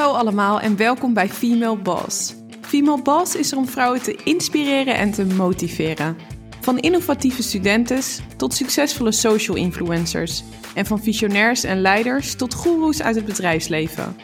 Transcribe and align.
Hallo 0.00 0.16
allemaal 0.16 0.60
en 0.60 0.76
welkom 0.76 1.14
bij 1.14 1.28
Female 1.28 1.76
Boss. 1.76 2.34
Female 2.60 3.02
Boss 3.02 3.36
is 3.36 3.52
er 3.52 3.58
om 3.58 3.66
vrouwen 3.66 4.02
te 4.02 4.20
inspireren 4.24 4.94
en 4.94 5.10
te 5.10 5.24
motiveren. 5.24 6.16
Van 6.60 6.78
innovatieve 6.78 7.42
studentes 7.42 8.20
tot 8.36 8.54
succesvolle 8.54 9.12
social 9.12 9.56
influencers. 9.56 10.42
En 10.74 10.86
van 10.86 11.02
visionairs 11.02 11.64
en 11.64 11.80
leiders 11.80 12.34
tot 12.34 12.54
goeroes 12.54 13.02
uit 13.02 13.16
het 13.16 13.24
bedrijfsleven. 13.24 14.16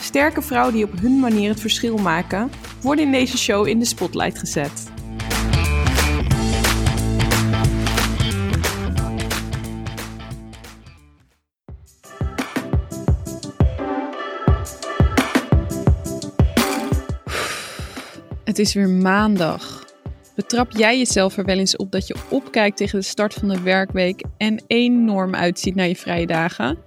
Sterke 0.00 0.42
vrouwen 0.42 0.74
die 0.74 0.84
op 0.84 1.00
hun 1.00 1.20
manier 1.20 1.48
het 1.48 1.60
verschil 1.60 1.96
maken, 1.96 2.50
worden 2.82 3.04
in 3.04 3.12
deze 3.12 3.38
show 3.38 3.66
in 3.66 3.78
de 3.78 3.84
spotlight 3.84 4.38
gezet. 4.38 4.90
Het 18.54 18.66
is 18.66 18.74
weer 18.74 18.88
maandag. 18.88 19.84
Betrap 20.34 20.72
jij 20.72 20.98
jezelf 20.98 21.36
er 21.36 21.44
wel 21.44 21.58
eens 21.58 21.76
op 21.76 21.92
dat 21.92 22.06
je 22.06 22.14
opkijkt 22.28 22.76
tegen 22.76 22.98
de 22.98 23.04
start 23.04 23.34
van 23.34 23.48
de 23.48 23.60
werkweek 23.60 24.22
en 24.36 24.62
enorm 24.66 25.34
uitziet 25.34 25.74
naar 25.74 25.88
je 25.88 25.96
vrije 25.96 26.26
dagen? 26.26 26.78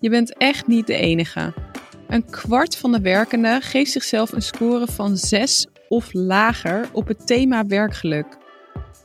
Je 0.00 0.10
bent 0.10 0.36
echt 0.36 0.66
niet 0.66 0.86
de 0.86 0.96
enige. 0.96 1.54
Een 2.08 2.30
kwart 2.30 2.76
van 2.76 2.92
de 2.92 3.00
werkenden 3.00 3.62
geeft 3.62 3.90
zichzelf 3.90 4.32
een 4.32 4.42
score 4.42 4.86
van 4.86 5.16
6 5.16 5.66
of 5.88 6.12
lager 6.12 6.88
op 6.92 7.08
het 7.08 7.26
thema 7.26 7.66
werkgeluk. 7.66 8.26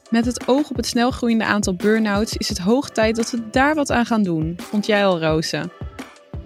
Met 0.09 0.25
het 0.25 0.48
oog 0.48 0.70
op 0.70 0.75
het 0.75 0.85
snelgroeiende 0.85 1.45
aantal 1.45 1.75
burn-outs 1.75 2.34
is 2.34 2.49
het 2.49 2.59
hoog 2.59 2.89
tijd 2.89 3.15
dat 3.15 3.31
we 3.31 3.49
daar 3.51 3.75
wat 3.75 3.91
aan 3.91 4.05
gaan 4.05 4.23
doen, 4.23 4.55
vond 4.57 4.85
jij 4.85 5.05
al, 5.05 5.20
Roze. 5.20 5.70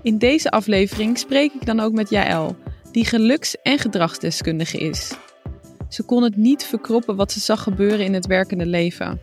In 0.02 0.18
deze 0.18 0.52
aflevering 0.52 1.18
spreek 1.18 1.54
ik 1.54 1.66
dan 1.66 1.80
ook 1.80 1.93
met 1.93 2.10
Jaël, 2.10 2.55
die 2.91 3.05
geluks- 3.05 3.62
en 3.62 3.80
gedragsdeskundige 3.80 4.77
is. 4.77 5.13
Ze 5.96 6.04
kon 6.04 6.24
het 6.24 6.35
niet 6.35 6.65
verkroppen 6.65 7.15
wat 7.15 7.32
ze 7.32 7.40
zag 7.40 7.63
gebeuren 7.63 8.05
in 8.05 8.13
het 8.13 8.26
werkende 8.26 8.65
leven. 8.65 9.20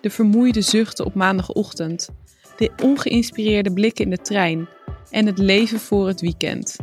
De 0.00 0.10
vermoeide 0.10 0.60
zuchten 0.60 1.04
op 1.04 1.14
maandagochtend, 1.14 2.08
de 2.56 2.70
ongeïnspireerde 2.82 3.72
blikken 3.72 4.04
in 4.04 4.10
de 4.10 4.16
trein 4.16 4.68
en 5.10 5.26
het 5.26 5.38
leven 5.38 5.78
voor 5.78 6.06
het 6.06 6.20
weekend. 6.20 6.76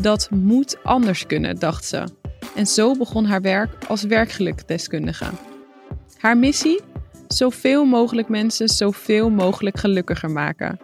Dat 0.00 0.28
moet 0.30 0.76
anders 0.82 1.26
kunnen, 1.26 1.58
dacht 1.58 1.84
ze. 1.84 2.04
En 2.54 2.66
zo 2.66 2.96
begon 2.96 3.24
haar 3.24 3.40
werk 3.40 3.84
als 3.88 4.02
werkgelukdeskundige. 4.02 5.30
Haar 6.18 6.36
missie? 6.36 6.80
Zoveel 7.28 7.84
mogelijk 7.84 8.28
mensen 8.28 8.68
zoveel 8.68 9.30
mogelijk 9.30 9.78
gelukkiger 9.78 10.30
maken. 10.30 10.80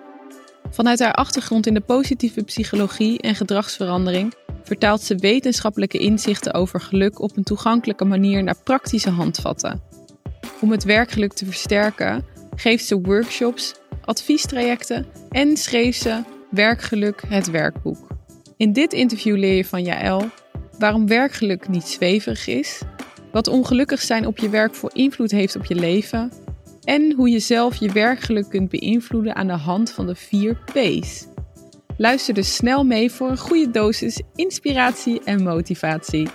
Vanuit 0.70 0.98
haar 0.98 1.12
achtergrond 1.12 1.67
in 1.67 1.75
de 1.75 1.81
positieve 1.81 2.42
psychologie 2.42 3.20
en 3.20 3.34
gedragsverandering 3.34 4.34
vertaalt 4.62 5.03
ze 5.03 5.14
wetenschappelijke 5.14 5.98
inzichten 5.98 6.55
over 6.55 6.81
geluk 6.81 7.20
op 7.20 7.36
een 7.36 7.42
toegankelijke 7.42 8.05
manier 8.05 8.42
naar 8.42 8.62
praktische 8.64 9.11
handvatten. 9.11 9.83
Om 10.61 10.70
het 10.70 10.84
werkgeluk 10.84 11.33
te 11.33 11.45
versterken, 11.45 12.25
geeft 12.56 12.86
ze 12.86 13.00
workshops, 13.00 13.75
adviestrajecten 14.05 15.06
en 15.31 15.56
schreef 15.56 15.97
ze 15.97 16.23
Werkgeluk 16.50 17.23
het 17.28 17.51
werkboek. 17.51 18.06
In 18.56 18.73
dit 18.73 18.92
interview 18.92 19.36
leer 19.36 19.56
je 19.56 19.64
van 19.64 19.83
Jaël 19.83 20.28
waarom 20.78 21.06
werkgeluk 21.06 21.69
niet 21.69 21.84
zweverig 21.84 22.47
is, 22.47 22.83
wat 23.33 23.48
ongelukkig 23.48 24.01
zijn 24.01 24.27
op 24.27 24.39
je 24.39 24.48
werk 24.48 24.75
voor 24.75 24.91
invloed 24.95 25.30
heeft 25.30 25.56
op 25.56 25.64
je 25.64 25.75
leven 25.75 26.33
en 26.87 27.12
hoe 27.12 27.31
je 27.31 27.39
zelf 27.39 27.77
je 27.77 27.92
werkgeluk 27.92 28.48
kunt 28.48 28.69
beïnvloeden 28.69 29.34
aan 29.34 29.47
de 29.47 29.53
hand 29.53 29.91
van 29.91 30.06
de 30.06 30.15
vier 30.15 30.59
P's. 30.73 31.27
Luister 31.97 32.34
dus 32.34 32.55
snel 32.55 32.84
mee 32.84 33.11
voor 33.12 33.31
een 33.31 33.39
goede 33.39 33.70
dosis 33.70 34.23
inspiratie 34.34 35.20
en 35.25 35.42
motivatie. 35.42 36.29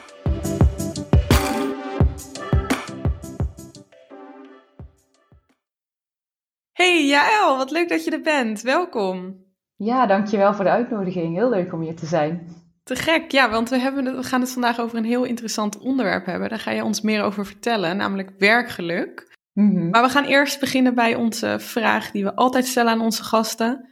Hey 6.72 7.07
Jaël, 7.07 7.57
wat 7.57 7.72
leuk 7.72 7.90
dat 7.90 8.03
je 8.03 8.11
er 8.11 8.22
bent. 8.22 8.61
Welkom. 8.61 9.45
Ja, 9.75 10.06
dankjewel 10.06 10.53
voor 10.53 10.63
de 10.63 10.72
uitnodiging. 10.72 11.35
Heel 11.35 11.50
leuk 11.50 11.73
om 11.73 11.81
hier 11.81 11.95
te 11.95 12.06
zijn. 12.06 12.47
Te 12.84 12.95
gek, 12.95 13.31
ja, 13.31 13.50
want 13.50 13.69
we, 13.69 13.79
hebben 13.79 14.06
het, 14.06 14.16
we 14.16 14.23
gaan 14.23 14.41
het 14.41 14.51
vandaag 14.51 14.79
over 14.79 14.97
een 14.97 15.06
heel 15.06 15.23
interessant 15.23 15.79
onderwerp 15.79 16.25
hebben. 16.25 16.50
Daar 16.50 16.59
ga 16.59 16.72
je 16.72 16.84
ons 16.84 17.01
meer 17.01 17.23
over 17.23 17.45
vertellen, 17.45 17.97
namelijk 17.97 18.31
werkgeluk. 18.38 19.30
Mhm. 19.53 19.89
Maar 19.89 20.03
we 20.03 20.09
gaan 20.09 20.25
eerst 20.25 20.59
beginnen 20.59 20.95
bij 20.95 21.16
onze 21.16 21.56
vraag 21.59 22.12
die 22.12 22.23
we 22.23 22.35
altijd 22.35 22.66
stellen 22.66 22.91
aan 22.91 23.01
onze 23.01 23.23
gasten. 23.23 23.89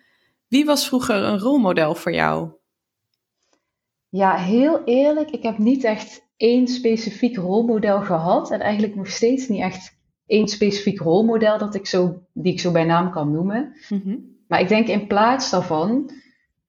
Wie 0.47 0.65
was 0.65 0.87
vroeger 0.87 1.15
een 1.15 1.39
rolmodel 1.39 1.95
voor 1.95 2.13
jou? 2.13 2.51
Ja, 4.09 4.35
heel 4.35 4.83
eerlijk, 4.83 5.29
ik 5.29 5.43
heb 5.43 5.57
niet 5.57 5.83
echt 5.83 6.27
één 6.37 6.67
specifiek 6.67 7.35
rolmodel 7.35 8.01
gehad. 8.01 8.51
En 8.51 8.59
eigenlijk 8.59 8.95
nog 8.95 9.07
steeds 9.07 9.47
niet 9.47 9.61
echt 9.61 9.97
één 10.25 10.47
specifiek 10.47 10.99
rolmodel 10.99 11.57
dat 11.57 11.75
ik 11.75 11.87
zo, 11.87 12.21
die 12.33 12.53
ik 12.53 12.59
zo 12.59 12.71
bij 12.71 12.85
naam 12.85 13.11
kan 13.11 13.31
noemen. 13.31 13.75
Mhm. 13.89 14.17
Maar 14.47 14.59
ik 14.59 14.67
denk 14.67 14.87
in 14.87 15.07
plaats 15.07 15.49
daarvan 15.49 16.11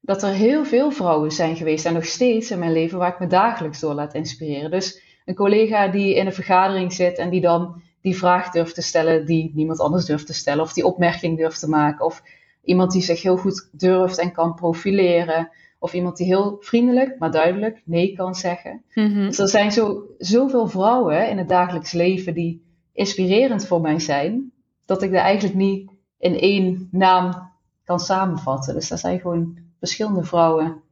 dat 0.00 0.22
er 0.22 0.32
heel 0.32 0.64
veel 0.64 0.90
vrouwen 0.90 1.30
zijn 1.30 1.56
geweest 1.56 1.86
en 1.86 1.92
nog 1.92 2.04
steeds 2.04 2.50
in 2.50 2.58
mijn 2.58 2.72
leven 2.72 2.98
waar 2.98 3.12
ik 3.12 3.18
me 3.18 3.26
dagelijks 3.26 3.80
door 3.80 3.94
laat 3.94 4.14
inspireren. 4.14 4.70
Dus 4.70 5.02
een 5.24 5.34
collega 5.34 5.88
die 5.88 6.14
in 6.14 6.26
een 6.26 6.32
vergadering 6.32 6.92
zit 6.92 7.18
en 7.18 7.30
die 7.30 7.40
dan 7.40 7.82
die 8.00 8.16
vraag 8.16 8.50
durft 8.50 8.74
te 8.74 8.82
stellen 8.82 9.26
die 9.26 9.50
niemand 9.54 9.80
anders 9.80 10.04
durft 10.04 10.26
te 10.26 10.32
stellen, 10.32 10.62
of 10.62 10.72
die 10.72 10.86
opmerking 10.86 11.38
durft 11.38 11.60
te 11.60 11.68
maken, 11.68 12.04
of 12.04 12.22
iemand 12.64 12.92
die 12.92 13.02
zich 13.02 13.22
heel 13.22 13.36
goed 13.36 13.68
durft 13.72 14.18
en 14.18 14.32
kan 14.32 14.54
profileren, 14.54 15.50
of 15.78 15.92
iemand 15.92 16.16
die 16.16 16.26
heel 16.26 16.56
vriendelijk, 16.60 17.18
maar 17.18 17.30
duidelijk 17.30 17.82
nee 17.84 18.12
kan 18.16 18.34
zeggen. 18.34 18.82
Mhm. 18.94 19.26
Dus 19.26 19.38
er 19.38 19.48
zijn 19.48 19.72
zo, 19.72 20.04
zoveel 20.18 20.68
vrouwen 20.68 21.28
in 21.28 21.38
het 21.38 21.48
dagelijks 21.48 21.92
leven 21.92 22.34
die 22.34 22.62
inspirerend 22.92 23.66
voor 23.66 23.80
mij 23.80 23.98
zijn, 23.98 24.52
dat 24.86 25.02
ik 25.02 25.12
daar 25.12 25.24
eigenlijk 25.24 25.56
niet 25.56 25.90
in 26.18 26.38
één 26.38 26.88
naam 26.90 27.50
kan 27.84 28.00
samenvatten. 28.00 28.74
Dus 28.74 28.88
dat 28.88 29.00
zijn 29.00 29.20
gewoon 29.20 29.58
verschillende 29.78 30.24
vrouwen 30.24 30.82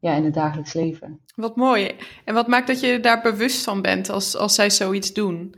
ja, 0.00 0.14
in 0.14 0.24
het 0.24 0.34
dagelijks 0.34 0.72
leven. 0.72 1.20
Wat 1.34 1.56
mooi. 1.56 1.90
En 2.24 2.34
wat 2.34 2.46
maakt 2.46 2.66
dat 2.66 2.80
je 2.80 3.00
daar 3.00 3.22
bewust 3.22 3.64
van 3.64 3.82
bent 3.82 4.10
als, 4.10 4.36
als 4.36 4.54
zij 4.54 4.70
zoiets 4.70 5.12
doen? 5.12 5.54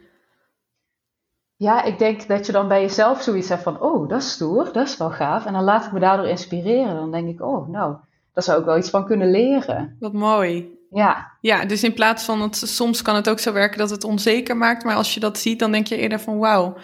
Ja, 1.60 1.82
ik 1.82 1.98
denk 1.98 2.28
dat 2.28 2.47
je 2.47 2.53
dan 2.53 2.69
bij 2.69 2.81
jezelf 2.81 3.22
zoiets 3.22 3.48
hebt 3.48 3.62
van, 3.62 3.81
oh, 3.81 4.09
dat 4.09 4.21
is 4.21 4.31
stoer, 4.31 4.72
dat 4.72 4.87
is 4.87 4.97
wel 4.97 5.10
gaaf. 5.10 5.47
En 5.47 5.53
dan 5.53 5.65
laat 5.65 5.84
ik 5.84 5.93
me 5.93 6.00
daardoor 6.00 6.26
inspireren. 6.26 6.94
Dan 6.94 7.10
denk 7.10 7.28
ik, 7.28 7.43
oh, 7.43 7.69
nou, 7.69 7.97
daar 8.32 8.44
zou 8.44 8.59
ik 8.59 8.65
wel 8.65 8.78
iets 8.78 8.91
van 8.91 9.04
kunnen 9.04 9.31
leren. 9.31 9.97
Wat 9.98 10.12
mooi. 10.12 10.78
Ja, 10.91 11.37
Ja, 11.41 11.65
dus 11.65 11.84
in 11.84 11.94
plaats 11.94 12.25
van 12.25 12.41
het, 12.41 12.56
soms 12.56 13.03
kan 13.03 13.15
het 13.15 13.28
ook 13.28 13.38
zo 13.38 13.53
werken 13.53 13.78
dat 13.78 13.91
het 13.91 14.04
onzeker 14.04 14.56
maakt, 14.56 14.84
maar 14.84 14.94
als 14.94 15.15
je 15.15 15.21
dat 15.21 15.38
ziet, 15.38 15.59
dan 15.59 15.72
denk 15.72 15.87
je 15.87 15.97
eerder 15.97 16.21
van 16.21 16.38
wauw, 16.38 16.76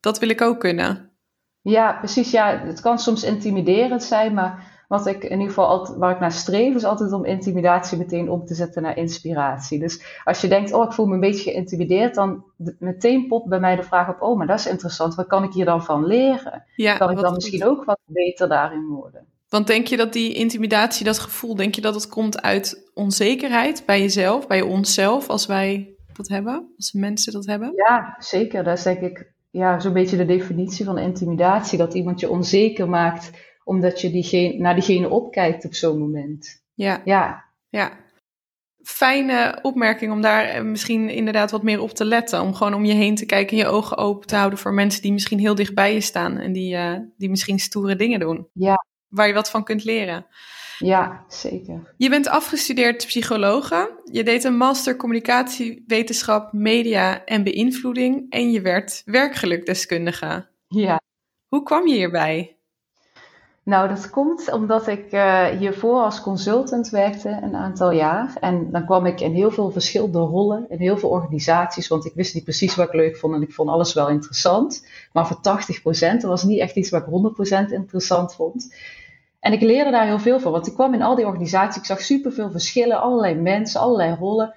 dat 0.00 0.18
wil 0.18 0.28
ik 0.28 0.40
ook 0.40 0.60
kunnen. 0.60 1.10
ja, 1.62 1.92
precies. 1.92 2.30
Ja, 2.30 2.58
het 2.64 2.80
kan 2.80 2.98
soms 2.98 3.22
intimiderend 3.22 4.02
zijn, 4.02 4.34
maar 4.34 4.79
wat 4.90 5.06
ik 5.06 5.24
in 5.24 5.30
ieder 5.30 5.46
geval 5.46 5.66
altijd, 5.66 5.98
waar 5.98 6.10
ik 6.10 6.20
naar 6.20 6.32
streef, 6.32 6.74
is 6.74 6.84
altijd 6.84 7.12
om 7.12 7.24
intimidatie 7.24 7.98
meteen 7.98 8.30
om 8.30 8.44
te 8.44 8.54
zetten 8.54 8.82
naar 8.82 8.96
inspiratie. 8.96 9.78
Dus 9.78 10.20
als 10.24 10.40
je 10.40 10.48
denkt, 10.48 10.72
oh, 10.72 10.84
ik 10.84 10.92
voel 10.92 11.06
me 11.06 11.14
een 11.14 11.20
beetje 11.20 11.50
geïntimideerd, 11.50 12.14
dan 12.14 12.44
meteen 12.78 13.26
popt 13.26 13.48
bij 13.48 13.60
mij 13.60 13.76
de 13.76 13.82
vraag 13.82 14.08
op, 14.08 14.22
oh, 14.22 14.36
maar 14.36 14.46
dat 14.46 14.58
is 14.58 14.66
interessant, 14.66 15.14
wat 15.14 15.26
kan 15.26 15.44
ik 15.44 15.52
hier 15.52 15.64
dan 15.64 15.84
van 15.84 16.06
leren? 16.06 16.64
Ja, 16.74 16.96
Kan 16.96 17.10
ik 17.10 17.18
dan 17.18 17.34
misschien 17.34 17.64
ook 17.64 17.84
wat 17.84 17.98
beter 18.04 18.48
daarin 18.48 18.86
worden? 18.86 19.26
Want 19.48 19.66
denk 19.66 19.86
je 19.86 19.96
dat 19.96 20.12
die 20.12 20.34
intimidatie, 20.34 21.04
dat 21.04 21.18
gevoel, 21.18 21.54
denk 21.54 21.74
je 21.74 21.80
dat 21.80 21.94
het 21.94 22.08
komt 22.08 22.42
uit 22.42 22.90
onzekerheid 22.94 23.82
bij 23.86 24.00
jezelf, 24.00 24.46
bij 24.46 24.62
onszelf, 24.62 25.28
als 25.28 25.46
wij 25.46 25.94
dat 26.12 26.28
hebben, 26.28 26.72
als 26.76 26.92
mensen 26.92 27.32
dat 27.32 27.46
hebben? 27.46 27.72
Ja, 27.74 28.16
zeker. 28.18 28.64
Dat 28.64 28.76
is 28.76 28.82
denk 28.82 29.00
ik 29.00 29.32
ja, 29.50 29.80
zo'n 29.80 29.92
beetje 29.92 30.16
de 30.16 30.26
definitie 30.26 30.84
van 30.84 30.98
intimidatie. 30.98 31.78
Dat 31.78 31.94
iemand 31.94 32.20
je 32.20 32.30
onzeker 32.30 32.88
maakt 32.88 33.30
omdat 33.70 34.00
je 34.00 34.10
diegene, 34.10 34.58
naar 34.58 34.74
diegene 34.74 35.08
opkijkt 35.08 35.64
op 35.64 35.74
zo'n 35.74 35.98
moment. 35.98 36.62
Ja, 36.74 37.00
Ja, 37.04 37.44
ja. 37.68 37.98
Fijne 38.82 39.58
opmerking 39.62 40.12
om 40.12 40.20
daar 40.20 40.44
eh, 40.44 40.62
misschien 40.62 41.08
inderdaad 41.08 41.50
wat 41.50 41.62
meer 41.62 41.80
op 41.80 41.90
te 41.90 42.04
letten. 42.04 42.40
Om 42.40 42.54
gewoon 42.54 42.74
om 42.74 42.84
je 42.84 42.92
heen 42.92 43.14
te 43.14 43.26
kijken 43.26 43.56
en 43.56 43.64
je 43.64 43.70
ogen 43.70 43.96
open 43.96 44.26
te 44.26 44.36
houden 44.36 44.58
voor 44.58 44.74
mensen 44.74 45.02
die 45.02 45.12
misschien 45.12 45.38
heel 45.38 45.54
dicht 45.54 45.74
bij 45.74 45.94
je 45.94 46.00
staan 46.00 46.38
en 46.38 46.52
die, 46.52 46.76
eh, 46.76 46.98
die 47.16 47.30
misschien 47.30 47.58
stoere 47.58 47.96
dingen 47.96 48.20
doen. 48.20 48.48
Ja. 48.52 48.84
Waar 49.08 49.26
je 49.26 49.34
wat 49.34 49.50
van 49.50 49.64
kunt 49.64 49.84
leren. 49.84 50.26
ja, 50.78 51.24
zeker. 51.28 51.94
Je 51.96 52.08
bent 52.08 52.28
afgestudeerd 52.28 53.06
psychologe. 53.06 54.00
Je 54.12 54.22
deed 54.22 54.44
een 54.44 54.56
master 54.56 54.96
communicatiewetenschap, 54.96 56.52
media 56.52 57.24
en 57.24 57.44
beïnvloeding. 57.44 58.30
En 58.30 58.50
je 58.50 58.60
werd 58.60 59.02
werkgelukdeskundige. 59.04 60.48
Ja. 60.68 61.00
Hoe 61.48 61.62
kwam 61.62 61.86
je 61.86 61.94
hierbij? 61.94 62.59
Nou, 63.64 63.88
dat 63.88 64.10
komt 64.10 64.52
omdat 64.52 64.86
ik 64.86 65.12
eh, 65.12 65.44
hiervoor 65.44 66.02
als 66.02 66.20
consultant 66.20 66.88
werkte 66.88 67.38
een 67.42 67.54
aantal 67.54 67.90
jaar. 67.90 68.36
En 68.40 68.70
dan 68.70 68.84
kwam 68.84 69.06
ik 69.06 69.20
in 69.20 69.34
heel 69.34 69.50
veel 69.50 69.70
verschillende 69.70 70.18
rollen, 70.18 70.66
in 70.68 70.78
heel 70.78 70.98
veel 70.98 71.08
organisaties, 71.08 71.88
want 71.88 72.04
ik 72.04 72.14
wist 72.14 72.34
niet 72.34 72.44
precies 72.44 72.74
wat 72.74 72.86
ik 72.86 72.94
leuk 72.94 73.16
vond 73.16 73.34
en 73.34 73.42
ik 73.42 73.52
vond 73.52 73.68
alles 73.68 73.94
wel 73.94 74.08
interessant. 74.08 74.86
Maar 75.12 75.26
voor 75.26 75.36
80%, 75.36 75.40
dat 75.98 76.22
was 76.22 76.44
niet 76.44 76.60
echt 76.60 76.76
iets 76.76 76.90
wat 76.90 77.02
ik 77.02 77.68
100% 77.68 77.72
interessant 77.72 78.34
vond. 78.34 78.74
En 79.40 79.52
ik 79.52 79.60
leerde 79.60 79.90
daar 79.90 80.06
heel 80.06 80.18
veel 80.18 80.40
van, 80.40 80.52
want 80.52 80.66
ik 80.66 80.74
kwam 80.74 80.94
in 80.94 81.02
al 81.02 81.14
die 81.14 81.26
organisaties, 81.26 81.76
ik 81.76 81.86
zag 81.86 82.00
superveel 82.00 82.50
verschillen, 82.50 83.00
allerlei 83.00 83.34
mensen, 83.34 83.80
allerlei 83.80 84.14
rollen. 84.14 84.54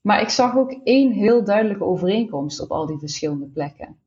Maar 0.00 0.20
ik 0.20 0.28
zag 0.28 0.56
ook 0.56 0.80
één 0.84 1.12
heel 1.12 1.44
duidelijke 1.44 1.84
overeenkomst 1.84 2.60
op 2.60 2.70
al 2.70 2.86
die 2.86 2.98
verschillende 2.98 3.46
plekken. 3.46 4.01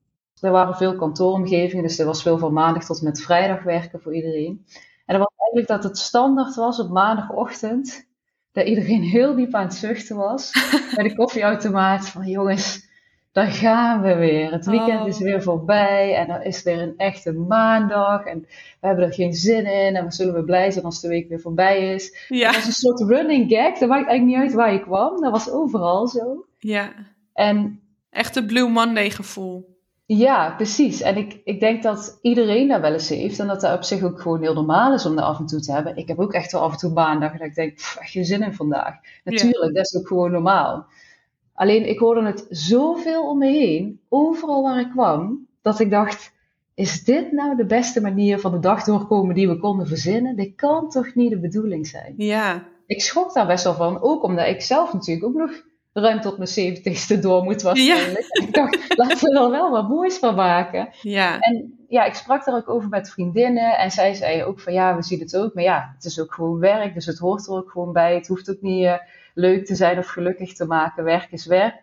Er 0.46 0.52
waren 0.52 0.76
veel 0.76 0.96
kantooromgevingen, 0.96 1.84
dus 1.84 2.00
er 2.00 2.06
was 2.06 2.22
veel 2.22 2.38
van 2.38 2.54
maandag 2.54 2.86
tot 2.86 3.02
met 3.02 3.22
vrijdag 3.22 3.64
werken 3.64 4.02
voor 4.02 4.16
iedereen. 4.16 4.66
En 5.06 5.18
dat 5.18 5.28
was 5.28 5.34
eigenlijk 5.38 5.68
dat 5.68 5.84
het 5.84 5.98
standaard 5.98 6.56
was 6.56 6.80
op 6.80 6.90
maandagochtend, 6.90 8.08
dat 8.52 8.68
iedereen 8.68 9.02
heel 9.16 9.36
diep 9.36 9.54
aan 9.54 9.66
het 9.66 9.74
zuchten 9.74 10.16
was 10.16 10.52
bij 10.96 11.04
de 11.04 11.16
koffieautomaat. 11.16 12.10
Van 12.10 12.28
jongens, 12.28 12.88
daar 13.32 13.48
gaan 13.48 14.02
we 14.02 14.16
weer. 14.16 14.52
Het 14.52 14.66
weekend 14.66 15.08
is 15.08 15.18
oh. 15.18 15.22
weer 15.22 15.44
voorbij 15.44 16.16
en 16.16 16.28
dan 16.28 16.42
is 16.42 16.64
weer 16.64 16.82
een 16.82 16.98
echte 16.98 17.34
maandag 17.34 18.26
en 18.26 18.40
we 18.80 18.88
hebben 18.88 19.06
er 19.06 19.14
geen 19.14 19.34
zin 19.34 19.66
in 19.66 19.96
en 19.96 20.06
we 20.06 20.12
zullen 20.12 20.34
we 20.34 20.44
blij 20.44 20.72
zijn 20.72 20.86
als 20.86 21.02
de 21.02 21.08
week 21.08 21.30
weer 21.30 21.40
voorbij 21.40 21.94
is. 21.94 22.26
Ja. 22.28 22.46
Dat 22.46 22.56
was 22.56 22.66
een 22.66 22.72
soort 22.72 23.00
running 23.00 23.50
gag, 23.50 23.78
dat 23.78 23.90
maakt 23.90 24.08
eigenlijk 24.08 24.26
niet 24.26 24.38
uit 24.38 24.54
waar 24.54 24.74
je 24.74 24.82
kwam, 24.82 25.22
dat 25.22 25.32
was 25.32 25.50
overal 25.50 26.08
zo. 26.08 26.46
Ja. 26.58 26.94
En 27.34 27.80
Echte 28.10 28.46
Blue 28.46 28.70
Monday 28.70 29.10
gevoel. 29.10 29.75
Ja, 30.08 30.54
precies. 30.56 31.02
En 31.02 31.18
ik, 31.18 31.42
ik 31.44 31.60
denk 31.60 31.84
dat 31.84 32.20
iedereen 32.22 32.68
dat 32.68 32.82
wel 32.82 32.94
eens 32.94 33.10
heeft. 33.10 33.40
En 33.40 33.48
dat 33.48 33.62
dat 33.62 33.76
op 33.76 33.84
zich 33.84 34.04
ook 34.04 34.22
gewoon 34.22 34.42
heel 34.42 34.54
normaal 34.54 34.94
is 34.94 35.06
om 35.06 35.16
dat 35.16 35.26
af 35.26 35.40
en 35.40 35.46
toe 35.46 35.60
te 35.60 35.72
hebben. 35.72 35.98
Ik 35.98 36.08
heb 36.08 36.20
ook 36.20 36.34
echt 36.34 36.52
wel 36.52 36.62
af 36.62 36.72
en 36.72 36.78
toe 36.78 36.94
maandag 36.94 37.32
dat 37.32 37.48
ik 37.48 37.56
denk, 37.56 37.76
pff, 37.76 37.96
echt 37.96 38.12
geen 38.12 38.26
zin 38.26 38.44
in 38.44 38.54
vandaag. 38.54 38.96
Natuurlijk, 39.24 39.76
dat 39.76 39.86
is 39.86 39.96
ook 39.96 40.08
gewoon 40.08 40.32
normaal. 40.32 40.86
Alleen 41.54 41.90
ik 41.90 42.00
hoorde 42.00 42.26
het 42.26 42.46
zoveel 42.50 43.30
om 43.30 43.38
me 43.38 43.48
heen, 43.48 44.00
overal 44.10 44.64
waar 44.64 44.80
ik 44.80 44.90
kwam, 44.90 45.48
dat 45.62 45.80
ik 45.80 45.90
dacht, 45.90 46.34
is 46.74 47.04
dit 47.04 47.32
nou 47.32 47.56
de 47.56 47.66
beste 47.66 48.02
manier 48.02 48.40
van 48.40 48.52
de 48.52 48.60
dag 48.60 48.84
doorkomen 48.84 49.36
die 49.36 49.48
we 49.48 49.58
konden 49.58 49.88
verzinnen? 49.88 50.36
Dit 50.36 50.56
kan 50.56 50.90
toch 50.90 51.16
niet 51.16 51.30
de 51.30 51.40
bedoeling 51.40 51.88
zijn? 51.88 52.14
Ja. 52.18 52.64
Ik 52.86 53.02
schrok 53.02 53.34
daar 53.34 53.48
best 53.48 53.64
wel 53.64 53.74
van, 53.74 54.02
ook 54.02 54.24
omdat 54.24 54.48
ik 54.48 54.62
zelf 54.62 54.94
natuurlijk 54.94 55.26
ook 55.26 55.36
nog 55.36 55.52
ruim 56.02 56.22
tot 56.22 56.38
mijn 56.38 56.50
zeventigste 56.50 57.20
door 57.20 57.44
moet 57.44 57.62
waarschijnlijk. 57.62 58.26
Ja. 58.30 58.46
Ik 58.46 58.54
dacht, 58.54 58.98
laten 58.98 59.30
we 59.30 59.40
er 59.40 59.50
wel 59.50 59.72
wat 59.72 59.90
moois 59.90 60.18
van 60.18 60.36
maken. 60.36 60.90
Ja. 61.02 61.40
En 61.40 61.86
ja, 61.88 62.06
ik 62.06 62.14
sprak 62.14 62.46
daar 62.46 62.56
ook 62.56 62.70
over 62.70 62.90
met 62.90 63.10
vriendinnen 63.10 63.78
en 63.78 63.92
zij 63.92 64.14
zei 64.14 64.44
ook 64.44 64.60
van 64.60 64.74
ja, 64.74 64.96
we 64.96 65.04
zien 65.04 65.20
het 65.20 65.38
ook, 65.38 65.54
maar 65.54 65.64
ja, 65.64 65.92
het 65.96 66.06
is 66.06 66.20
ook 66.20 66.34
gewoon 66.34 66.60
werk, 66.60 66.94
dus 66.94 67.06
het 67.06 67.18
hoort 67.18 67.48
er 67.48 67.54
ook 67.54 67.72
gewoon 67.72 67.94
bij. 67.94 68.16
Het 68.16 68.28
hoeft 68.28 68.50
ook 68.50 68.62
niet 68.62 68.84
uh, 68.84 68.94
leuk 69.34 69.66
te 69.66 69.76
zijn 69.76 69.98
of 69.98 70.08
gelukkig 70.08 70.54
te 70.54 70.66
maken. 70.66 71.04
Werk 71.04 71.32
is 71.32 71.46
werk. 71.46 71.76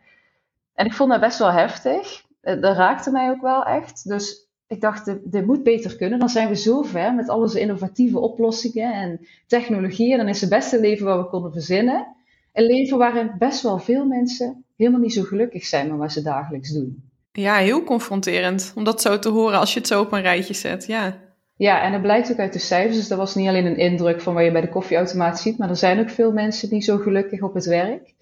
En 0.75 0.87
ik 0.87 0.93
vond 0.93 1.11
dat 1.11 1.21
best 1.21 1.39
wel 1.39 1.53
heftig. 1.53 2.25
Eh, 2.41 2.61
dat 2.61 2.77
raakte 2.77 3.11
mij 3.11 3.31
ook 3.31 3.43
wel 3.43 3.65
echt. 3.65 4.09
Dus 4.09 4.49
ik 4.67 4.81
dacht, 4.81 5.05
dit, 5.05 5.19
dit, 5.25 5.47
moet 5.47 5.63
beter 5.63 5.97
kunnen. 5.97 6.19
Dan 6.19 6.29
zijn 6.29 6.49
we 6.49 6.57
zo 6.57 6.83
ver 6.83 7.15
met 7.15 7.29
al 7.29 7.41
onze 7.41 7.61
innovatieve 7.61 8.19
oplossingen 8.19 8.93
en 8.93 9.27
technologieën. 9.47 10.17
Dan 10.17 10.29
is 10.29 10.41
het 10.41 10.51
beste 10.51 10.81
leven 10.81 11.07
wat 11.07 11.19
we 11.19 11.29
konden 11.29 11.53
verzinnen. 11.53 12.07
Een 12.53 12.65
leven 12.65 12.99
waarin 12.99 13.35
best 13.39 13.63
wel 13.63 13.79
veel 13.79 14.05
mensen 14.05 14.65
helemaal 14.77 15.01
niet 15.01 15.13
zo 15.13 15.23
gelukkig 15.23 15.65
zijn 15.65 15.89
met 15.89 15.99
wat 15.99 16.13
ze 16.13 16.23
dagelijks 16.23 16.73
doen. 16.73 17.11
Ja, 17.33 17.57
heel 17.57 17.85
confronterend 17.85 18.73
om 18.77 18.85
dat 18.85 19.01
zo 19.01 19.19
te 19.19 19.29
horen 19.29 19.59
als 19.59 19.73
je 19.73 19.79
het 19.79 19.89
zo 19.89 20.01
op 20.01 20.13
een 20.13 20.21
rijtje 20.21 20.55
zet. 20.55 20.87
Ja. 20.87 21.19
Ja, 21.57 21.83
en 21.83 21.93
dat 21.93 22.03
blijkt 22.03 22.33
ook 22.33 22.39
uit 22.39 22.53
de 22.53 22.59
cijfers. 22.59 22.97
Dus 22.97 23.09
dat 23.09 23.19
was 23.19 23.35
niet 23.35 23.49
alleen 23.49 23.67
een 23.67 23.77
indruk 23.77 24.21
van 24.21 24.35
wat 24.35 24.45
je 24.45 24.53
bij 24.53 24.61
de 24.61 24.69
koffieautomaat 24.69 25.41
ziet, 25.41 25.59
maar 25.59 25.69
er 25.69 25.77
zijn 25.77 26.01
ook 26.01 26.11
veel 26.11 26.33
mensen 26.33 26.69
niet 26.71 26.85
zo 26.85 26.99
gelukkig 26.99 27.43
op 27.43 27.55
het 27.55 27.65
werk. 27.65 28.15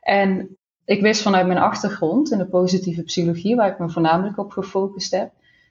En 0.00 0.56
ik 0.84 1.00
wist 1.00 1.22
vanuit 1.22 1.46
mijn 1.46 1.58
achtergrond 1.58 2.30
in 2.30 2.38
de 2.38 2.46
positieve 2.46 3.02
psychologie, 3.02 3.56
waar 3.56 3.70
ik 3.70 3.78
me 3.78 3.90
voornamelijk 3.90 4.38
op 4.38 4.50
gefocust 4.50 5.10
heb, 5.10 5.30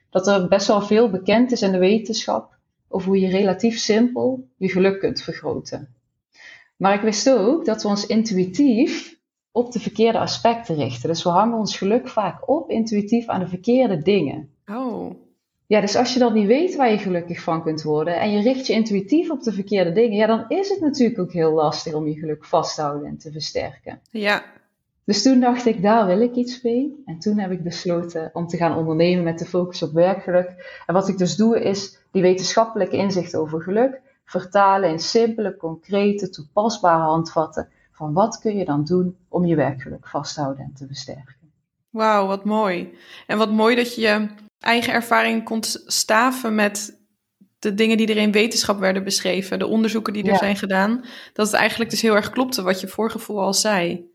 dat 0.09 0.27
er 0.27 0.47
best 0.47 0.67
wel 0.67 0.81
veel 0.81 1.09
bekend 1.09 1.51
is 1.51 1.61
in 1.61 1.71
de 1.71 1.77
wetenschap 1.77 2.55
over 2.87 3.07
hoe 3.07 3.19
je 3.19 3.29
relatief 3.29 3.77
simpel 3.77 4.47
je 4.57 4.69
geluk 4.69 4.99
kunt 4.99 5.21
vergroten. 5.21 5.95
Maar 6.77 6.93
ik 6.93 7.01
wist 7.01 7.29
ook 7.29 7.65
dat 7.65 7.81
we 7.81 7.87
ons 7.87 8.05
intuïtief 8.05 9.17
op 9.51 9.71
de 9.71 9.79
verkeerde 9.79 10.19
aspecten 10.19 10.75
richten. 10.75 11.09
Dus 11.09 11.23
we 11.23 11.29
hangen 11.29 11.57
ons 11.57 11.77
geluk 11.77 12.07
vaak 12.07 12.49
op 12.49 12.69
intuïtief 12.69 13.27
aan 13.27 13.39
de 13.39 13.47
verkeerde 13.47 14.01
dingen. 14.01 14.49
Oh. 14.65 15.11
Ja, 15.67 15.81
dus 15.81 15.95
als 15.95 16.13
je 16.13 16.19
dan 16.19 16.33
niet 16.33 16.47
weet 16.47 16.75
waar 16.75 16.91
je 16.91 16.97
gelukkig 16.97 17.41
van 17.41 17.63
kunt 17.63 17.83
worden 17.83 18.19
en 18.19 18.31
je 18.31 18.41
richt 18.41 18.67
je 18.67 18.73
intuïtief 18.73 19.29
op 19.31 19.43
de 19.43 19.51
verkeerde 19.51 19.91
dingen, 19.91 20.17
ja, 20.17 20.27
dan 20.27 20.45
is 20.47 20.69
het 20.69 20.79
natuurlijk 20.79 21.19
ook 21.19 21.31
heel 21.31 21.51
lastig 21.51 21.93
om 21.93 22.07
je 22.07 22.13
geluk 22.13 22.45
vast 22.45 22.75
te 22.75 22.81
houden 22.81 23.07
en 23.07 23.17
te 23.17 23.31
versterken. 23.31 24.01
Ja. 24.11 24.43
Dus 25.03 25.23
toen 25.23 25.39
dacht 25.39 25.65
ik, 25.65 25.81
daar 25.81 26.05
wil 26.05 26.21
ik 26.21 26.35
iets 26.35 26.61
mee. 26.61 27.03
En 27.05 27.19
toen 27.19 27.37
heb 27.37 27.51
ik 27.51 27.63
besloten 27.63 28.29
om 28.33 28.47
te 28.47 28.57
gaan 28.57 28.77
ondernemen 28.77 29.23
met 29.23 29.39
de 29.39 29.45
focus 29.45 29.83
op 29.83 29.91
werkgeluk. 29.91 30.81
En 30.85 30.93
wat 30.93 31.07
ik 31.07 31.17
dus 31.17 31.35
doe, 31.35 31.61
is 31.61 31.97
die 32.11 32.21
wetenschappelijke 32.21 32.97
inzicht 32.97 33.35
over 33.35 33.61
geluk 33.61 34.01
vertalen 34.27 34.89
in 34.89 34.99
simpele, 34.99 35.57
concrete, 35.57 36.29
toepasbare 36.29 37.03
handvatten 37.03 37.69
van 37.91 38.13
wat 38.13 38.39
kun 38.39 38.57
je 38.57 38.65
dan 38.65 38.83
doen 38.83 39.17
om 39.27 39.45
je 39.45 39.55
werkgeluk 39.55 40.07
vast 40.07 40.33
te 40.33 40.41
houden 40.41 40.63
en 40.63 40.73
te 40.73 40.87
versterken. 40.87 41.35
Wauw, 41.89 42.27
wat 42.27 42.45
mooi. 42.45 42.97
En 43.27 43.37
wat 43.37 43.51
mooi 43.51 43.75
dat 43.75 43.95
je 43.95 44.01
je 44.01 44.27
eigen 44.59 44.93
ervaring 44.93 45.43
kon 45.43 45.63
staven 45.85 46.55
met 46.55 46.99
de 47.59 47.73
dingen 47.73 47.97
die 47.97 48.07
er 48.07 48.17
in 48.17 48.31
wetenschap 48.31 48.79
werden 48.79 49.03
beschreven, 49.03 49.59
de 49.59 49.67
onderzoeken 49.67 50.13
die 50.13 50.31
er 50.31 50.37
zijn 50.37 50.55
gedaan, 50.55 51.03
dat 51.33 51.45
het 51.47 51.55
eigenlijk 51.55 51.89
dus 51.89 52.01
heel 52.01 52.15
erg 52.15 52.29
klopte 52.29 52.61
wat 52.61 52.81
je 52.81 52.87
voorgevoel 52.87 53.41
al 53.41 53.53
zei. 53.53 54.09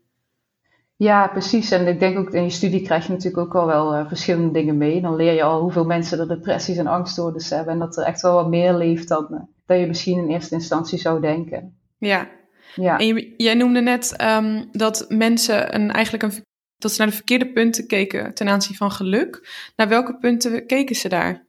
Ja, 0.95 1.27
precies. 1.27 1.71
En 1.71 1.87
ik 1.87 1.99
denk 1.99 2.17
ook 2.17 2.29
in 2.29 2.43
je 2.43 2.49
studie 2.49 2.81
krijg 2.81 3.05
je 3.05 3.11
natuurlijk 3.11 3.45
ook 3.45 3.55
al 3.55 3.65
wel 3.65 3.95
uh, 3.95 4.07
verschillende 4.07 4.51
dingen 4.51 4.77
mee. 4.77 5.01
Dan 5.01 5.15
leer 5.15 5.33
je 5.33 5.43
al 5.43 5.61
hoeveel 5.61 5.85
mensen 5.85 6.19
er 6.19 6.27
depressies 6.27 6.77
en 6.77 6.87
angststoornissen 6.87 7.55
hebben. 7.55 7.73
En 7.73 7.79
dat 7.79 7.97
er 7.97 8.03
echt 8.03 8.21
wel 8.21 8.33
wat 8.33 8.49
meer 8.49 8.73
leeft 8.73 9.07
dan, 9.07 9.27
uh, 9.31 9.39
dan 9.73 9.81
je 9.81 9.87
misschien 9.87 10.17
in 10.17 10.29
eerste 10.29 10.55
instantie 10.55 10.99
zou 10.99 11.21
denken. 11.21 11.77
Ja. 11.97 12.29
ja. 12.75 12.97
En 12.97 13.33
jij 13.37 13.53
noemde 13.53 13.81
net 13.81 14.21
um, 14.21 14.69
dat 14.71 15.05
mensen 15.09 15.75
een, 15.75 15.91
eigenlijk 15.91 16.23
een, 16.23 16.43
dat 16.77 16.91
ze 16.91 16.97
naar 16.97 17.09
de 17.09 17.15
verkeerde 17.15 17.51
punten 17.51 17.87
keken 17.87 18.33
ten 18.33 18.47
aanzien 18.47 18.75
van 18.75 18.91
geluk. 18.91 19.49
Naar 19.75 19.87
welke 19.87 20.17
punten 20.17 20.65
keken 20.65 20.95
ze 20.95 21.09
daar? 21.09 21.45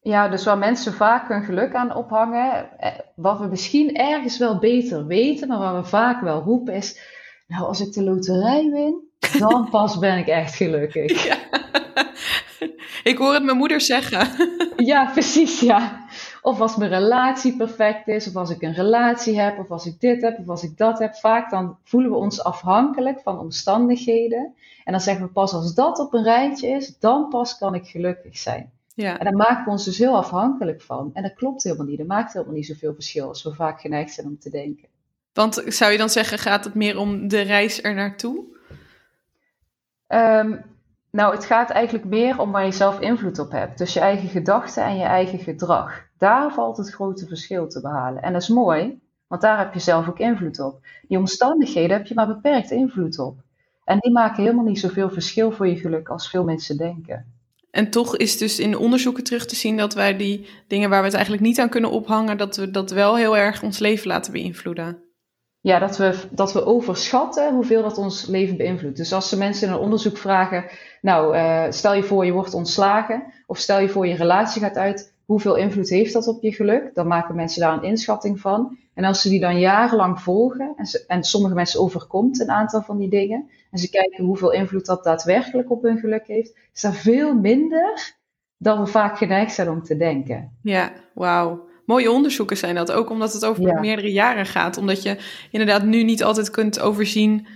Ja, 0.00 0.28
dus 0.28 0.44
waar 0.44 0.58
mensen 0.58 0.92
vaak 0.92 1.28
hun 1.28 1.44
geluk 1.44 1.74
aan 1.74 1.94
ophangen, 1.94 2.78
eh, 2.78 2.92
wat 3.16 3.38
we 3.38 3.46
misschien 3.46 3.96
ergens 3.96 4.38
wel 4.38 4.58
beter 4.58 5.06
weten, 5.06 5.48
maar 5.48 5.58
waar 5.58 5.82
we 5.82 5.88
vaak 5.88 6.20
wel 6.20 6.42
roepen 6.42 6.74
is 6.74 7.00
nou, 7.46 7.66
als 7.66 7.80
ik 7.80 7.92
de 7.92 8.02
loterij 8.02 8.70
win, 8.70 9.08
dan 9.38 9.68
pas 9.70 9.98
ben 9.98 10.18
ik 10.18 10.26
echt 10.26 10.54
gelukkig. 10.54 11.24
Ja. 11.24 11.36
Ik 13.04 13.18
hoor 13.18 13.34
het 13.34 13.44
mijn 13.44 13.56
moeder 13.56 13.80
zeggen. 13.80 14.28
Ja, 14.76 15.10
precies, 15.12 15.60
ja. 15.60 16.03
Of 16.44 16.60
als 16.60 16.76
mijn 16.76 16.90
relatie 16.90 17.56
perfect 17.56 18.08
is, 18.08 18.28
of 18.28 18.36
als 18.36 18.50
ik 18.50 18.62
een 18.62 18.74
relatie 18.74 19.40
heb, 19.40 19.58
of 19.58 19.70
als 19.70 19.86
ik 19.86 20.00
dit 20.00 20.22
heb, 20.22 20.38
of 20.38 20.48
als 20.48 20.62
ik 20.62 20.76
dat 20.76 20.98
heb. 20.98 21.14
Vaak 21.14 21.50
dan 21.50 21.78
voelen 21.82 22.10
we 22.10 22.16
ons 22.16 22.42
afhankelijk 22.42 23.20
van 23.20 23.38
omstandigheden. 23.38 24.54
En 24.84 24.92
dan 24.92 25.00
zeggen 25.00 25.26
we 25.26 25.32
pas 25.32 25.52
als 25.52 25.74
dat 25.74 25.98
op 25.98 26.14
een 26.14 26.22
rijtje 26.22 26.68
is, 26.68 26.98
dan 26.98 27.28
pas 27.28 27.58
kan 27.58 27.74
ik 27.74 27.86
gelukkig 27.86 28.38
zijn. 28.38 28.70
Ja. 28.94 29.18
En 29.18 29.24
daar 29.24 29.36
maken 29.36 29.64
we 29.64 29.70
ons 29.70 29.84
dus 29.84 29.98
heel 29.98 30.16
afhankelijk 30.16 30.82
van. 30.82 31.10
En 31.14 31.22
dat 31.22 31.34
klopt 31.34 31.62
helemaal 31.62 31.86
niet. 31.86 31.98
Dat 31.98 32.06
maakt 32.06 32.32
helemaal 32.32 32.54
niet 32.54 32.66
zoveel 32.66 32.94
verschil 32.94 33.28
als 33.28 33.42
we 33.42 33.54
vaak 33.54 33.80
geneigd 33.80 34.14
zijn 34.14 34.26
om 34.26 34.38
te 34.38 34.50
denken. 34.50 34.88
Want 35.32 35.62
zou 35.66 35.92
je 35.92 35.98
dan 35.98 36.10
zeggen, 36.10 36.38
gaat 36.38 36.64
het 36.64 36.74
meer 36.74 36.98
om 36.98 37.28
de 37.28 37.40
reis 37.40 37.82
er 37.82 37.94
naartoe? 37.94 38.44
Um, 40.08 40.64
nou, 41.10 41.34
het 41.34 41.44
gaat 41.44 41.70
eigenlijk 41.70 42.04
meer 42.04 42.40
om 42.40 42.50
waar 42.50 42.64
je 42.64 42.72
zelf 42.72 43.00
invloed 43.00 43.38
op 43.38 43.50
hebt. 43.50 43.78
Dus 43.78 43.92
je 43.92 44.00
eigen 44.00 44.28
gedachten 44.28 44.84
en 44.84 44.96
je 44.96 45.04
eigen 45.04 45.38
gedrag. 45.38 46.12
Daar 46.24 46.52
valt 46.52 46.76
het 46.76 46.90
grote 46.90 47.26
verschil 47.26 47.68
te 47.68 47.80
behalen. 47.80 48.22
En 48.22 48.32
dat 48.32 48.42
is 48.42 48.48
mooi, 48.48 49.00
want 49.26 49.42
daar 49.42 49.58
heb 49.58 49.74
je 49.74 49.80
zelf 49.80 50.08
ook 50.08 50.18
invloed 50.18 50.60
op. 50.60 50.86
Die 51.08 51.18
omstandigheden 51.18 51.96
heb 51.96 52.06
je 52.06 52.14
maar 52.14 52.26
beperkt 52.26 52.70
invloed 52.70 53.18
op. 53.18 53.36
En 53.84 53.98
die 53.98 54.12
maken 54.12 54.42
helemaal 54.42 54.64
niet 54.64 54.78
zoveel 54.78 55.10
verschil 55.10 55.52
voor 55.52 55.68
je 55.68 55.76
geluk 55.76 56.08
als 56.08 56.30
veel 56.30 56.44
mensen 56.44 56.76
denken. 56.76 57.32
En 57.70 57.90
toch 57.90 58.16
is 58.16 58.38
dus 58.38 58.58
in 58.58 58.76
onderzoeken 58.78 59.24
terug 59.24 59.46
te 59.46 59.56
zien 59.56 59.76
dat 59.76 59.94
wij 59.94 60.16
die 60.16 60.48
dingen 60.66 60.90
waar 60.90 60.98
we 60.98 61.06
het 61.06 61.14
eigenlijk 61.14 61.44
niet 61.44 61.60
aan 61.60 61.68
kunnen 61.68 61.90
ophangen, 61.90 62.38
dat 62.38 62.56
we 62.56 62.70
dat 62.70 62.90
wel 62.90 63.16
heel 63.16 63.36
erg 63.36 63.62
ons 63.62 63.78
leven 63.78 64.08
laten 64.08 64.32
beïnvloeden 64.32 65.04
ja, 65.64 65.78
dat, 65.78 65.96
we, 65.96 66.14
dat 66.30 66.52
we 66.52 66.64
overschatten 66.64 67.54
hoeveel 67.54 67.82
dat 67.82 67.98
ons 67.98 68.26
leven 68.26 68.56
beïnvloedt. 68.56 68.96
Dus 68.96 69.12
als 69.12 69.28
ze 69.28 69.36
mensen 69.36 69.68
in 69.68 69.74
een 69.74 69.80
onderzoek 69.80 70.16
vragen, 70.16 70.64
nou, 71.00 71.36
uh, 71.36 71.64
stel 71.68 71.94
je 71.94 72.02
voor 72.02 72.24
je 72.24 72.32
wordt 72.32 72.54
ontslagen, 72.54 73.22
of 73.46 73.58
stel 73.58 73.80
je 73.80 73.88
voor 73.88 74.06
je 74.06 74.14
relatie 74.14 74.62
gaat 74.62 74.76
uit, 74.76 75.13
hoeveel 75.24 75.56
invloed 75.56 75.88
heeft 75.88 76.12
dat 76.12 76.26
op 76.26 76.42
je 76.42 76.52
geluk? 76.52 76.94
Dan 76.94 77.06
maken 77.06 77.34
mensen 77.34 77.60
daar 77.60 77.72
een 77.72 77.82
inschatting 77.82 78.40
van. 78.40 78.78
En 78.94 79.04
als 79.04 79.22
ze 79.22 79.28
die 79.28 79.40
dan 79.40 79.58
jarenlang 79.58 80.20
volgen, 80.20 80.72
en, 80.76 80.86
ze, 80.86 81.04
en 81.06 81.24
sommige 81.24 81.54
mensen 81.54 81.80
overkomt 81.80 82.40
een 82.40 82.50
aantal 82.50 82.82
van 82.82 82.98
die 82.98 83.10
dingen, 83.10 83.48
en 83.70 83.78
ze 83.78 83.90
kijken 83.90 84.24
hoeveel 84.24 84.52
invloed 84.52 84.86
dat 84.86 85.04
daadwerkelijk 85.04 85.70
op 85.70 85.82
hun 85.82 85.98
geluk 85.98 86.26
heeft, 86.26 86.56
is 86.74 86.80
dat 86.80 86.96
veel 86.96 87.34
minder 87.34 88.14
dan 88.56 88.80
we 88.80 88.86
vaak 88.86 89.18
geneigd 89.18 89.54
zijn 89.54 89.70
om 89.70 89.82
te 89.82 89.96
denken. 89.96 90.58
Ja, 90.62 90.92
wauw 91.14 91.72
mooie 91.86 92.10
onderzoeken 92.10 92.56
zijn 92.56 92.74
dat. 92.74 92.92
Ook 92.92 93.10
omdat 93.10 93.32
het 93.32 93.44
over 93.44 93.80
meerdere 93.80 94.12
jaren 94.12 94.46
gaat. 94.46 94.76
Omdat 94.76 95.02
je 95.02 95.18
inderdaad 95.50 95.82
nu 95.82 96.02
niet 96.02 96.24
altijd 96.24 96.50
kunt 96.50 96.80
overzien 96.80 97.46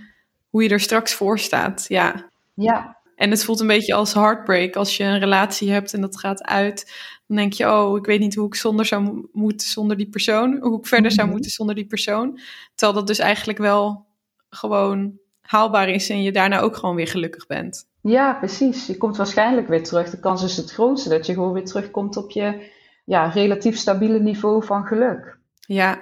hoe 0.49 0.63
je 0.63 0.69
er 0.69 0.79
straks 0.79 1.13
voor 1.13 1.39
staat. 1.39 1.85
Ja. 1.87 2.29
Ja. 2.53 2.97
En 3.15 3.29
het 3.29 3.43
voelt 3.43 3.59
een 3.59 3.67
beetje 3.67 3.93
als 3.93 4.13
heartbreak 4.13 4.75
als 4.75 4.97
je 4.97 5.03
een 5.03 5.19
relatie 5.19 5.71
hebt 5.71 5.93
en 5.93 6.01
dat 6.01 6.19
gaat 6.19 6.43
uit. 6.43 6.91
Dan 7.29 7.37
denk 7.37 7.53
je, 7.53 7.71
oh, 7.71 7.97
ik 7.97 8.05
weet 8.05 8.19
niet 8.19 8.35
hoe 8.35 8.47
ik 8.47 8.55
zonder 8.55 8.85
zou 8.85 9.27
moeten 9.31 9.67
zonder 9.67 9.97
die 9.97 10.09
persoon. 10.09 10.57
Hoe 10.61 10.77
ik 10.77 10.87
verder 10.87 11.11
zou 11.11 11.23
mhm. 11.23 11.31
moeten 11.31 11.51
zonder 11.51 11.75
die 11.75 11.85
persoon. 11.85 12.39
Terwijl 12.75 12.99
dat 12.99 13.07
dus 13.07 13.19
eigenlijk 13.19 13.59
wel 13.59 14.05
gewoon 14.49 15.17
haalbaar 15.41 15.89
is 15.89 16.09
en 16.09 16.21
je 16.21 16.31
daarna 16.31 16.59
ook 16.59 16.75
gewoon 16.75 16.95
weer 16.95 17.07
gelukkig 17.07 17.47
bent. 17.47 17.87
Ja, 18.01 18.33
precies. 18.33 18.87
Je 18.87 18.97
komt 18.97 19.17
waarschijnlijk 19.17 19.67
weer 19.67 19.83
terug. 19.83 20.09
De 20.09 20.19
kans 20.19 20.43
is 20.43 20.57
het 20.57 20.71
grootste 20.71 21.09
dat 21.09 21.25
je 21.25 21.33
gewoon 21.33 21.53
weer 21.53 21.65
terugkomt 21.65 22.17
op 22.17 22.31
je 22.31 22.71
ja, 23.05 23.27
relatief 23.27 23.77
stabiele 23.77 24.19
niveau 24.19 24.65
van 24.65 24.85
geluk. 24.85 25.37
Ja. 25.59 25.99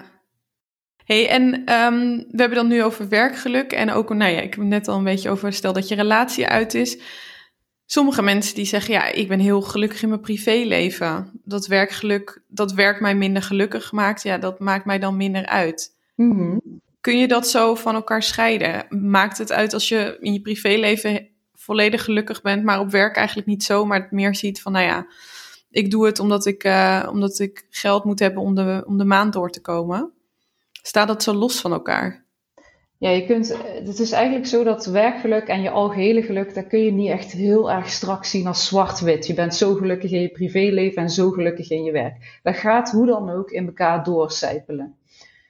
Hey, 1.06 1.30
en 1.30 1.66
ehm, 1.66 2.18
we 2.18 2.38
hebben 2.42 2.58
dan 2.58 2.68
nu 2.68 2.84
over 2.84 3.10
werkgeluk 3.10 3.72
en 3.72 3.92
ook, 3.92 4.14
nou 4.14 4.32
ja, 4.32 4.40
ik 4.40 4.54
heb 4.54 4.64
net 4.64 4.88
al 4.88 4.98
een 4.98 5.04
beetje 5.04 5.30
over, 5.30 5.54
stel 5.54 5.74
dat 5.74 5.88
je 5.88 5.96
relatie 5.96 6.48
uit 6.48 6.74
is. 6.74 7.00
Sommige 7.90 8.22
mensen 8.22 8.56
die 8.56 8.66
zeggen, 8.66 8.94
ja, 8.94 9.06
ik 9.06 9.28
ben 9.28 9.40
heel 9.40 9.62
gelukkig 9.62 10.02
in 10.02 10.10
mijn 10.10 10.22
privéleven. 10.22 11.32
Dat 11.44 11.68
werkgeluk, 11.68 12.42
dat 12.48 12.74
werk 12.74 13.00
mij 13.00 13.16
minder 13.16 13.42
gelukkig 13.42 13.92
maakt, 13.92 14.24
ja, 14.24 14.38
dat 14.38 14.60
maakt 14.60 14.86
mij 14.86 15.00
dan 15.00 15.18
minder 15.18 15.46
uit. 15.46 15.96
Mhm. 16.16 16.58
Kun 17.02 17.18
je 17.18 17.28
dat 17.28 17.48
zo 17.48 17.76
van 17.76 17.96
elkaar 17.96 18.24
scheiden? 18.24 18.86
Maakt 19.10 19.38
het 19.38 19.52
uit 19.52 19.74
als 19.74 19.88
je 19.88 20.18
in 20.20 20.34
je 20.34 20.42
privéleven 20.42 21.28
volledig 21.54 22.04
gelukkig 22.04 22.42
bent, 22.42 22.64
maar 22.64 22.80
op 22.80 22.92
werk 22.92 23.16
eigenlijk 23.16 23.48
niet 23.48 23.64
zo, 23.64 23.86
maar 23.86 24.02
het 24.02 24.12
meer 24.12 24.36
ziet 24.36 24.62
van, 24.62 24.72
nou 24.72 24.86
ja, 24.86 25.08
ik 25.72 25.92
doe 25.92 26.06
het 26.06 26.20
omdat 26.20 26.46
ik, 26.46 26.64
uh, 26.64 27.08
omdat 27.12 27.40
ik 27.40 27.66
geld 27.70 28.04
moet 28.04 28.20
hebben 28.20 28.44
om 28.44 28.56
de, 28.56 28.84
om 28.86 28.98
de 28.98 29.06
maand 29.06 29.34
door 29.34 29.50
te 29.50 29.62
komen. 29.62 30.12
Staat 30.72 31.08
dat 31.08 31.24
zo 31.24 31.34
los 31.34 31.62
van 31.62 31.72
elkaar? 31.72 32.26
Ja, 33.00 33.10
je 33.10 33.26
kunt, 33.26 33.58
het 33.64 34.00
is 34.00 34.12
eigenlijk 34.12 34.46
zo 34.46 34.64
dat 34.64 34.86
werkgeluk 34.86 35.48
en 35.48 35.62
je 35.62 35.70
algehele 35.70 36.22
geluk, 36.22 36.54
dat 36.54 36.68
kun 36.68 36.80
je 36.80 36.92
niet 36.92 37.10
echt 37.10 37.32
heel 37.32 37.72
erg 37.72 37.90
strak 37.90 38.26
zien 38.26 38.48
als 38.48 38.68
zwart-wit. 38.68 39.28
Je 39.28 39.34
bent 39.34 39.56
zo 39.56 39.74
gelukkig 39.74 40.12
in 40.12 40.22
je 40.22 40.30
privéleven 40.30 41.02
en 41.02 41.10
zo 41.10 41.30
gelukkig 41.30 41.70
in 41.70 41.84
je 41.84 41.92
werk. 41.92 42.40
Dat 42.44 42.56
gaat 42.56 42.92
hoe 42.92 43.06
dan 43.06 43.30
ook 43.30 43.52
in 43.52 43.66
elkaar 43.66 44.04
doorcijpelen. 44.04 44.96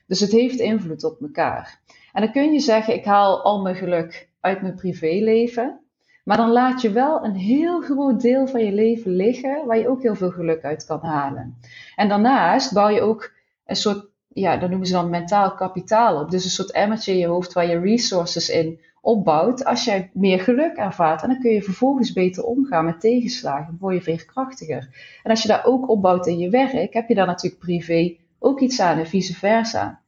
Dus 0.08 0.20
het 0.20 0.32
heeft 0.32 0.60
invloed 0.60 1.04
op 1.04 1.22
elkaar. 1.22 1.80
En 2.14 2.22
dan 2.22 2.32
kun 2.32 2.52
je 2.52 2.60
zeggen, 2.60 2.94
ik 2.94 3.06
haal 3.06 3.44
al 3.44 3.62
mijn 3.62 3.76
geluk 3.76 4.30
uit 4.40 4.62
mijn 4.62 4.76
privéleven. 4.76 5.80
Maar 6.24 6.38
dan 6.38 6.52
laat 6.52 6.82
je 6.82 6.92
wel 6.92 7.24
een 7.24 7.36
heel 7.36 7.82
groot 7.82 8.22
deel 8.22 8.48
van 8.48 8.66
je 8.66 8.72
leven 8.72 9.12
liggen 9.12 9.66
waar 9.66 9.78
je 9.78 9.90
ook 9.90 10.02
heel 10.02 10.16
veel 10.16 10.32
geluk 10.32 10.64
uit 10.64 10.86
kan 10.86 11.00
halen. 11.00 11.58
En 11.96 12.10
daarnaast 12.10 12.74
bouw 12.74 12.90
je 12.90 13.02
ook 13.02 13.34
een 13.66 13.76
soort, 13.76 14.06
ja, 14.40 14.58
dat 14.58 14.70
noemen 14.70 14.88
ze 14.88 14.94
dan 14.94 15.10
mentaal 15.10 15.54
kapitaal 15.54 16.22
op. 16.22 16.32
Dus 16.32 16.44
een 16.44 16.50
soort 16.50 16.72
emmertje 16.72 17.12
in 17.12 17.18
je 17.18 17.28
hoofd 17.28 17.54
waar 17.54 17.68
je 17.68 17.80
resources 17.80 18.50
in 18.50 18.80
opbouwt 19.02 19.66
als 19.66 19.86
jij 19.86 20.10
meer 20.14 20.40
geluk 20.40 20.76
ervaart. 20.76 21.22
En 21.22 21.30
dan 21.30 21.40
kun 21.40 21.52
je 21.52 21.62
vervolgens 21.62 22.14
beter 22.14 22.44
omgaan 22.44 22.86
met 22.86 23.00
tegenslagen. 23.00 23.66
Dan 23.66 23.78
word 23.80 23.96
je 23.96 24.02
veerkrachtiger. 24.02 24.90
En 25.24 25.32
als 25.32 25.42
je 25.42 25.48
daar 25.48 25.66
ook 25.66 25.90
opbouwt 25.90 26.28
in 26.28 26.38
je 26.38 26.50
werk, 26.50 26.94
heb 26.94 27.08
je 27.08 27.16
daar 27.16 27.26
natuurlijk 27.26 27.62
privé 27.62 28.16
ook 28.40 28.60
iets 28.60 28.80
aan 28.80 28.98
en 28.98 29.08
vice 29.08 29.36
versa. 29.36 30.02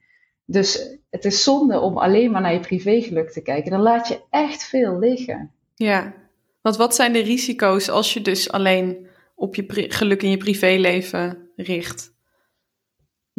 Dus 0.46 0.98
het 1.10 1.26
is 1.26 1.44
zonde 1.44 1.80
om 1.80 1.98
alleen 1.98 2.32
maar 2.32 2.42
naar 2.42 2.54
je 2.54 2.60
privégeluk 2.60 3.32
te 3.32 3.42
kijken. 3.42 3.72
Dan 3.72 3.82
laat 3.82 4.08
je 4.08 4.22
echt 4.30 4.64
veel 4.64 5.00
liggen. 5.00 5.52
Ja, 5.76 6.14
want 6.62 6.78
wat 6.78 6.96
zijn 6.96 7.14
de 7.14 7.22
risico's 7.22 7.90
als 7.90 8.14
je 8.14 8.22
dus 8.22 8.52
alleen 8.52 9.08
op 9.36 9.56
je 9.56 9.66
geluk 9.88 10.24
in 10.24 10.30
je 10.30 10.38
privéleven 10.38 11.50
richt? 11.56 12.18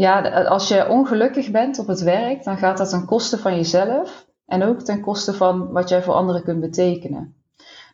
Ja, 0.00 0.44
als 0.44 0.68
je 0.68 0.88
ongelukkig 0.88 1.50
bent 1.50 1.78
op 1.78 1.86
het 1.86 2.00
werk, 2.00 2.44
dan 2.44 2.56
gaat 2.56 2.78
dat 2.78 2.90
ten 2.90 3.04
koste 3.04 3.38
van 3.38 3.56
jezelf 3.56 4.26
en 4.46 4.62
ook 4.62 4.80
ten 4.80 5.00
koste 5.00 5.34
van 5.34 5.72
wat 5.72 5.88
jij 5.88 6.02
voor 6.02 6.14
anderen 6.14 6.42
kunt 6.42 6.60
betekenen. 6.60 7.34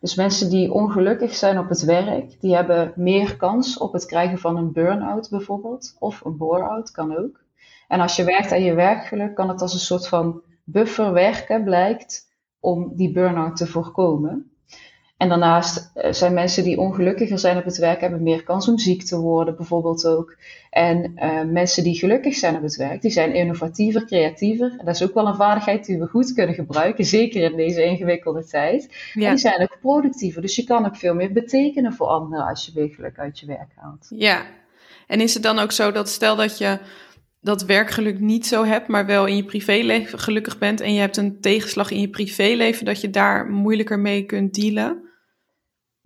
Dus 0.00 0.14
mensen 0.14 0.50
die 0.50 0.72
ongelukkig 0.72 1.34
zijn 1.34 1.58
op 1.58 1.68
het 1.68 1.84
werk, 1.84 2.40
die 2.40 2.54
hebben 2.54 2.92
meer 2.96 3.36
kans 3.36 3.78
op 3.78 3.92
het 3.92 4.06
krijgen 4.06 4.38
van 4.38 4.56
een 4.56 4.72
burn-out 4.72 5.30
bijvoorbeeld, 5.30 5.96
of 5.98 6.25
een 6.25 6.36
bore-out 6.36 6.90
kan 6.90 7.16
ook. 7.16 7.40
En 7.88 8.00
als 8.00 8.16
je 8.16 8.25
werkt 8.25 8.52
aan 8.52 8.62
je 8.62 8.75
werkgeluk, 8.75 9.34
kan 9.34 9.48
het 9.48 9.60
als 9.60 9.72
een 9.72 9.78
soort 9.78 10.08
van 10.08 10.42
buffer 10.64 11.12
werken, 11.12 11.64
blijkt, 11.64 12.32
om 12.60 12.96
die 12.96 13.12
burn-out 13.12 13.56
te 13.56 13.66
voorkomen. 13.66 14.55
En 15.16 15.28
daarnaast 15.28 15.90
eh, 15.94 16.12
zijn 16.12 16.35
mensen 16.35 16.64
die 16.64 16.78
ongelukkiger 16.78 17.38
zijn 17.38 17.56
op 17.56 17.64
het 17.64 17.76
werk, 17.76 18.00
hebben 18.00 18.23
meer 18.23 18.42
kans 18.42 18.68
om 18.68 18.78
ziek 18.78 19.02
te 19.02 19.18
worden, 19.18 19.56
bijvoorbeeld 19.56 20.06
ook. 20.06 20.37
En 20.70 21.12
uh, 21.16 21.42
mensen 21.42 21.85
die 21.85 21.99
gelukkig 21.99 22.35
zijn 22.35 22.56
op 22.56 22.62
het 22.62 22.76
werk, 22.76 23.02
die 23.02 23.11
zijn 23.11 23.35
innovatiever, 23.35 24.04
creatiever. 24.04 24.75
En 24.78 24.85
dat 24.85 24.94
is 24.94 25.02
ook 25.02 25.14
wel 25.14 25.26
een 25.26 25.35
vaardigheid 25.35 25.87
die 25.87 25.99
we 25.99 26.06
goed 26.06 26.32
kunnen 26.32 26.54
gebruiken, 26.54 27.04
zeker 27.04 27.42
in 27.42 27.56
deze 27.56 27.85
ingewikkelde 27.85 28.44
tijd. 28.44 29.11
Ja. 29.14 29.25
En 29.25 29.30
die 29.30 29.38
zijn 29.38 29.62
ook 29.62 29.78
productiever. 29.80 30.42
Dus 30.42 30.56
je 30.56 30.64
kan 30.64 30.87
ook 30.87 30.96
veel 30.96 31.14
meer 31.14 31.32
betekenen 31.32 31.92
voor 31.92 32.06
anderen 32.06 32.46
als 32.46 32.66
je 32.66 32.73
weer 32.75 32.88
geluk 32.88 33.18
uit 33.18 33.38
je 33.38 33.46
werk 33.46 33.70
haalt. 33.75 34.06
Ja, 34.08 34.42
en 35.06 35.20
is 35.20 35.35
het 35.35 35.42
dan 35.42 35.58
ook 35.58 35.73
zo 35.73 35.92
dat 35.92 36.08
stel 36.08 36.37
dat 36.37 36.58
je 36.58 36.78
dat 37.40 37.64
werkgeluk 37.64 38.20
niet 38.20 38.46
zo 38.46 38.64
hebt, 38.64 38.88
maar 38.88 39.06
wel 39.06 39.26
in 39.26 39.37
je 39.37 39.44
privéleven 39.44 40.18
gelukkig 40.18 40.58
bent 40.58 40.80
en 40.80 40.94
je 40.94 41.00
hebt 41.00 41.16
een 41.16 41.40
tegenslag 41.40 41.90
in 41.90 42.00
je 42.00 42.08
privéleven, 42.08 42.85
dat 42.85 43.00
je 43.00 43.11
daar 43.11 43.46
moeilijker 43.46 43.99
mee 43.99 44.25
kunt 44.25 44.54
dealen? 44.54 45.05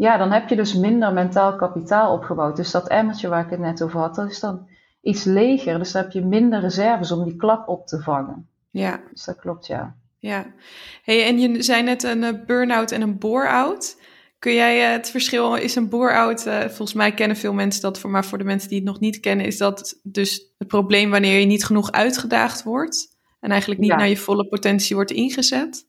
Ja, 0.00 0.16
dan 0.16 0.32
heb 0.32 0.48
je 0.48 0.56
dus 0.56 0.74
minder 0.74 1.12
mentaal 1.12 1.56
kapitaal 1.56 2.12
opgebouwd. 2.12 2.56
Dus 2.56 2.70
dat 2.70 2.88
emmertje 2.88 3.28
waar 3.28 3.44
ik 3.44 3.50
het 3.50 3.60
net 3.60 3.82
over 3.82 4.00
had, 4.00 4.14
dat 4.14 4.30
is 4.30 4.40
dan 4.40 4.68
iets 5.02 5.24
leger. 5.24 5.78
Dus 5.78 5.92
dan 5.92 6.02
heb 6.02 6.12
je 6.12 6.24
minder 6.24 6.60
reserves 6.60 7.12
om 7.12 7.24
die 7.24 7.36
klap 7.36 7.68
op 7.68 7.86
te 7.86 8.00
vangen. 8.00 8.48
Ja. 8.70 9.00
Dus 9.12 9.24
dat 9.24 9.36
klopt, 9.36 9.66
ja. 9.66 9.96
Ja. 10.18 10.54
Hey, 11.02 11.26
en 11.26 11.38
je 11.38 11.62
zei 11.62 11.82
net 11.82 12.02
een 12.02 12.24
eh, 12.24 12.44
burn-out 12.46 12.90
en 12.90 13.02
een 13.02 13.18
bore-out. 13.18 14.00
Kun 14.38 14.54
jij 14.54 14.86
eh, 14.86 14.92
het 14.92 15.10
verschil, 15.10 15.54
is 15.54 15.74
een 15.74 15.88
bore-out, 15.88 16.46
uh, 16.46 16.60
volgens 16.60 16.92
mij 16.92 17.14
kennen 17.14 17.36
veel 17.36 17.52
mensen 17.52 17.82
dat, 17.82 18.04
maar 18.04 18.24
voor 18.24 18.38
de 18.38 18.44
mensen 18.44 18.68
die 18.68 18.78
het 18.78 18.86
nog 18.86 19.00
niet 19.00 19.20
kennen, 19.20 19.46
is 19.46 19.58
dat 19.58 20.00
dus 20.02 20.52
het 20.58 20.68
probleem 20.68 21.10
wanneer 21.10 21.40
je 21.40 21.46
niet 21.46 21.64
genoeg 21.64 21.92
uitgedaagd 21.92 22.62
wordt 22.62 23.18
en 23.40 23.50
eigenlijk 23.50 23.80
niet 23.80 23.90
naar 23.90 24.08
je 24.08 24.16
volle 24.16 24.48
potentie 24.48 24.96
wordt 24.96 25.10
ingezet? 25.10 25.88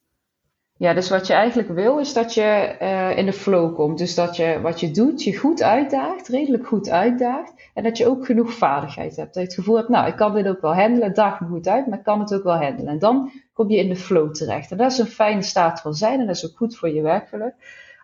Ja, 0.82 0.94
dus 0.94 1.10
wat 1.10 1.28
je 1.28 1.34
eigenlijk 1.34 1.70
wil 1.70 2.00
is 2.00 2.14
dat 2.14 2.34
je 2.34 2.76
uh, 2.82 3.18
in 3.18 3.26
de 3.26 3.34
flow 3.34 3.76
komt. 3.76 3.98
Dus 3.98 4.16
dat 4.16 4.36
je 4.36 4.60
wat 4.62 4.80
je 4.80 4.92
doet, 4.92 5.24
je 5.24 5.38
goed 5.38 5.62
uitdaagt, 5.62 6.28
redelijk 6.28 6.68
goed 6.68 6.90
uitdaagt. 6.90 7.54
En 7.74 7.84
dat 7.84 7.98
je 7.98 8.08
ook 8.08 8.26
genoeg 8.26 8.54
vaardigheid 8.54 9.16
hebt. 9.16 9.34
Dat 9.34 9.44
je 9.44 9.50
het 9.50 9.54
gevoel 9.54 9.76
hebt, 9.76 9.90
nou, 9.90 10.08
ik 10.08 10.16
kan 10.16 10.34
dit 10.34 10.48
ook 10.48 10.62
wel 10.62 10.76
handelen, 10.76 11.14
daag 11.14 11.40
me 11.40 11.48
goed 11.48 11.68
uit, 11.68 11.88
maar 11.88 11.98
ik 11.98 12.04
kan 12.04 12.20
het 12.20 12.34
ook 12.34 12.44
wel 12.44 12.56
handelen. 12.56 12.94
En 12.94 13.00
dan 13.00 13.32
kom 13.54 13.70
je 13.70 13.78
in 13.78 13.90
de 13.90 13.96
flow 13.96 14.34
terecht. 14.34 14.72
En 14.72 14.78
dat 14.78 14.92
is 14.92 14.98
een 14.98 15.06
fijne 15.06 15.42
staat 15.42 15.82
van 15.82 15.94
zijn 15.94 16.20
en 16.20 16.26
dat 16.26 16.36
is 16.36 16.46
ook 16.46 16.58
goed 16.58 16.78
voor 16.78 16.90
je 16.90 17.02
werkgeluk. 17.02 17.54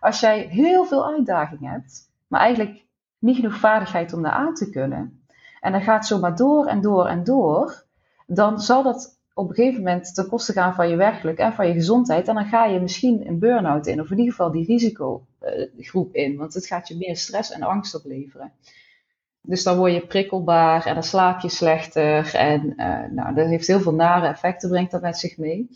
Als 0.00 0.20
jij 0.20 0.46
heel 0.50 0.84
veel 0.84 1.06
uitdaging 1.06 1.70
hebt, 1.70 2.10
maar 2.26 2.40
eigenlijk 2.40 2.84
niet 3.18 3.36
genoeg 3.36 3.56
vaardigheid 3.56 4.12
om 4.12 4.22
daar 4.22 4.32
aan 4.32 4.54
te 4.54 4.70
kunnen, 4.70 5.22
en 5.60 5.72
dan 5.72 5.82
gaat 5.82 6.06
zo 6.06 6.18
maar 6.18 6.36
door 6.36 6.66
en 6.66 6.80
door 6.80 7.06
en 7.06 7.24
door, 7.24 7.84
dan 8.26 8.60
zal 8.60 8.82
dat 8.82 9.17
op 9.38 9.48
een 9.48 9.54
gegeven 9.54 9.82
moment 9.82 10.14
ten 10.14 10.28
koste 10.28 10.52
gaan 10.52 10.74
van 10.74 10.88
je 10.88 10.96
werkgeluk 10.96 11.38
en 11.38 11.52
van 11.52 11.66
je 11.66 11.72
gezondheid. 11.72 12.28
En 12.28 12.34
dan 12.34 12.44
ga 12.44 12.64
je 12.64 12.80
misschien 12.80 13.26
een 13.26 13.38
burn-out 13.38 13.86
in, 13.86 14.00
of 14.00 14.10
in 14.10 14.18
ieder 14.18 14.32
geval 14.32 14.50
die 14.50 14.66
risicogroep 14.66 16.14
in, 16.14 16.36
want 16.36 16.54
het 16.54 16.66
gaat 16.66 16.88
je 16.88 16.96
meer 16.96 17.16
stress 17.16 17.50
en 17.52 17.62
angst 17.62 17.94
opleveren. 17.94 18.52
Dus 19.42 19.62
dan 19.62 19.76
word 19.76 19.92
je 19.92 20.06
prikkelbaar 20.06 20.86
en 20.86 20.94
dan 20.94 21.02
slaap 21.02 21.40
je 21.40 21.48
slechter. 21.48 22.34
En 22.34 22.74
uh, 22.76 23.10
nou, 23.10 23.34
dat 23.34 23.46
heeft 23.46 23.66
heel 23.66 23.80
veel 23.80 23.94
nare 23.94 24.26
effecten, 24.26 24.68
brengt 24.68 24.90
dat 24.90 25.02
met 25.02 25.18
zich 25.18 25.36
mee. 25.38 25.68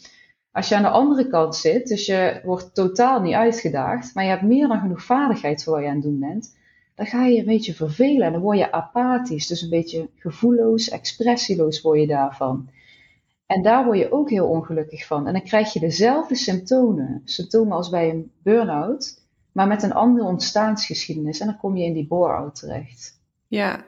Als 0.52 0.68
je 0.68 0.76
aan 0.76 0.82
de 0.82 0.88
andere 0.88 1.26
kant 1.26 1.56
zit, 1.56 1.88
dus 1.88 2.06
je 2.06 2.40
wordt 2.44 2.74
totaal 2.74 3.20
niet 3.20 3.34
uitgedaagd, 3.34 4.14
maar 4.14 4.24
je 4.24 4.30
hebt 4.30 4.42
meer 4.42 4.68
dan 4.68 4.80
genoeg 4.80 5.02
vaardigheid 5.02 5.64
voor 5.64 5.72
wat 5.72 5.82
je 5.82 5.88
aan 5.88 5.94
het 5.94 6.04
doen 6.04 6.18
bent, 6.18 6.56
dan 6.94 7.06
ga 7.06 7.26
je 7.26 7.38
een 7.38 7.44
beetje 7.44 7.74
vervelen 7.74 8.26
en 8.26 8.32
dan 8.32 8.40
word 8.40 8.58
je 8.58 8.72
apathisch, 8.72 9.46
dus 9.46 9.62
een 9.62 9.70
beetje 9.70 10.08
gevoelloos, 10.16 10.88
expressieloos 10.88 11.80
word 11.80 12.00
je 12.00 12.06
daarvan. 12.06 12.68
En 13.52 13.62
daar 13.62 13.84
word 13.84 13.98
je 13.98 14.12
ook 14.12 14.30
heel 14.30 14.46
ongelukkig 14.46 15.06
van. 15.06 15.26
En 15.26 15.32
dan 15.32 15.42
krijg 15.42 15.72
je 15.72 15.80
dezelfde 15.80 16.34
symptomen, 16.34 17.22
symptomen 17.24 17.76
als 17.76 17.88
bij 17.88 18.10
een 18.10 18.30
burn-out, 18.42 19.20
maar 19.52 19.66
met 19.66 19.82
een 19.82 19.92
andere 19.92 20.26
ontstaansgeschiedenis. 20.26 21.40
En 21.40 21.46
dan 21.46 21.56
kom 21.56 21.76
je 21.76 21.84
in 21.84 21.92
die 21.92 22.06
bore-out 22.06 22.54
terecht. 22.54 23.20
Ja, 23.46 23.84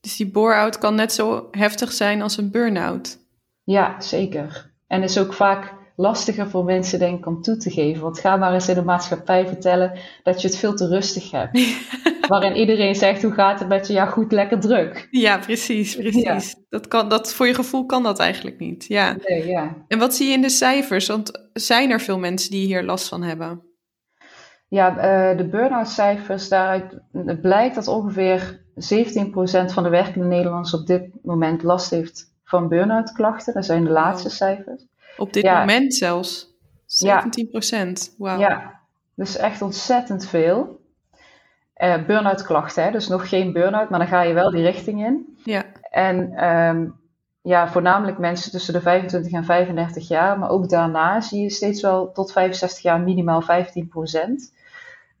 dus 0.00 0.16
die 0.16 0.30
bore-out 0.30 0.78
kan 0.78 0.94
net 0.94 1.12
zo 1.12 1.48
heftig 1.50 1.92
zijn 1.92 2.22
als 2.22 2.36
een 2.36 2.50
burn-out. 2.50 3.18
Ja, 3.64 4.00
zeker. 4.00 4.72
En 4.86 5.02
is 5.02 5.18
ook 5.18 5.32
vaak 5.32 5.74
lastiger 5.98 6.50
voor 6.50 6.64
mensen, 6.64 6.98
denk 6.98 7.18
ik, 7.18 7.26
om 7.26 7.42
toe 7.42 7.56
te 7.56 7.70
geven. 7.70 8.02
Want 8.02 8.20
ga 8.20 8.36
maar 8.36 8.54
eens 8.54 8.68
in 8.68 8.74
de 8.74 8.82
maatschappij 8.82 9.46
vertellen 9.46 9.98
dat 10.22 10.42
je 10.42 10.48
het 10.48 10.56
veel 10.56 10.74
te 10.74 10.88
rustig 10.88 11.30
hebt. 11.30 11.60
Waarin 12.28 12.56
iedereen 12.56 12.94
zegt, 12.94 13.22
hoe 13.22 13.32
gaat 13.32 13.58
het 13.58 13.68
met 13.68 13.86
je? 13.86 13.92
Ja, 13.92 14.06
goed, 14.06 14.32
lekker 14.32 14.60
druk. 14.60 15.08
Ja, 15.10 15.38
precies, 15.38 15.96
precies. 15.96 16.56
Dat 16.68 16.88
kan, 16.88 17.08
dat, 17.08 17.34
voor 17.34 17.46
je 17.46 17.54
gevoel 17.54 17.86
kan 17.86 18.02
dat 18.02 18.18
eigenlijk 18.18 18.58
niet. 18.58 18.84
Ja. 18.88 19.16
Nee, 19.24 19.46
ja. 19.46 19.74
En 19.88 19.98
wat 19.98 20.14
zie 20.14 20.26
je 20.26 20.32
in 20.32 20.42
de 20.42 20.48
cijfers? 20.48 21.06
Want 21.06 21.48
zijn 21.52 21.90
er 21.90 22.00
veel 22.00 22.18
mensen 22.18 22.50
die 22.50 22.66
hier 22.66 22.82
last 22.82 23.08
van 23.08 23.22
hebben? 23.22 23.62
Ja, 24.68 24.90
uh, 24.90 25.38
de 25.38 25.48
burn-out 25.48 25.88
cijfers, 25.88 26.48
daaruit 26.48 27.00
blijkt 27.40 27.74
dat 27.74 27.88
ongeveer 27.88 28.60
17% 28.74 29.72
van 29.72 29.82
de 29.82 29.88
werkende 29.88 30.26
Nederlanders 30.26 30.74
op 30.74 30.86
dit 30.86 31.10
moment 31.22 31.62
last 31.62 31.90
heeft 31.90 32.34
van 32.44 32.68
burn-out 32.68 33.12
klachten. 33.12 33.54
Dat 33.54 33.64
zijn 33.64 33.84
de 33.84 33.90
laatste 33.90 34.30
cijfers. 34.30 34.86
Op 35.18 35.32
dit 35.32 35.44
moment 35.44 35.94
zelfs. 35.94 36.56
17 36.86 37.48
procent. 37.48 38.14
Ja. 38.18 38.32
Wow. 38.32 38.40
Ja. 38.40 38.80
Dus 39.14 39.36
echt 39.36 39.62
ontzettend 39.62 40.26
veel. 40.26 40.80
Uh, 41.76 42.06
burn-out 42.06 42.42
klachten, 42.42 42.82
hè? 42.82 42.90
dus 42.90 43.08
nog 43.08 43.28
geen 43.28 43.52
burn-out, 43.52 43.90
maar 43.90 43.98
dan 43.98 44.08
ga 44.08 44.22
je 44.22 44.34
wel 44.34 44.50
die 44.50 44.62
richting 44.62 45.04
in. 45.04 45.38
Ja. 45.44 45.64
En 45.90 46.32
ehm, 46.32 46.86
ja, 47.42 47.68
voornamelijk 47.68 48.18
mensen 48.18 48.50
tussen 48.50 48.72
de 48.72 48.80
25 48.80 49.32
en 49.32 49.44
35 49.44 50.08
jaar, 50.08 50.38
maar 50.38 50.50
ook 50.50 50.68
daarna 50.68 51.20
zie 51.20 51.42
je 51.42 51.50
steeds 51.50 51.82
wel 51.82 52.12
tot 52.12 52.32
65 52.32 52.82
jaar 52.82 53.00
minimaal 53.00 53.42
15 53.42 53.88
procent. 53.88 54.52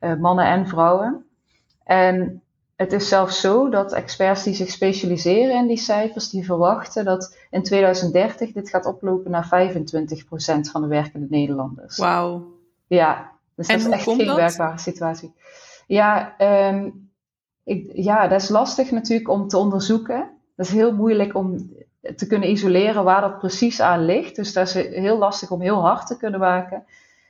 Uh, 0.00 0.14
mannen 0.14 0.46
en 0.46 0.68
vrouwen. 0.68 1.24
En 1.84 2.42
het 2.76 2.92
is 2.92 3.08
zelfs 3.08 3.40
zo 3.40 3.68
dat 3.68 3.92
experts 3.92 4.42
die 4.42 4.54
zich 4.54 4.70
specialiseren 4.70 5.56
in 5.56 5.66
die 5.66 5.76
cijfers, 5.76 6.30
die 6.30 6.44
verwachten 6.44 7.04
dat 7.04 7.37
in 7.50 7.62
2030 7.62 8.52
dit 8.52 8.70
gaat 8.70 8.86
oplopen 8.86 9.30
naar 9.30 9.46
25% 9.46 10.70
van 10.70 10.82
de 10.82 10.88
werkende 10.88 11.26
Nederlanders. 11.30 11.96
Wauw. 11.96 12.56
Ja, 12.86 13.30
dus 13.54 13.66
dat 13.66 13.76
is 13.76 13.86
echt 13.86 14.02
geen 14.02 14.26
dat? 14.26 14.36
werkbare 14.36 14.78
situatie. 14.78 15.32
Ja, 15.86 16.34
um, 16.70 17.10
ik, 17.64 17.90
ja, 17.94 18.28
dat 18.28 18.42
is 18.42 18.48
lastig 18.48 18.90
natuurlijk 18.90 19.28
om 19.28 19.48
te 19.48 19.58
onderzoeken. 19.58 20.30
Dat 20.56 20.66
is 20.66 20.72
heel 20.72 20.94
moeilijk 20.94 21.34
om 21.34 21.70
te 22.16 22.26
kunnen 22.26 22.50
isoleren 22.50 23.04
waar 23.04 23.20
dat 23.20 23.38
precies 23.38 23.80
aan 23.80 24.04
ligt. 24.04 24.36
Dus 24.36 24.52
dat 24.52 24.66
is 24.66 24.74
heel 24.74 25.18
lastig 25.18 25.50
om 25.50 25.60
heel 25.60 25.80
hard 25.80 26.06
te 26.06 26.16
kunnen 26.16 26.40
maken. 26.40 26.84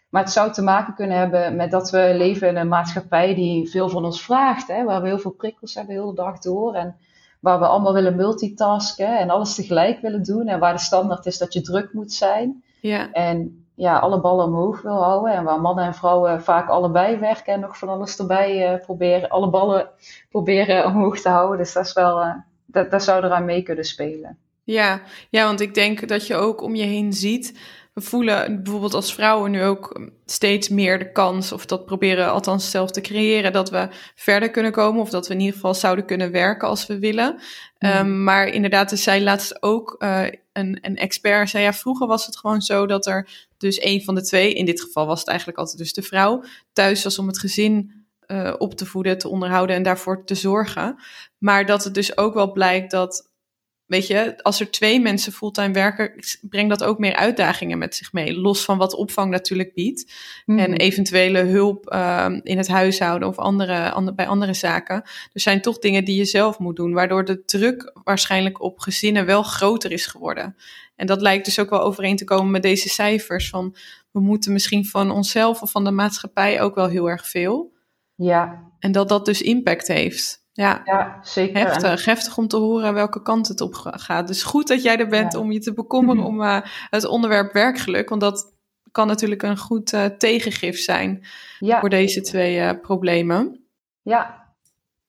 Maar 0.08 0.22
het 0.22 0.32
zou 0.32 0.52
te 0.52 0.62
maken 0.62 0.94
kunnen 0.94 1.16
hebben 1.16 1.56
met 1.56 1.70
dat 1.70 1.90
we 1.90 2.12
leven 2.14 2.48
in 2.48 2.56
een 2.56 2.68
maatschappij 2.68 3.34
die 3.34 3.70
veel 3.70 3.88
van 3.88 4.04
ons 4.04 4.22
vraagt. 4.22 4.68
Hè, 4.68 4.84
waar 4.84 5.02
we 5.02 5.06
heel 5.06 5.18
veel 5.18 5.30
prikkels 5.30 5.74
hebben 5.74 5.94
de 5.94 6.00
hele 6.00 6.14
dag 6.14 6.38
door. 6.38 6.74
En 6.74 6.96
waar 7.40 7.58
we 7.58 7.66
allemaal 7.66 7.92
willen 7.92 8.16
multitasken 8.16 9.18
en 9.18 9.30
alles 9.30 9.54
tegelijk 9.54 10.00
willen 10.00 10.22
doen. 10.22 10.46
En 10.46 10.58
waar 10.58 10.72
de 10.72 10.80
standaard 10.80 11.26
is 11.26 11.38
dat 11.38 11.52
je 11.52 11.60
druk 11.60 11.92
moet 11.92 12.12
zijn. 12.12 12.62
Ja. 12.80 13.12
En 13.12 13.66
ja, 13.74 13.98
alle 13.98 14.20
ballen 14.20 14.46
omhoog 14.46 14.82
wil 14.82 15.02
houden. 15.02 15.32
En 15.32 15.44
waar 15.44 15.60
mannen 15.60 15.84
en 15.84 15.94
vrouwen 15.94 16.42
vaak 16.42 16.68
allebei 16.68 17.16
werken 17.16 17.52
en 17.52 17.60
nog 17.60 17.78
van 17.78 17.88
alles 17.88 18.18
erbij 18.18 18.72
uh, 18.72 18.80
proberen. 18.80 19.28
Alle 19.28 19.50
ballen 19.50 19.88
proberen 20.30 20.86
omhoog 20.86 21.20
te 21.20 21.28
houden. 21.28 21.58
Dus 21.58 21.72
dat, 21.72 21.86
is 21.86 21.92
wel, 21.92 22.20
uh, 22.20 22.34
dat, 22.66 22.90
dat 22.90 23.02
zou 23.02 23.24
eraan 23.24 23.44
mee 23.44 23.62
kunnen 23.62 23.84
spelen. 23.84 24.38
Ja, 24.64 25.00
ja, 25.30 25.44
want 25.44 25.60
ik 25.60 25.74
denk 25.74 26.08
dat 26.08 26.26
je 26.26 26.34
ook 26.34 26.62
om 26.62 26.74
je 26.74 26.84
heen 26.84 27.12
ziet 27.12 27.58
we 27.98 28.04
voelen 28.04 28.62
bijvoorbeeld 28.62 28.94
als 28.94 29.14
vrouwen 29.14 29.50
nu 29.50 29.62
ook 29.62 30.00
steeds 30.26 30.68
meer 30.68 30.98
de 30.98 31.12
kans, 31.12 31.52
of 31.52 31.66
dat 31.66 31.84
proberen 31.84 32.30
althans 32.30 32.70
zelf 32.70 32.90
te 32.90 33.00
creëren, 33.00 33.52
dat 33.52 33.70
we 33.70 33.88
verder 34.14 34.50
kunnen 34.50 34.72
komen, 34.72 35.00
of 35.00 35.10
dat 35.10 35.26
we 35.26 35.34
in 35.34 35.40
ieder 35.40 35.54
geval 35.54 35.74
zouden 35.74 36.04
kunnen 36.04 36.30
werken 36.30 36.68
als 36.68 36.86
we 36.86 36.98
willen. 36.98 37.34
Mhm. 37.34 37.92
Ehm, 37.92 38.24
maar 38.24 38.46
inderdaad, 38.46 38.90
er 38.90 38.96
zei 38.96 39.22
laatst 39.22 39.62
ook 39.62 39.96
uh, 39.98 40.24
een, 40.52 40.78
een 40.80 40.96
expert, 40.96 41.50
zei 41.50 41.64
ja, 41.64 41.72
vroeger 41.72 42.06
was 42.06 42.26
het 42.26 42.36
gewoon 42.36 42.60
zo 42.60 42.86
dat 42.86 43.06
er 43.06 43.28
dus 43.58 43.82
een 43.82 44.04
van 44.04 44.14
de 44.14 44.22
twee, 44.22 44.54
in 44.54 44.64
dit 44.64 44.80
geval 44.80 45.06
was 45.06 45.20
het 45.20 45.28
eigenlijk 45.28 45.58
altijd 45.58 45.78
dus 45.78 45.92
de 45.92 46.02
vrouw, 46.02 46.44
thuis 46.72 47.04
was 47.04 47.18
om 47.18 47.26
het 47.26 47.38
gezin 47.38 48.06
uh, 48.26 48.54
op 48.58 48.74
te 48.74 48.86
voeden, 48.86 49.18
te 49.18 49.28
onderhouden 49.28 49.76
en 49.76 49.82
daarvoor 49.82 50.24
te 50.24 50.34
zorgen. 50.34 50.96
Maar 51.38 51.66
dat 51.66 51.84
het 51.84 51.94
dus 51.94 52.16
ook 52.16 52.34
wel 52.34 52.52
blijkt 52.52 52.90
dat 52.90 53.30
weet 53.88 54.06
je, 54.06 54.42
als 54.42 54.60
er 54.60 54.70
twee 54.70 55.00
mensen 55.00 55.32
fulltime 55.32 55.72
werken, 55.72 56.12
brengt 56.42 56.78
dat 56.78 56.84
ook 56.84 56.98
meer 56.98 57.14
uitdagingen 57.14 57.78
met 57.78 57.94
zich 57.94 58.12
mee. 58.12 58.40
Los 58.40 58.64
van 58.64 58.78
wat 58.78 58.94
opvang 58.94 59.30
natuurlijk 59.30 59.74
biedt. 59.74 60.12
Mhm. 60.46 60.58
En 60.58 60.76
eventuele 60.76 61.38
hulp 61.38 61.92
uh, 61.92 62.26
in 62.42 62.56
het 62.56 62.68
huishouden 62.68 63.28
of 63.28 63.38
andere, 63.38 64.12
bij 64.14 64.26
andere 64.26 64.54
zaken. 64.54 64.96
Er 65.32 65.40
zijn 65.40 65.60
toch 65.60 65.78
dingen 65.78 66.04
die 66.04 66.16
je 66.16 66.24
zelf 66.24 66.58
moet 66.58 66.76
doen, 66.76 66.92
waardoor 66.92 67.24
de 67.24 67.44
druk 67.44 67.92
waarschijnlijk 68.04 68.62
op 68.62 68.78
gezinnen 68.78 69.26
wel 69.26 69.42
groter 69.42 69.92
is 69.92 70.06
geworden. 70.06 70.56
En 70.96 71.06
dat 71.06 71.20
lijkt 71.20 71.44
dus 71.44 71.58
ook 71.58 71.70
wel 71.70 71.82
overeen 71.82 72.16
te 72.16 72.24
komen 72.24 72.50
met 72.50 72.62
deze 72.62 72.88
cijfers. 72.88 73.48
Van 73.48 73.76
we 74.10 74.20
moeten 74.20 74.52
misschien 74.52 74.86
van 74.86 75.10
onszelf 75.10 75.62
of 75.62 75.70
van 75.70 75.84
de 75.84 75.90
maatschappij 75.90 76.60
ook 76.60 76.74
wel 76.74 76.88
heel 76.88 77.10
erg 77.10 77.28
veel. 77.28 77.72
Ja. 78.14 78.66
En 78.78 78.92
dat 78.92 79.08
dat 79.08 79.24
dus 79.24 79.42
impact 79.42 79.88
heeft. 79.88 80.46
Ja, 80.58 80.82
ja 80.84 81.18
zeker. 81.22 81.58
Heftig, 81.58 82.04
heftig 82.04 82.38
om 82.38 82.48
te 82.48 82.56
horen 82.56 82.94
welke 82.94 83.22
kant 83.22 83.48
het 83.48 83.60
op 83.60 83.74
gaat. 83.74 84.26
Dus 84.26 84.42
goed 84.42 84.68
dat 84.68 84.82
jij 84.82 84.98
er 84.98 85.08
bent 85.08 85.34
om 85.34 85.52
je 85.52 85.58
te 85.58 85.72
bekommeren 85.72 86.24
om 86.24 86.40
uh, 86.40 86.60
het 86.90 87.04
onderwerp 87.04 87.52
werkgeluk. 87.52 88.08
Want 88.08 88.20
dat 88.20 88.54
kan 88.92 89.06
natuurlijk 89.06 89.42
een 89.42 89.58
goed 89.58 89.92
uh, 89.92 90.04
tegengif 90.04 90.78
zijn 90.78 91.26
ja. 91.58 91.80
voor 91.80 91.88
deze 91.88 92.20
twee 92.20 92.56
uh, 92.56 92.70
problemen. 92.82 93.64
Ja. 94.02 94.46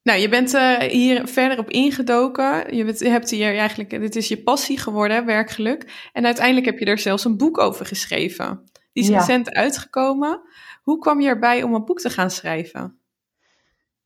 Nou, 0.03 0.19
je 0.19 0.29
bent 0.29 0.57
hier 0.91 1.27
verder 1.27 1.59
op 1.59 1.69
ingedoken. 1.69 2.75
Je, 2.75 2.85
bent, 2.85 2.99
je, 2.99 3.09
hebt 3.09 3.29
hier 3.29 3.57
eigenlijk, 3.57 3.89
dit 3.89 4.15
is 4.15 4.27
je 4.27 4.43
passie 4.43 4.77
geworden, 4.77 5.25
werkgeluk. 5.25 6.09
En 6.13 6.25
uiteindelijk 6.25 6.65
heb 6.65 6.79
je 6.79 6.85
er 6.85 6.99
zelfs 6.99 7.25
een 7.25 7.37
boek 7.37 7.57
over 7.57 7.85
geschreven. 7.85 8.63
Die 8.93 9.03
is 9.03 9.09
recent 9.09 9.53
uitgekomen. 9.53 10.41
Hoe 10.81 10.99
kwam 10.99 11.21
je 11.21 11.27
erbij 11.27 11.63
om 11.63 11.73
een 11.73 11.85
boek 11.85 11.99
te 11.99 12.09
gaan 12.09 12.31
schrijven? 12.31 12.98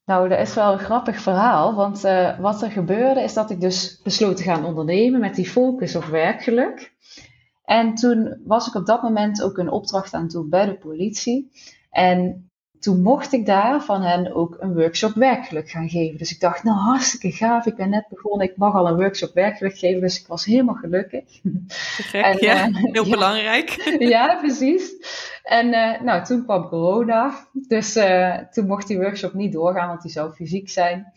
Nou, 0.05 0.29
dat 0.29 0.39
is 0.39 0.53
wel 0.53 0.71
een 0.71 0.79
grappig 0.79 1.19
verhaal, 1.21 1.75
want 1.75 2.05
uh, 2.05 2.39
wat 2.39 2.61
er 2.61 2.71
gebeurde 2.71 3.21
is 3.21 3.33
dat 3.33 3.49
ik 3.49 3.61
dus 3.61 4.01
besloot 4.03 4.37
te 4.37 4.43
gaan 4.43 4.65
ondernemen 4.65 5.19
met 5.19 5.35
die 5.35 5.49
focus 5.49 5.95
op 5.95 6.03
werkgeluk. 6.03 6.93
En 7.63 7.95
toen 7.95 8.41
was 8.45 8.67
ik 8.67 8.75
op 8.75 8.85
dat 8.85 9.01
moment 9.01 9.41
ook 9.41 9.57
een 9.57 9.71
opdracht 9.71 10.13
aan 10.13 10.27
doen 10.27 10.49
bij 10.49 10.65
de 10.65 10.77
politie. 10.77 11.51
En 11.89 12.51
toen 12.83 13.01
mocht 13.01 13.33
ik 13.33 13.45
daar 13.45 13.81
van 13.81 14.01
hen 14.01 14.35
ook 14.35 14.57
een 14.59 14.73
workshop 14.73 15.13
werkgeluk 15.13 15.69
gaan 15.69 15.89
geven. 15.89 16.17
Dus 16.17 16.31
ik 16.31 16.39
dacht, 16.39 16.63
nou 16.63 16.77
hartstikke 16.77 17.31
gaaf, 17.31 17.65
ik 17.65 17.75
ben 17.75 17.89
net 17.89 18.07
begonnen, 18.09 18.47
ik 18.47 18.57
mag 18.57 18.73
al 18.73 18.87
een 18.87 18.95
workshop 18.95 19.33
werkgeluk 19.33 19.77
geven, 19.77 20.01
dus 20.01 20.19
ik 20.19 20.27
was 20.27 20.45
helemaal 20.45 20.75
gelukkig. 20.75 21.23
Gek, 21.67 22.23
en, 22.23 22.37
ja, 22.39 22.67
uh, 22.67 22.75
heel 22.75 23.09
belangrijk. 23.09 23.69
ja, 24.15 24.35
precies. 24.35 24.91
En 25.43 25.67
uh, 25.67 26.01
nou, 26.01 26.23
toen 26.23 26.43
kwam 26.43 26.67
corona, 26.67 27.47
dus 27.67 27.97
uh, 27.97 28.37
toen 28.37 28.67
mocht 28.67 28.87
die 28.87 28.97
workshop 28.97 29.33
niet 29.33 29.53
doorgaan, 29.53 29.87
want 29.87 30.01
die 30.01 30.11
zou 30.11 30.33
fysiek 30.33 30.69
zijn. 30.69 31.13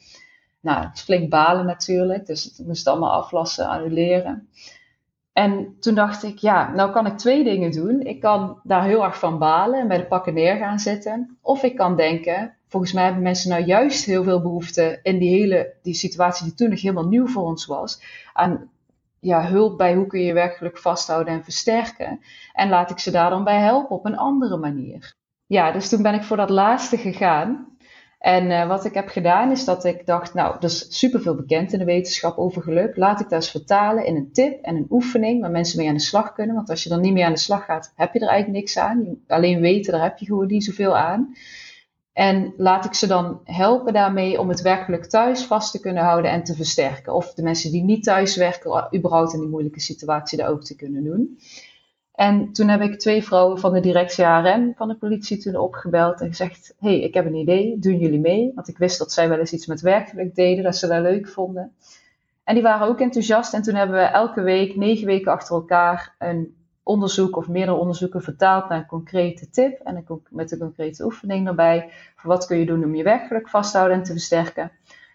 Nou, 0.60 0.84
het 0.86 0.96
is 0.96 1.02
flink 1.02 1.30
balen 1.30 1.66
natuurlijk, 1.66 2.26
dus 2.26 2.44
het 2.44 2.66
moest 2.66 2.86
allemaal 2.86 3.12
aflassen, 3.12 3.66
annuleren. 3.66 4.48
En 5.36 5.76
toen 5.80 5.94
dacht 5.94 6.22
ik, 6.22 6.38
ja, 6.38 6.72
nou 6.74 6.92
kan 6.92 7.06
ik 7.06 7.18
twee 7.18 7.44
dingen 7.44 7.70
doen. 7.70 8.00
Ik 8.00 8.20
kan 8.20 8.60
daar 8.62 8.84
heel 8.84 9.04
erg 9.04 9.18
van 9.18 9.38
balen 9.38 9.80
en 9.80 9.88
bij 9.88 9.96
de 9.96 10.06
pakken 10.06 10.34
neer 10.34 10.56
gaan 10.56 10.78
zitten. 10.78 11.38
Of 11.40 11.62
ik 11.62 11.76
kan 11.76 11.96
denken, 11.96 12.54
volgens 12.68 12.92
mij 12.92 13.04
hebben 13.04 13.22
mensen 13.22 13.50
nou 13.50 13.64
juist 13.64 14.04
heel 14.04 14.24
veel 14.24 14.42
behoefte 14.42 15.00
in 15.02 15.18
die 15.18 15.38
hele 15.38 15.74
die 15.82 15.94
situatie 15.94 16.44
die 16.44 16.54
toen 16.54 16.70
nog 16.70 16.80
helemaal 16.80 17.08
nieuw 17.08 17.26
voor 17.26 17.42
ons 17.42 17.66
was. 17.66 18.02
Aan 18.32 18.70
ja, 19.20 19.46
hulp 19.46 19.78
bij 19.78 19.94
hoe 19.94 20.06
kun 20.06 20.20
je 20.20 20.32
werkelijk 20.32 20.78
vasthouden 20.78 21.34
en 21.34 21.44
versterken. 21.44 22.20
En 22.52 22.68
laat 22.68 22.90
ik 22.90 22.98
ze 22.98 23.10
daar 23.10 23.30
dan 23.30 23.44
bij 23.44 23.60
helpen 23.60 23.96
op 23.96 24.04
een 24.04 24.16
andere 24.16 24.56
manier. 24.56 25.14
Ja, 25.46 25.72
dus 25.72 25.88
toen 25.88 26.02
ben 26.02 26.14
ik 26.14 26.22
voor 26.22 26.36
dat 26.36 26.50
laatste 26.50 26.96
gegaan. 26.96 27.75
En 28.26 28.50
uh, 28.50 28.68
wat 28.68 28.84
ik 28.84 28.94
heb 28.94 29.08
gedaan 29.08 29.50
is 29.50 29.64
dat 29.64 29.84
ik 29.84 30.06
dacht, 30.06 30.34
nou, 30.34 30.56
er 30.56 30.64
is 30.64 30.98
superveel 30.98 31.34
bekend 31.34 31.72
in 31.72 31.78
de 31.78 31.84
wetenschap 31.84 32.38
over 32.38 32.62
geluk. 32.62 32.96
Laat 32.96 33.20
ik 33.20 33.28
dat 33.28 33.42
eens 33.42 33.50
vertalen 33.50 34.06
in 34.06 34.16
een 34.16 34.32
tip 34.32 34.62
en 34.62 34.76
een 34.76 34.86
oefening 34.90 35.40
waar 35.40 35.50
mensen 35.50 35.78
mee 35.78 35.88
aan 35.88 35.94
de 35.94 36.00
slag 36.00 36.32
kunnen. 36.32 36.54
Want 36.54 36.70
als 36.70 36.82
je 36.82 36.90
er 36.90 37.00
niet 37.00 37.12
mee 37.12 37.24
aan 37.24 37.32
de 37.32 37.38
slag 37.38 37.64
gaat, 37.64 37.92
heb 37.96 38.12
je 38.12 38.20
er 38.20 38.28
eigenlijk 38.28 38.58
niks 38.58 38.78
aan. 38.78 39.18
Alleen 39.26 39.60
weten, 39.60 39.92
daar 39.92 40.02
heb 40.02 40.18
je 40.18 40.26
gewoon 40.26 40.46
niet 40.46 40.64
zoveel 40.64 40.96
aan. 40.96 41.34
En 42.12 42.54
laat 42.56 42.84
ik 42.84 42.94
ze 42.94 43.06
dan 43.06 43.40
helpen 43.44 43.92
daarmee 43.92 44.40
om 44.40 44.48
het 44.48 44.60
werkelijk 44.60 45.04
thuis 45.04 45.44
vast 45.44 45.70
te 45.72 45.80
kunnen 45.80 46.02
houden 46.02 46.30
en 46.30 46.44
te 46.44 46.54
versterken. 46.54 47.14
Of 47.14 47.34
de 47.34 47.42
mensen 47.42 47.72
die 47.72 47.82
niet 47.82 48.02
thuis 48.02 48.36
werken, 48.36 48.88
überhaupt 48.94 49.32
in 49.32 49.40
die 49.40 49.48
moeilijke 49.48 49.80
situatie 49.80 50.38
dat 50.38 50.46
ook 50.46 50.64
te 50.64 50.76
kunnen 50.76 51.04
doen. 51.04 51.38
En 52.16 52.52
toen 52.52 52.68
heb 52.68 52.80
ik 52.80 52.98
twee 52.98 53.24
vrouwen 53.24 53.58
van 53.58 53.72
de 53.72 53.80
directie 53.80 54.26
ARM 54.26 54.74
van 54.76 54.88
de 54.88 54.94
politie 54.94 55.38
toen 55.38 55.56
opgebeld 55.56 56.20
en 56.20 56.28
gezegd: 56.28 56.74
hey, 56.78 57.00
ik 57.00 57.14
heb 57.14 57.26
een 57.26 57.34
idee, 57.34 57.78
doen 57.78 57.98
jullie 57.98 58.20
mee? 58.20 58.52
Want 58.54 58.68
ik 58.68 58.78
wist 58.78 58.98
dat 58.98 59.12
zij 59.12 59.28
wel 59.28 59.38
eens 59.38 59.52
iets 59.52 59.66
met 59.66 59.80
werkelijk 59.80 60.34
deden, 60.34 60.64
dat 60.64 60.76
ze 60.76 60.86
dat 60.86 61.02
leuk 61.02 61.28
vonden. 61.28 61.72
En 62.44 62.54
die 62.54 62.62
waren 62.62 62.86
ook 62.86 63.00
enthousiast. 63.00 63.54
En 63.54 63.62
toen 63.62 63.74
hebben 63.74 63.96
we 63.96 64.02
elke 64.02 64.42
week, 64.42 64.76
negen 64.76 65.06
weken 65.06 65.32
achter 65.32 65.54
elkaar, 65.54 66.14
een 66.18 66.54
onderzoek 66.82 67.36
of 67.36 67.48
meerdere 67.48 67.78
onderzoeken 67.78 68.22
vertaald 68.22 68.68
naar 68.68 68.78
een 68.78 68.86
concrete 68.86 69.50
tip 69.50 69.80
en 69.80 70.04
met 70.30 70.52
een 70.52 70.58
concrete 70.58 71.04
oefening 71.04 71.46
erbij. 71.46 71.90
Voor 72.16 72.30
wat 72.30 72.46
kun 72.46 72.58
je 72.58 72.66
doen 72.66 72.84
om 72.84 72.94
je 72.94 73.02
werkelijk 73.02 73.48
vast 73.48 73.70
te 73.70 73.76
houden 73.76 73.98
en 73.98 74.04
te 74.04 74.12
versterken. 74.12 74.70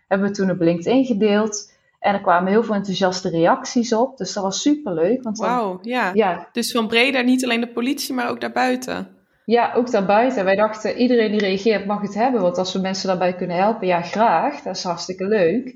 Hebben 0.08 0.28
we 0.28 0.34
toen 0.34 0.52
op 0.52 0.60
LinkedIn 0.60 1.06
gedeeld. 1.06 1.72
En 2.02 2.14
er 2.14 2.22
kwamen 2.22 2.52
heel 2.52 2.64
veel 2.64 2.76
enthousiaste 2.76 3.30
reacties 3.30 3.94
op. 3.94 4.18
Dus 4.18 4.34
dat 4.34 4.44
was 4.44 4.62
super 4.62 4.94
leuk. 4.94 5.20
Wauw, 5.34 5.80
ja. 5.82 6.12
ja. 6.14 6.48
Dus 6.52 6.72
van 6.72 6.88
Breda 6.88 7.22
niet 7.22 7.44
alleen 7.44 7.62
de 7.62 7.72
politie, 7.72 8.14
maar 8.14 8.30
ook 8.30 8.42
daarbuiten. 8.42 9.08
Ja, 9.46 9.74
ook 9.74 9.92
daarbuiten. 9.92 10.46
Wij 10.46 10.56
dachten, 10.56 10.98
iedereen 10.98 11.32
die 11.32 11.40
reageert 11.40 11.86
mag 11.86 12.02
het 12.02 12.14
hebben. 12.14 12.42
Want 12.42 12.58
als 12.58 12.74
we 12.74 12.80
mensen 12.80 13.08
daarbij 13.08 13.36
kunnen 13.36 13.58
helpen, 13.58 13.88
ja 13.88 14.02
graag. 14.02 14.62
Dat 14.62 14.76
is 14.76 14.84
hartstikke 14.84 15.28
leuk. 15.28 15.76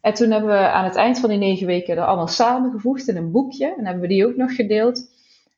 En 0.00 0.14
toen 0.14 0.30
hebben 0.30 0.50
we 0.50 0.68
aan 0.68 0.84
het 0.84 0.96
eind 0.96 1.18
van 1.18 1.28
die 1.28 1.38
negen 1.38 1.66
weken 1.66 1.96
er 1.96 2.04
allemaal 2.04 2.28
samengevoegd 2.28 3.08
in 3.08 3.16
een 3.16 3.30
boekje. 3.30 3.74
En 3.78 3.84
hebben 3.84 4.02
we 4.02 4.08
die 4.08 4.26
ook 4.26 4.36
nog 4.36 4.54
gedeeld. 4.54 5.10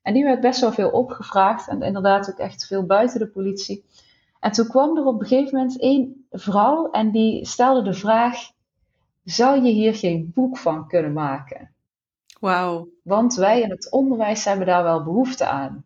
En 0.03 0.15
die 0.15 0.25
werd 0.25 0.41
best 0.41 0.61
wel 0.61 0.73
veel 0.73 0.91
opgevraagd. 0.91 1.69
En 1.69 1.83
inderdaad 1.83 2.31
ook 2.31 2.39
echt 2.39 2.67
veel 2.67 2.87
buiten 2.87 3.19
de 3.19 3.27
politie. 3.27 3.85
En 4.41 4.53
toen 4.53 4.67
kwam 4.67 4.97
er 4.97 5.05
op 5.05 5.21
een 5.21 5.27
gegeven 5.27 5.59
moment 5.59 5.81
één 5.81 6.27
vrouw 6.31 6.91
en 6.91 7.11
die 7.11 7.47
stelde 7.47 7.83
de 7.83 7.95
vraag 7.95 8.51
zou 9.25 9.63
je 9.63 9.73
hier 9.73 9.95
geen 9.95 10.31
boek 10.35 10.59
van 10.59 10.89
kunnen 10.89 11.13
maken? 11.13 11.71
Wauw. 12.41 12.89
Want 13.03 13.35
wij 13.35 13.61
in 13.61 13.71
het 13.71 13.91
onderwijs 13.91 14.45
hebben 14.45 14.67
daar 14.67 14.83
wel 14.83 15.03
behoefte 15.05 15.47
aan. 15.47 15.85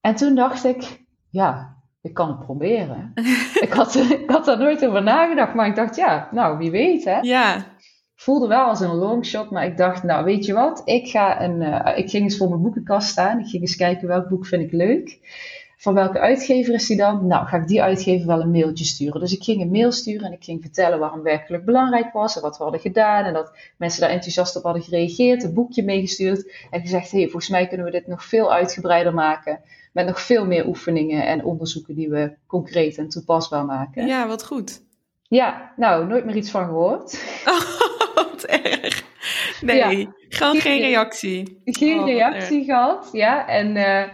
En 0.00 0.14
toen 0.14 0.34
dacht 0.34 0.64
ik, 0.64 1.04
ja, 1.30 1.76
ik 2.00 2.14
kan 2.14 2.28
het 2.28 2.38
proberen. 2.38 3.12
ik, 3.66 3.72
had, 3.72 3.94
ik 3.94 4.30
had 4.30 4.44
daar 4.44 4.58
nooit 4.58 4.86
over 4.86 5.02
nagedacht, 5.02 5.54
maar 5.54 5.66
ik 5.66 5.76
dacht, 5.76 5.96
ja, 5.96 6.28
nou, 6.32 6.58
wie 6.58 6.70
weet 6.70 7.04
hè. 7.04 7.18
Ja. 7.20 7.66
Voelde 8.14 8.46
wel 8.46 8.64
als 8.64 8.80
een 8.80 8.94
longshot, 8.94 9.50
maar 9.50 9.66
ik 9.66 9.76
dacht, 9.76 10.02
nou, 10.02 10.24
weet 10.24 10.44
je 10.44 10.52
wat? 10.52 10.82
Ik, 10.84 11.08
ga 11.08 11.42
een, 11.42 11.60
uh, 11.60 11.98
ik 11.98 12.10
ging 12.10 12.22
eens 12.22 12.36
voor 12.36 12.48
mijn 12.48 12.62
boekenkast 12.62 13.08
staan. 13.08 13.38
Ik 13.38 13.46
ging 13.46 13.62
eens 13.62 13.76
kijken 13.76 14.08
welk 14.08 14.28
boek 14.28 14.46
vind 14.46 14.62
ik 14.62 14.72
leuk. 14.72 15.18
Van 15.80 15.94
welke 15.94 16.18
uitgever 16.18 16.74
is 16.74 16.86
die 16.86 16.96
dan? 16.96 17.26
Nou, 17.26 17.46
ga 17.46 17.56
ik 17.56 17.66
die 17.66 17.82
uitgever 17.82 18.26
wel 18.26 18.40
een 18.40 18.50
mailtje 18.50 18.84
sturen. 18.84 19.20
Dus 19.20 19.32
ik 19.32 19.42
ging 19.42 19.60
een 19.60 19.70
mail 19.70 19.92
sturen 19.92 20.26
en 20.26 20.32
ik 20.32 20.44
ging 20.44 20.60
vertellen 20.62 20.98
waarom 20.98 21.22
werkelijk 21.22 21.64
belangrijk 21.64 22.12
was 22.12 22.36
en 22.36 22.42
wat 22.42 22.56
we 22.56 22.62
hadden 22.62 22.80
gedaan. 22.80 23.24
En 23.24 23.32
dat 23.32 23.52
mensen 23.76 24.00
daar 24.00 24.10
enthousiast 24.10 24.56
op 24.56 24.62
hadden 24.62 24.82
gereageerd, 24.82 25.42
een 25.42 25.54
boekje 25.54 25.82
meegestuurd. 25.82 26.66
En 26.70 26.80
gezegd, 26.80 27.10
hé, 27.10 27.18
hey, 27.18 27.28
volgens 27.28 27.50
mij 27.50 27.68
kunnen 27.68 27.86
we 27.86 27.92
dit 27.92 28.06
nog 28.06 28.24
veel 28.24 28.52
uitgebreider 28.52 29.14
maken. 29.14 29.60
Met 29.92 30.06
nog 30.06 30.20
veel 30.20 30.46
meer 30.46 30.66
oefeningen 30.66 31.26
en 31.26 31.44
onderzoeken 31.44 31.94
die 31.94 32.08
we 32.08 32.32
concreet 32.46 32.98
en 32.98 33.08
toepasbaar 33.08 33.64
maken. 33.64 34.06
Ja, 34.06 34.26
wat 34.26 34.44
goed. 34.44 34.82
Ja, 35.22 35.72
nou, 35.76 36.06
nooit 36.06 36.24
meer 36.24 36.36
iets 36.36 36.50
van 36.50 36.64
gehoord. 36.64 37.22
wat 38.14 38.44
erg. 38.44 39.04
Nee, 39.60 40.08
gewoon 40.28 40.60
geen 40.60 40.80
reactie. 40.80 41.60
Geen 41.64 41.98
Oh, 41.98 42.06
reactie 42.06 42.56
erg. 42.58 42.66
gehad, 42.66 43.08
ja. 43.12 43.48
En 43.48 43.76
eh, 43.76 44.08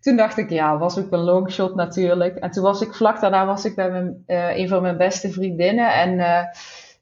toen 0.00 0.16
dacht 0.16 0.36
ik, 0.36 0.50
ja, 0.50 0.78
was 0.78 0.98
ook 0.98 1.12
een 1.12 1.18
longshot 1.18 1.74
natuurlijk. 1.74 2.36
En 2.36 2.50
toen 2.50 2.62
was 2.62 2.80
ik, 2.80 2.94
vlak 2.94 3.20
daarna 3.20 3.46
was 3.46 3.64
ik 3.64 3.74
bij 3.74 3.90
mijn, 3.90 4.22
eh, 4.26 4.56
een 4.56 4.68
van 4.68 4.82
mijn 4.82 4.96
beste 4.96 5.30
vriendinnen. 5.30 5.94
En 5.94 6.18
eh, 6.18 6.44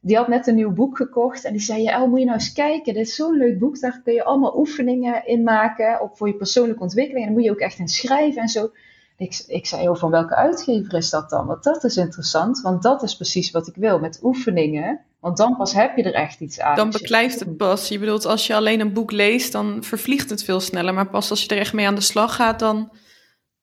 die 0.00 0.16
had 0.16 0.28
net 0.28 0.46
een 0.46 0.54
nieuw 0.54 0.72
boek 0.72 0.96
gekocht. 0.96 1.44
En 1.44 1.52
die 1.52 1.60
zei, 1.60 1.82
ja, 1.82 2.06
moet 2.06 2.18
je 2.18 2.24
nou 2.24 2.36
eens 2.36 2.52
kijken. 2.52 2.94
Dit 2.94 3.06
is 3.06 3.14
zo'n 3.14 3.36
leuk 3.36 3.58
boek. 3.58 3.80
Daar 3.80 4.00
kun 4.04 4.12
je 4.12 4.24
allemaal 4.24 4.58
oefeningen 4.58 5.26
in 5.26 5.42
maken. 5.42 6.00
Op, 6.00 6.16
voor 6.16 6.26
je 6.26 6.34
persoonlijke 6.34 6.82
ontwikkeling. 6.82 7.26
En 7.26 7.26
daar 7.26 7.36
moet 7.36 7.44
je 7.46 7.54
ook 7.54 7.68
echt 7.68 7.78
in 7.78 7.88
schrijven 7.88 8.42
en 8.42 8.48
zo. 8.48 8.70
Ik, 9.16 9.44
ik 9.46 9.66
zei, 9.66 9.82
joh, 9.82 9.96
van 9.96 10.10
welke 10.10 10.34
uitgever 10.34 10.94
is 10.94 11.10
dat 11.10 11.30
dan? 11.30 11.46
Want 11.46 11.64
dat 11.64 11.84
is 11.84 11.96
interessant. 11.96 12.60
Want 12.60 12.82
dat 12.82 13.02
is 13.02 13.16
precies 13.16 13.50
wat 13.50 13.66
ik 13.66 13.74
wil 13.76 13.98
met 13.98 14.20
oefeningen. 14.22 15.00
Want 15.20 15.36
dan 15.36 15.56
pas 15.56 15.72
heb 15.74 15.96
je 15.96 16.02
er 16.02 16.14
echt 16.14 16.40
iets 16.40 16.60
aan. 16.60 16.76
Dan 16.76 16.90
beklijft 16.90 17.40
het 17.40 17.56
pas. 17.56 17.88
Je 17.88 17.98
bedoelt, 17.98 18.24
als 18.26 18.46
je 18.46 18.54
alleen 18.54 18.80
een 18.80 18.92
boek 18.92 19.10
leest, 19.12 19.52
dan 19.52 19.78
vervliegt 19.84 20.30
het 20.30 20.44
veel 20.44 20.60
sneller. 20.60 20.94
Maar 20.94 21.08
pas 21.10 21.30
als 21.30 21.42
je 21.42 21.48
er 21.48 21.58
echt 21.58 21.72
mee 21.72 21.86
aan 21.86 21.94
de 21.94 22.00
slag 22.00 22.34
gaat, 22.34 22.58
dan 22.58 22.90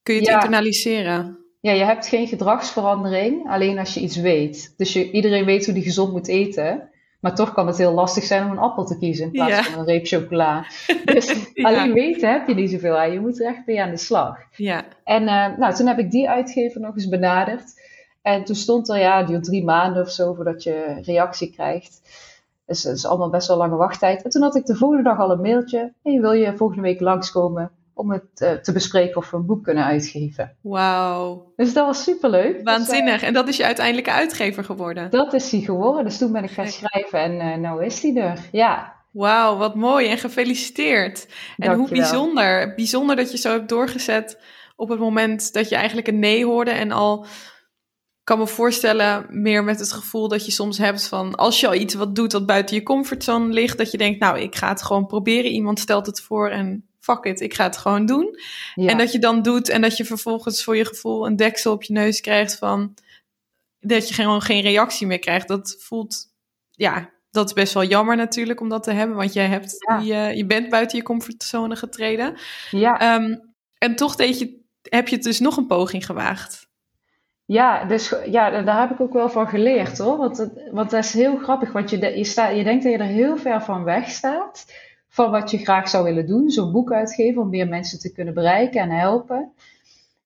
kun 0.02 0.14
je 0.14 0.20
het 0.20 0.28
Ja. 0.28 0.34
internaliseren. 0.34 1.38
Ja, 1.60 1.72
je 1.72 1.84
hebt 1.84 2.06
geen 2.08 2.26
gedragsverandering, 2.26 3.50
alleen 3.50 3.78
als 3.78 3.94
je 3.94 4.00
iets 4.00 4.16
weet. 4.16 4.74
Dus 4.76 4.92
je, 4.92 5.10
iedereen 5.10 5.44
weet 5.44 5.64
hoe 5.64 5.74
die 5.74 5.82
gezond 5.82 6.12
moet 6.12 6.28
eten. 6.28 6.88
Maar 7.20 7.34
toch 7.34 7.52
kan 7.52 7.66
het 7.66 7.78
heel 7.78 7.92
lastig 7.92 8.24
zijn 8.24 8.44
om 8.44 8.50
een 8.50 8.58
appel 8.58 8.84
te 8.84 8.98
kiezen 8.98 9.24
in 9.24 9.30
plaats 9.30 9.50
Ja. 9.56 9.62
van 9.62 9.78
een 9.80 9.86
reep 9.86 10.06
chocola. 10.06 10.64
Dus 11.04 11.34
Ja. 11.54 11.68
alleen 11.68 11.92
weten 11.92 12.30
heb 12.32 12.48
je 12.48 12.54
niet 12.54 12.70
zoveel 12.70 12.96
aan. 12.98 13.12
Je 13.12 13.20
moet 13.20 13.40
er 13.40 13.46
echt 13.46 13.66
mee 13.66 13.82
aan 13.82 13.90
de 13.90 13.96
slag. 13.96 14.36
Ja, 14.56 14.84
En 15.04 15.28
eh, 15.28 15.58
nou, 15.58 15.74
toen 15.74 15.86
heb 15.86 15.98
ik 15.98 16.10
die 16.10 16.28
uitgever 16.28 16.80
nog 16.80 16.94
eens 16.94 17.08
benaderd. 17.08 17.62
En 18.24 18.44
toen 18.44 18.54
stond 18.54 18.88
er, 18.88 18.98
ja, 18.98 19.18
het 19.18 19.26
duurt 19.26 19.44
drie 19.44 19.64
maanden 19.64 20.02
of 20.02 20.10
zo 20.10 20.34
voordat 20.34 20.62
je 20.62 20.98
reactie 21.02 21.50
krijgt. 21.50 22.00
Dus 22.66 22.82
dat 22.82 22.96
is 22.96 23.06
allemaal 23.06 23.30
best 23.30 23.48
wel 23.48 23.56
lange 23.56 23.76
wachttijd. 23.76 24.22
En 24.22 24.30
toen 24.30 24.42
had 24.42 24.56
ik 24.56 24.66
de 24.66 24.74
volgende 24.74 25.02
dag 25.02 25.18
al 25.18 25.30
een 25.30 25.40
mailtje. 25.40 25.92
Hey, 26.02 26.20
wil 26.20 26.32
je 26.32 26.56
volgende 26.56 26.82
week 26.82 27.00
langskomen 27.00 27.70
om 27.94 28.12
het 28.12 28.40
eh, 28.40 28.52
te 28.52 28.72
bespreken 28.72 29.16
of 29.16 29.30
we 29.30 29.36
een 29.36 29.46
boek 29.46 29.64
kunnen 29.64 29.84
uitgeven? 29.84 30.56
wauw. 30.60 31.52
Dus 31.56 31.72
dat 31.72 31.86
was 31.86 32.02
superleuk. 32.02 32.54
Dus, 32.54 32.62
Waanzinnig. 32.62 33.22
En 33.22 33.32
dat 33.32 33.48
is 33.48 33.56
je 33.56 33.64
uiteindelijke 33.64 34.12
uitgever 34.12 34.64
geworden. 34.64 35.10
Dat 35.10 35.32
is 35.32 35.50
hij 35.50 35.60
geworden. 35.60 36.04
Dus 36.04 36.18
toen 36.18 36.32
ben 36.32 36.44
ik 36.44 36.50
gaan 36.50 36.68
schrijven 36.68 37.20
en 37.20 37.40
eh 37.40 37.58
nou 37.58 37.84
is 37.84 38.02
hij 38.02 38.16
er. 38.16 38.38
Ja, 38.52 38.94
Wauw, 39.10 39.56
wat 39.56 39.74
mooi 39.74 40.08
en 40.08 40.18
gefeliciteerd. 40.18 41.26
En 41.56 41.74
hoe 41.74 41.88
bijzonder. 41.88 42.74
Bijzonder 42.74 43.16
dat 43.16 43.30
je 43.32 43.38
zo 43.38 43.50
hebt 43.50 43.68
doorgezet 43.68 44.38
op 44.76 44.88
het 44.88 44.98
moment 44.98 45.52
dat 45.52 45.68
je 45.68 45.74
eigenlijk 45.76 46.08
een 46.08 46.18
nee 46.18 46.44
hoorde. 46.44 46.70
En 46.70 46.92
al 46.92 47.26
kan 48.24 48.38
me 48.38 48.46
voorstellen, 48.46 49.26
meer 49.28 49.64
met 49.64 49.78
het 49.78 49.92
gevoel 49.92 50.28
dat 50.28 50.46
je 50.46 50.52
soms 50.52 50.78
hebt 50.78 51.08
van... 51.08 51.34
als 51.34 51.60
je 51.60 51.66
al 51.66 51.74
iets 51.74 51.94
wat 51.94 52.14
doet 52.14 52.32
wat 52.32 52.46
buiten 52.46 52.76
je 52.76 52.82
comfortzone 52.82 53.52
ligt... 53.52 53.78
dat 53.78 53.90
je 53.90 53.98
denkt, 53.98 54.20
nou, 54.20 54.38
ik 54.40 54.54
ga 54.56 54.68
het 54.68 54.82
gewoon 54.82 55.06
proberen. 55.06 55.50
Iemand 55.50 55.78
stelt 55.80 56.06
het 56.06 56.20
voor 56.20 56.48
en 56.50 56.88
fuck 57.00 57.24
it, 57.24 57.40
ik 57.40 57.54
ga 57.54 57.64
het 57.64 57.76
gewoon 57.76 58.06
doen. 58.06 58.38
ja. 58.74 58.88
En 58.88 58.98
dat 58.98 59.12
je 59.12 59.18
dan 59.18 59.42
doet 59.42 59.68
en 59.68 59.80
dat 59.80 59.96
je 59.96 60.04
vervolgens 60.04 60.64
voor 60.64 60.76
je 60.76 60.84
gevoel 60.84 61.26
een 61.26 61.36
deksel 61.36 61.72
op 61.72 61.82
je 61.82 61.92
neus 61.92 62.20
krijgt 62.20 62.56
van 62.58 62.94
dat 63.80 64.08
je 64.08 64.14
gewoon 64.14 64.42
geen 64.42 64.60
reactie 64.62 65.06
meer 65.06 65.18
krijgt. 65.18 65.48
Dat 65.48 65.76
voelt, 65.78 66.16
ja, 66.70 67.10
dat 67.30 67.46
is 67.46 67.52
best 67.52 67.74
wel 67.74 67.84
jammer 67.84 68.16
natuurlijk 68.16 68.60
om 68.60 68.68
dat 68.68 68.82
te 68.82 68.90
hebben, 68.92 69.16
want 69.16 69.32
jij 69.32 69.46
hebt, 69.46 69.76
Ja. 69.88 69.98
die, 70.00 70.12
eh, 70.14 70.36
je 70.36 70.46
bent 70.46 70.68
buiten 70.68 70.98
je 70.98 71.04
comfortzone 71.04 71.76
getreden. 71.76 72.36
ja. 72.70 73.00
Ehm, 73.00 73.36
en 73.78 73.96
toch 73.96 74.16
deed 74.16 74.38
je, 74.38 74.60
heb 74.82 75.08
je 75.08 75.18
dus 75.18 75.38
nog 75.40 75.56
een 75.56 75.66
poging 75.66 76.06
gewaagd. 76.06 76.63
Ja, 77.46 77.84
dus 77.84 78.14
ja, 78.26 78.62
daar 78.62 78.80
heb 78.80 78.90
ik 78.90 79.00
ook 79.00 79.12
wel 79.12 79.28
van 79.28 79.48
geleerd 79.48 79.98
hoor. 79.98 80.16
Want, 80.16 80.50
dat 80.72 80.92
is 80.92 81.12
heel 81.12 81.36
grappig, 81.36 81.72
want 81.72 81.90
je, 81.90 82.16
je, 82.16 82.24
sta, 82.24 82.48
je 82.48 82.64
denkt 82.64 82.82
dat 82.82 82.92
je 82.92 82.98
er 82.98 83.04
heel 83.04 83.36
ver 83.36 83.62
van 83.62 83.84
weg 83.84 84.08
staat. 84.08 84.66
Van 85.08 85.30
wat 85.30 85.50
je 85.50 85.58
graag 85.58 85.88
zou 85.88 86.04
willen 86.04 86.26
doen, 86.26 86.50
zo'n 86.50 86.72
boek 86.72 86.92
uitgeven 86.92 87.42
om 87.42 87.48
meer 87.48 87.68
mensen 87.68 87.98
te 87.98 88.12
kunnen 88.12 88.34
bereiken 88.34 88.80
en 88.80 88.90
helpen. 88.90 89.52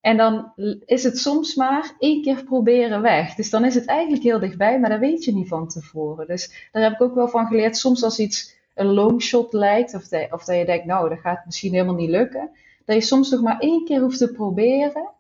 En 0.01 0.17
dan 0.17 0.53
is 0.85 1.05
het 1.05 1.19
soms 1.19 1.55
maar 1.55 1.95
één 1.99 2.23
keer 2.23 2.45
proberen 2.45 3.03
weg. 3.03 3.35
Dus 3.35 3.51
dan 3.51 3.65
is 3.65 3.75
het 3.75 3.87
eigenlijk 3.87 4.23
heel 4.23 4.39
dichtbij, 4.39 4.81
maar 4.81 4.91
dat 4.91 4.99
weet 4.99 5.25
je 5.25 5.33
niet 5.33 5.49
van 5.49 5.69
tevoren. 5.69 6.27
Dus 6.27 6.69
daar 6.73 6.83
heb 6.83 6.93
ik 6.93 7.01
ook 7.01 7.15
wel 7.15 7.29
van 7.29 7.47
geleerd. 7.47 7.77
Soms 7.77 8.03
als 8.03 8.19
iets 8.19 8.57
een 8.75 8.87
long 8.87 9.23
shot 9.23 9.53
lijkt, 9.53 9.95
of 9.95 10.03
of 10.31 10.45
dat 10.45 10.57
je 10.57 10.65
denkt, 10.65 10.85
nou, 10.85 11.09
dat 11.09 11.19
gaat 11.19 11.45
misschien 11.45 11.73
helemaal 11.73 11.95
niet 11.95 12.11
lukken. 12.11 12.51
Dat 12.85 12.97
je 12.97 13.03
soms 13.03 13.31
nog 13.31 13.41
maar 13.41 13.59
één 13.59 13.85
keer 13.85 14.01
hoeft 14.01 14.19
te 14.19 14.33
proberen. 14.33 15.11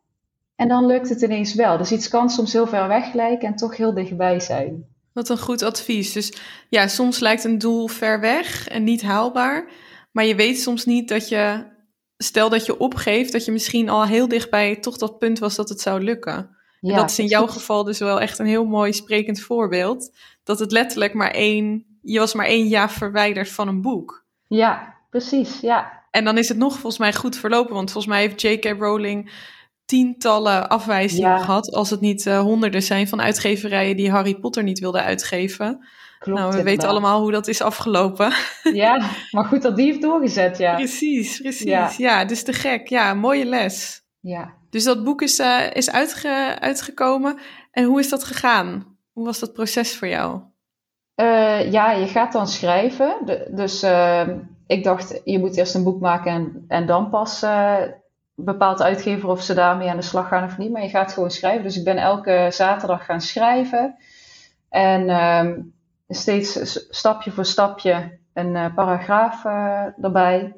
En 0.58 0.68
dan 0.68 0.86
lukt 0.86 1.08
het 1.08 1.22
ineens 1.22 1.54
wel. 1.54 1.78
Dus 1.78 1.92
iets 1.92 2.08
kan 2.08 2.30
soms 2.30 2.52
heel 2.52 2.66
ver 2.66 2.88
weg 2.88 3.12
lijken 3.12 3.48
en 3.48 3.56
toch 3.56 3.76
heel 3.76 3.94
dichtbij 3.94 4.40
zijn. 4.40 4.84
Wat 5.12 5.28
een 5.28 5.38
goed 5.38 5.62
advies. 5.62 6.12
Dus 6.12 6.32
ja, 6.68 6.88
soms 6.88 7.18
lijkt 7.18 7.44
een 7.44 7.58
doel 7.58 7.86
ver 7.88 8.20
weg 8.20 8.68
en 8.68 8.84
niet 8.84 9.02
haalbaar. 9.02 9.70
Maar 10.12 10.24
je 10.24 10.34
weet 10.34 10.60
soms 10.60 10.84
niet 10.84 11.08
dat 11.08 11.28
je, 11.28 11.64
stel 12.16 12.48
dat 12.48 12.66
je 12.66 12.78
opgeeft, 12.78 13.32
dat 13.32 13.44
je 13.44 13.52
misschien 13.52 13.88
al 13.88 14.04
heel 14.04 14.28
dichtbij 14.28 14.76
toch 14.76 14.96
dat 14.96 15.18
punt 15.18 15.38
was 15.38 15.54
dat 15.54 15.68
het 15.68 15.80
zou 15.80 16.02
lukken. 16.02 16.34
En 16.34 16.88
Ja, 16.88 16.96
dat 16.96 17.10
is 17.10 17.18
in 17.18 17.26
jouw 17.26 17.46
geval 17.46 17.84
dus 17.84 17.98
wel 17.98 18.20
echt 18.20 18.38
een 18.38 18.46
heel 18.46 18.64
mooi 18.64 18.92
sprekend 18.92 19.40
voorbeeld. 19.40 20.16
Dat 20.44 20.58
het 20.58 20.72
letterlijk 20.72 21.14
maar 21.14 21.30
één, 21.30 21.84
je 22.02 22.18
was 22.18 22.34
maar 22.34 22.46
één 22.46 22.66
jaar 22.66 22.90
verwijderd 22.90 23.48
van 23.48 23.68
een 23.68 23.82
boek. 23.82 24.24
Ja, 24.46 24.94
precies. 25.10 25.60
Ja, 25.60 26.06
En 26.10 26.24
dan 26.24 26.38
is 26.38 26.48
het 26.48 26.58
nog 26.58 26.72
volgens 26.72 26.98
mij 26.98 27.12
goed 27.12 27.36
verlopen, 27.36 27.74
want 27.74 27.90
volgens 27.92 28.12
mij 28.14 28.22
heeft 28.22 28.42
J.K. 28.42 28.64
Rowling 28.78 29.30
tientallen 29.88 30.68
afwijzingen 30.68 31.30
Ja. 31.30 31.38
gehad, 31.38 31.72
als 31.74 31.90
het 31.90 32.00
niet 32.00 32.26
eh, 32.26 32.40
honderden 32.40 32.82
zijn 32.82 33.08
van 33.08 33.20
uitgeverijen 33.20 33.96
die 33.96 34.10
Harry 34.10 34.34
Potter 34.34 34.62
niet 34.62 34.78
wilden 34.78 35.02
uitgeven. 35.02 35.86
klopt. 36.18 36.38
nou, 36.40 36.52
we 36.56 36.62
weten 36.62 36.88
allemaal 36.88 37.20
hoe 37.20 37.32
dat 37.32 37.48
is 37.48 37.60
afgelopen. 37.62 38.32
Ja, 38.72 39.08
maar 39.30 39.44
goed 39.44 39.62
dat 39.62 39.76
die 39.76 39.86
heeft 39.86 40.02
doorgezet, 40.02 40.58
ja. 40.58 40.74
precies, 40.74 41.40
precies. 41.40 41.62
Ja. 41.64 41.90
Ja. 41.96 42.24
dus 42.24 42.42
te 42.42 42.52
gek. 42.52 42.88
Ja, 42.88 43.14
mooie 43.14 43.44
les. 43.44 44.02
Ja, 44.20 44.54
Dus 44.70 44.84
dat 44.84 45.04
boek 45.04 45.22
is, 45.22 45.38
eh, 45.38 45.70
is 45.72 45.90
uitge- 45.90 46.56
uitgekomen. 46.60 47.38
En 47.70 47.84
hoe 47.84 48.00
is 48.00 48.08
dat 48.08 48.24
gegaan? 48.24 48.96
Hoe 49.12 49.24
was 49.24 49.38
dat 49.38 49.52
proces 49.52 49.96
voor 49.96 50.08
jou? 50.08 50.40
Eh, 51.14 51.72
ja 51.72 51.92
je 51.92 52.06
gaat 52.06 52.32
dan 52.32 52.48
schrijven. 52.48 53.16
De- 53.24 53.48
dus 53.54 53.82
eh, 53.82 54.28
ik 54.66 54.84
dacht, 54.84 55.20
je 55.24 55.38
moet 55.38 55.56
eerst 55.56 55.74
een 55.74 55.84
boek 55.84 56.00
maken 56.00 56.32
en, 56.32 56.64
en 56.68 56.86
dan 56.86 57.10
pas 57.10 57.42
bepaalt 58.40 58.78
de 58.78 58.84
uitgever 58.84 59.28
of 59.28 59.42
ze 59.42 59.54
daarmee 59.54 59.90
aan 59.90 59.96
de 59.96 60.02
slag 60.02 60.28
gaan 60.28 60.44
of 60.44 60.58
niet. 60.58 60.70
Maar 60.70 60.82
je 60.82 60.88
gaat 60.88 61.12
gewoon 61.12 61.30
schrijven. 61.30 61.62
Dus 61.62 61.76
ik 61.76 61.84
ben 61.84 61.96
elke 61.96 62.48
zaterdag 62.50 63.04
gaan 63.04 63.20
schrijven. 63.20 63.96
En 64.68 65.08
ehm, 65.08 65.60
steeds 66.08 66.86
stapje 66.90 67.30
voor 67.30 67.44
stapje 67.44 68.18
een 68.32 68.56
eh, 68.56 68.74
paragraaf 68.74 69.44
eh, 69.44 70.04
erbij. 70.04 70.56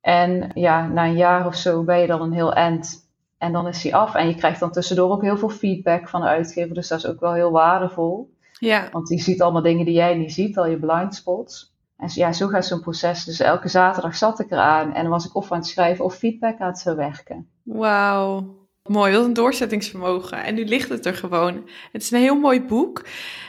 En 0.00 0.50
ja, 0.54 0.86
na 0.86 1.04
een 1.04 1.16
jaar 1.16 1.46
of 1.46 1.56
zo 1.56 1.84
ben 1.84 1.98
je 1.98 2.06
dan 2.06 2.22
een 2.22 2.32
heel 2.32 2.52
eind. 2.52 3.10
En 3.38 3.52
dan 3.52 3.68
is 3.68 3.82
hij 3.82 3.94
af. 3.94 4.14
En 4.14 4.28
je 4.28 4.34
krijgt 4.34 4.60
dan 4.60 4.72
tussendoor 4.72 5.10
ook 5.10 5.22
heel 5.22 5.36
veel 5.36 5.50
feedback 5.50 6.08
van 6.08 6.20
de 6.20 6.26
uitgever. 6.26 6.74
Dus 6.74 6.88
dat 6.88 6.98
is 6.98 7.06
ook 7.06 7.20
wel 7.20 7.32
heel 7.32 7.50
waardevol. 7.50 8.34
Ja, 8.58 8.88
Want 8.92 9.08
die 9.08 9.20
ziet 9.20 9.42
allemaal 9.42 9.62
dingen 9.62 9.84
die 9.84 9.94
jij 9.94 10.14
niet 10.14 10.32
ziet, 10.32 10.58
al 10.58 10.66
je 10.66 10.78
blind 10.78 11.14
spots. 11.14 11.71
En 12.02 12.10
ja, 12.14 12.32
zo 12.32 12.48
gaat 12.48 12.66
zo'n 12.66 12.80
proces. 12.80 13.24
Dus 13.24 13.40
elke 13.40 13.68
zaterdag 13.68 14.16
zat 14.16 14.40
ik 14.40 14.50
eraan 14.50 14.94
en 14.94 15.02
dan 15.02 15.10
was 15.10 15.26
ik 15.26 15.34
of 15.34 15.52
aan 15.52 15.58
het 15.58 15.66
schrijven 15.66 16.04
of 16.04 16.14
feedback 16.14 16.58
aan 16.58 16.68
het 16.68 16.82
verwerken. 16.82 17.48
wauw. 17.62 18.60
Mooi, 18.82 19.12
wat 19.12 19.24
een 19.24 19.32
doorzettingsvermogen. 19.32 20.44
En 20.44 20.54
nu 20.54 20.64
ligt 20.64 20.88
het 20.88 21.06
er 21.06 21.14
gewoon. 21.14 21.68
Het 21.92 22.02
is 22.02 22.10
een 22.10 22.20
heel 22.20 22.38
mooi 22.38 22.62
boek. 22.62 23.06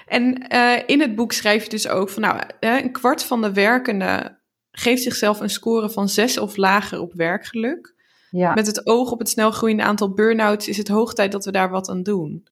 En 0.07 0.47
eh, 0.47 0.81
in 0.85 1.01
het 1.01 1.15
boek 1.15 1.31
schrijf 1.31 1.63
je 1.63 1.69
dus 1.69 1.87
ook 1.87 2.09
van, 2.09 2.21
nou, 2.21 2.41
eh, 2.59 2.81
een 2.81 2.91
kwart 2.91 3.23
van 3.23 3.41
de 3.41 3.53
werkenden 3.53 4.39
geeft 4.71 5.03
zichzelf 5.03 5.39
een 5.39 5.49
score 5.49 5.89
van 5.89 6.09
zes 6.09 6.37
of 6.37 6.57
lager 6.57 6.99
op 6.99 7.13
werkgeluk. 7.13 7.95
Ja, 8.29 8.53
Met 8.53 8.67
het 8.67 8.87
oog 8.87 9.11
op 9.11 9.19
het 9.19 9.29
snel 9.29 9.51
groeiende 9.51 9.83
aantal 9.83 10.13
burn-outs 10.13 10.67
is 10.67 10.77
het 10.77 10.87
hoog 10.87 11.13
tijd 11.13 11.31
dat 11.31 11.45
we 11.45 11.51
daar 11.51 11.69
wat 11.69 11.89
aan 11.89 12.03
doen. 12.03 12.47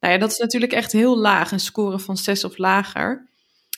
Nou 0.00 0.14
ja, 0.14 0.18
dat 0.18 0.30
is 0.30 0.38
natuurlijk 0.38 0.72
echt 0.72 0.92
heel 0.92 1.18
laag, 1.18 1.52
een 1.52 1.60
score 1.60 1.98
van 1.98 2.16
zes 2.16 2.44
of 2.44 2.58
lager. 2.58 3.28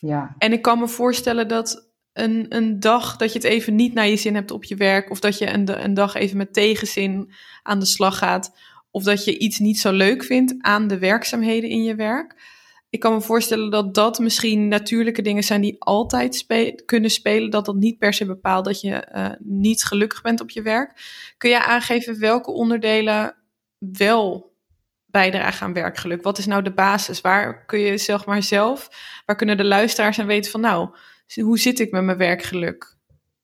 Ja, 0.00 0.34
En 0.38 0.52
ik 0.52 0.62
kan 0.62 0.78
me 0.78 0.88
voorstellen 0.88 1.48
dat 1.48 1.90
een, 2.12 2.46
een 2.48 2.80
dag 2.80 3.16
dat 3.16 3.32
je 3.32 3.38
het 3.38 3.48
even 3.48 3.74
niet 3.74 3.94
naar 3.94 4.08
je 4.08 4.16
zin 4.16 4.34
hebt 4.34 4.50
op 4.50 4.64
je 4.64 4.76
werk, 4.76 5.10
of 5.10 5.20
dat 5.20 5.38
je 5.38 5.52
een, 5.52 5.84
een 5.84 5.94
dag 5.94 6.14
even 6.14 6.36
met 6.36 6.52
tegenzin 6.52 7.32
aan 7.62 7.78
de 7.78 7.86
slag 7.86 8.18
gaat, 8.18 8.56
of 8.90 9.02
dat 9.02 9.24
je 9.24 9.38
iets 9.38 9.58
niet 9.58 9.78
zo 9.78 9.92
leuk 9.92 10.24
vindt 10.24 10.54
aan 10.58 10.88
de 10.88 10.98
werkzaamheden 10.98 11.70
in 11.70 11.82
je 11.82 11.94
werk. 11.94 12.54
Ik 12.90 13.00
kan 13.00 13.12
me 13.12 13.20
voorstellen 13.20 13.70
dat 13.70 13.94
dat 13.94 14.18
misschien 14.18 14.68
natuurlijke 14.68 15.22
dingen 15.22 15.42
zijn 15.42 15.60
die 15.60 15.76
altijd 15.78 16.46
kunnen 16.84 17.10
spelen. 17.10 17.50
Dat 17.50 17.64
dat 17.64 17.74
niet 17.74 17.98
per 17.98 18.12
se 18.12 18.26
bepaalt 18.26 18.64
dat 18.64 18.80
je 18.80 19.08
uh, 19.14 19.28
niet 19.38 19.84
gelukkig 19.84 20.22
bent 20.22 20.40
op 20.40 20.50
je 20.50 20.62
werk. 20.62 21.00
Kun 21.38 21.50
je 21.50 21.64
aangeven 21.64 22.20
welke 22.20 22.50
onderdelen 22.50 23.34
wel 23.78 24.54
bijdragen 25.16 25.66
aan 25.66 25.72
werkgeluk? 25.72 26.22
Wat 26.22 26.38
is 26.38 26.46
nou 26.46 26.62
de 26.62 26.72
basis? 26.72 27.20
Waar 27.20 27.64
kun 27.64 27.78
je 27.78 27.98
zeg 27.98 28.26
maar 28.26 28.42
zelf, 28.42 28.88
waar 29.26 29.36
kunnen 29.36 29.56
de 29.56 29.64
luisteraars 29.64 30.18
aan 30.18 30.26
weten 30.26 30.50
van 30.50 30.60
nou, 30.60 30.88
hoe 31.34 31.58
zit 31.58 31.80
ik 31.80 31.90
met 31.90 32.02
mijn 32.02 32.18
werkgeluk? 32.18 32.94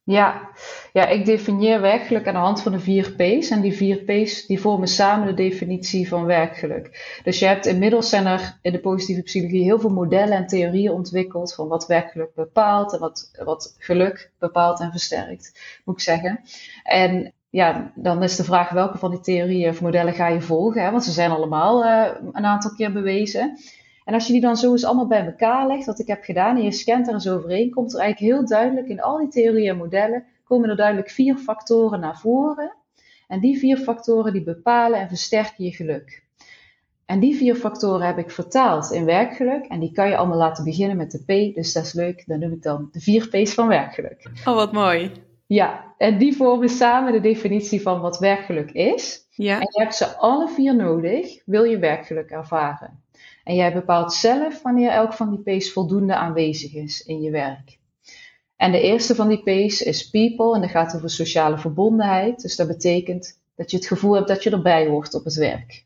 Ja. 0.05 0.51
ja, 0.93 1.07
ik 1.07 1.25
definieer 1.25 1.81
werkgeluk 1.81 2.27
aan 2.27 2.35
de 2.35 2.41
hand 2.41 2.63
van 2.63 2.73
de 2.73 2.81
vier 2.81 3.13
P's. 3.13 3.51
En 3.51 3.61
die 3.61 3.73
vier 3.73 3.97
P's 3.97 4.47
die 4.47 4.61
vormen 4.61 4.89
samen 4.89 5.27
de 5.27 5.35
definitie 5.35 6.09
van 6.09 6.25
werkgeluk. 6.25 7.19
Dus 7.25 7.39
je 7.39 7.47
hebt 7.47 7.67
inmiddels 7.67 8.09
zijn 8.09 8.27
er 8.27 8.59
in 8.63 8.73
de 8.73 8.81
positieve 8.81 9.23
psychologie 9.23 9.63
heel 9.63 9.81
veel 9.81 9.91
modellen 9.91 10.37
en 10.37 10.47
theorieën 10.47 10.93
ontwikkeld 10.93 11.55
van 11.55 11.69
wat 11.69 11.87
werkgeluk 11.87 12.35
bepaalt 12.35 12.93
en 12.93 12.99
wat, 12.99 13.31
wat 13.45 13.75
geluk 13.79 14.31
bepaalt 14.39 14.81
en 14.81 14.91
versterkt, 14.91 15.81
moet 15.85 15.95
ik 15.95 16.03
zeggen. 16.03 16.41
En 16.83 17.33
ja, 17.53 17.93
dan 17.95 18.23
is 18.23 18.37
de 18.37 18.45
vraag 18.45 18.71
welke 18.71 18.99
van 18.99 19.11
die 19.11 19.21
theorieën 19.21 19.69
of 19.69 19.81
modellen 19.81 20.15
ga 20.15 20.29
je 20.29 20.41
volgen, 20.41 20.83
hè? 20.83 20.91
want 20.91 21.05
ze 21.05 21.11
zijn 21.11 21.31
allemaal 21.31 21.85
uh, 21.85 22.09
een 22.33 22.45
aantal 22.45 22.75
keer 22.75 22.93
bewezen. 22.93 23.59
En 24.05 24.15
als 24.15 24.27
je 24.27 24.33
die 24.33 24.43
dan 24.43 24.57
zo 24.57 24.73
eens 24.73 24.85
allemaal 24.85 25.07
bij 25.07 25.27
elkaar 25.27 25.67
legt, 25.67 25.87
wat 25.87 25.99
ik 25.99 26.07
heb 26.07 26.23
gedaan, 26.23 26.57
en 26.57 26.63
je 26.63 26.73
scant 26.73 27.07
er 27.07 27.15
eens 27.15 27.29
overheen, 27.29 27.71
komt 27.71 27.95
er 27.95 28.01
eigenlijk 28.01 28.33
heel 28.33 28.47
duidelijk 28.47 28.89
in 28.89 29.03
al 29.03 29.19
die 29.19 29.29
theorieën 29.29 29.69
en 29.69 29.77
modellen, 29.77 30.25
komen 30.45 30.71
er 30.71 30.77
duidelijk 30.77 31.11
vier 31.11 31.37
factoren 31.37 32.01
naar 32.01 32.19
voren. 32.19 32.75
En 33.29 33.41
die 33.41 33.59
vier 33.59 33.77
factoren 33.77 34.33
die 34.33 34.43
bepalen 34.43 35.01
en 35.01 35.09
versterken 35.09 35.65
je 35.65 35.71
geluk. 35.71 36.23
En 37.07 37.21
die 37.21 37.37
vier 37.37 37.55
factoren 37.55 38.07
heb 38.07 38.19
ik 38.19 38.31
vertaald 38.31 38.91
in 38.91 39.05
werkgeluk. 39.05 39.65
En 39.65 39.81
die 39.81 39.93
kan 39.93 40.09
je 40.09 40.17
allemaal 40.17 40.39
laten 40.39 40.65
beginnen 40.65 40.97
met 40.97 41.11
de 41.11 41.19
P. 41.19 41.55
Dus 41.55 41.73
dat 41.73 41.85
is 41.85 41.93
leuk. 41.93 42.25
Dan 42.27 42.39
noem 42.39 42.53
ik 42.53 42.63
dan 42.63 42.89
de 42.93 43.01
vier 43.01 43.29
P's 43.29 43.55
van 43.55 43.69
werkgeluk. 43.69 44.31
Oh, 44.45 44.55
wat 44.55 44.73
mooi. 44.73 45.13
Ja, 45.53 45.95
en 45.99 46.19
die 46.19 46.37
vormen 46.37 46.69
samen 46.69 47.13
de 47.13 47.21
definitie 47.21 47.83
van 47.83 48.01
wat 48.01 48.19
werkgeluk 48.19 48.71
is. 48.71 49.27
Ja. 49.31 49.55
En 49.55 49.69
je 49.71 49.83
hebt 49.83 49.95
ze 49.95 50.17
alle 50.17 50.49
vier 50.49 50.77
nodig, 50.77 51.43
wil 51.45 51.65
je 51.65 51.79
werkgeluk 51.79 52.31
ervaren. 52.31 53.03
En 53.45 53.55
jij 53.55 53.73
bepaalt 53.73 54.13
zelf 54.13 54.63
wanneer 54.63 54.91
elk 54.91 55.13
van 55.13 55.31
die 55.31 55.57
P's 55.57 55.73
voldoende 55.73 56.15
aanwezig 56.15 56.75
is 56.75 57.03
in 57.03 57.21
je 57.21 57.31
werk. 57.31 57.79
En 58.57 58.73
de 58.73 58.81
eerste 58.81 59.15
van 59.15 59.29
die 59.29 59.43
P's 59.67 59.81
is 59.81 60.11
people 60.11 60.55
en 60.55 60.61
dat 60.61 60.71
gaat 60.71 60.97
over 60.97 61.11
sociale 61.11 61.59
verbondenheid. 61.59 62.43
Dus 62.43 62.57
dat 62.57 62.67
betekent 62.67 63.41
dat 63.57 63.71
je 63.71 63.77
het 63.77 63.87
gevoel 63.87 64.15
hebt 64.15 64.29
dat 64.29 64.43
je 64.43 64.51
erbij 64.51 64.87
hoort 64.87 65.15
op 65.15 65.25
het 65.25 65.35
werk. 65.35 65.85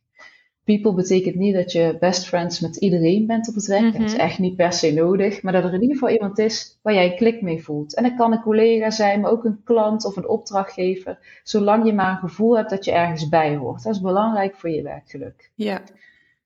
People 0.67 0.95
betekent 0.95 1.35
niet 1.35 1.55
dat 1.55 1.73
je 1.73 1.97
best 2.01 2.27
friends 2.27 2.61
met 2.61 2.77
iedereen 2.77 3.27
bent 3.27 3.49
op 3.49 3.55
het 3.55 3.67
werk. 3.67 3.93
Dat 3.93 4.03
is 4.03 4.13
mhm. 4.13 4.21
echt 4.21 4.39
niet 4.39 4.57
per 4.57 4.73
se 4.73 4.93
nodig. 4.93 5.43
Maar 5.43 5.53
dat 5.53 5.65
er 5.65 5.75
in 5.75 5.81
ieder 5.81 5.97
geval 5.97 6.15
iemand 6.15 6.39
is 6.39 6.79
waar 6.83 6.95
jij 6.95 7.11
een 7.11 7.17
klik 7.17 7.43
mee 7.43 7.65
voelt. 7.65 7.95
En 7.95 8.03
dat 8.03 8.15
kan 8.15 8.33
een 8.33 8.41
collega 8.41 8.91
zijn, 8.91 9.21
maar 9.21 9.31
ook 9.31 9.45
een 9.45 9.61
klant 9.65 10.05
of 10.05 10.17
een 10.17 10.29
opdrachtgever. 10.29 11.41
Zolang 11.43 11.87
je 11.87 11.93
maar 11.93 12.11
een 12.11 12.29
gevoel 12.29 12.57
hebt 12.57 12.71
dat 12.71 12.85
je 12.85 12.93
ergens 12.93 13.29
bij 13.29 13.57
hoort. 13.57 13.83
Dat 13.83 13.95
is 13.95 14.01
belangrijk 14.01 14.57
voor 14.57 14.71
je 14.71 14.83
werkgeluk. 14.83 15.51
Ja. 15.55 15.83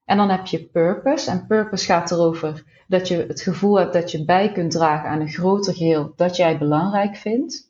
En 0.04 0.16
dan 0.16 0.30
heb 0.30 0.46
je 0.46 0.64
purpose. 0.64 1.30
En 1.30 1.46
purpose 1.46 1.85
gaat 1.85 2.11
erover 2.11 2.64
dat 2.88 3.09
je 3.09 3.24
het 3.28 3.40
gevoel 3.40 3.78
hebt 3.78 3.92
dat 3.92 4.11
je 4.11 4.24
bij 4.24 4.52
kunt 4.52 4.70
dragen 4.70 5.09
aan 5.09 5.20
een 5.20 5.28
groter 5.28 5.74
geheel 5.74 6.12
dat 6.16 6.37
jij 6.37 6.59
belangrijk 6.59 7.16
vindt. 7.16 7.69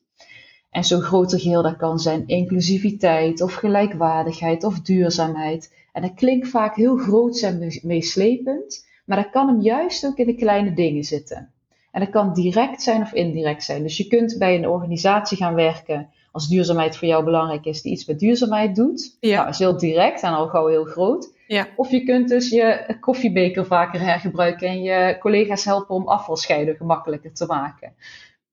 En 0.71 0.85
zo'n 0.85 1.01
groter 1.01 1.41
geheel 1.41 1.63
dat 1.63 1.77
kan 1.77 1.99
zijn 1.99 2.27
inclusiviteit 2.27 3.43
of 3.43 3.55
gelijkwaardigheid 3.55 4.65
of 4.65 4.81
duurzaamheid. 4.81 5.75
En 5.93 6.03
dat 6.03 6.15
klinkt 6.15 6.49
vaak 6.49 6.77
heel 6.77 6.97
groot 6.97 7.41
en 7.41 7.81
meeslepend, 7.83 8.87
maar 9.05 9.17
dat 9.17 9.31
kan 9.31 9.49
hem 9.49 9.61
juist 9.61 10.07
ook 10.07 10.17
in 10.17 10.27
de 10.27 10.35
kleine 10.35 10.75
dingen 10.75 11.05
zitten. 11.05 11.51
En 11.91 12.01
dat 12.01 12.11
kan 12.11 12.35
direct 12.35 12.83
zijn 12.83 13.03
of 13.03 13.13
indirect 13.13 13.65
zijn. 13.65 13.83
Dus 13.83 13.97
je 13.97 14.07
kunt 14.07 14.39
bij 14.39 14.55
een 14.55 14.69
organisatie 14.69 15.37
gaan 15.37 15.55
werken 15.55 16.09
als 16.33 16.49
duurzaamheid 16.49 16.97
voor 16.97 17.09
jou 17.09 17.25
belangrijk 17.25 17.65
is, 17.65 17.83
die 17.83 17.93
iets 17.93 18.07
met 18.07 18.19
duurzaamheid 18.19 18.77
doet. 18.77 19.17
Ja. 19.21 19.35
Nou, 19.35 19.45
dat 19.45 19.55
is 19.55 19.59
heel 19.59 19.79
direct 19.79 20.23
en 20.23 20.33
al 20.33 20.49
gauw 20.49 20.67
heel 20.67 20.85
groot. 20.85 21.33
Ja. 21.47 21.69
Of 21.77 21.91
je 21.91 22.05
kunt 22.05 22.29
dus 22.29 22.51
je 22.51 22.97
koffiebeker 23.01 23.67
vaker 23.67 24.01
hergebruiken 24.01 24.69
en 24.69 24.83
je 24.83 25.17
collega's 25.21 25.65
helpen 25.65 25.95
om 25.95 26.09
afvalscheiden 26.09 26.77
gemakkelijker 26.77 27.33
te 27.33 27.47
maken. 27.47 27.93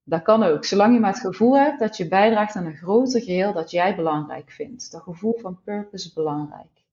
Dat 0.09 0.21
kan 0.21 0.43
ook, 0.43 0.65
zolang 0.65 0.93
je 0.93 0.99
maar 0.99 1.11
het 1.11 1.19
gevoel 1.19 1.57
hebt 1.57 1.79
dat 1.79 1.97
je 1.97 2.07
bijdraagt 2.07 2.55
aan 2.55 2.65
een 2.65 2.75
groter 2.75 3.21
geheel 3.21 3.53
dat 3.53 3.71
jij 3.71 3.95
belangrijk 3.95 4.51
vindt. 4.51 4.91
Dat 4.91 5.01
gevoel 5.01 5.37
van 5.41 5.59
purpose 5.63 6.11
belangrijk. 6.13 6.83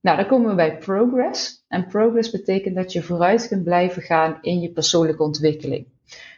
Nou, 0.00 0.16
dan 0.16 0.26
komen 0.26 0.48
we 0.48 0.54
bij 0.54 0.78
progress. 0.78 1.64
En 1.68 1.86
progress 1.86 2.30
betekent 2.30 2.74
dat 2.74 2.92
je 2.92 3.02
vooruit 3.02 3.48
kunt 3.48 3.64
blijven 3.64 4.02
gaan 4.02 4.38
in 4.40 4.60
je 4.60 4.70
persoonlijke 4.70 5.22
ontwikkeling. 5.22 5.86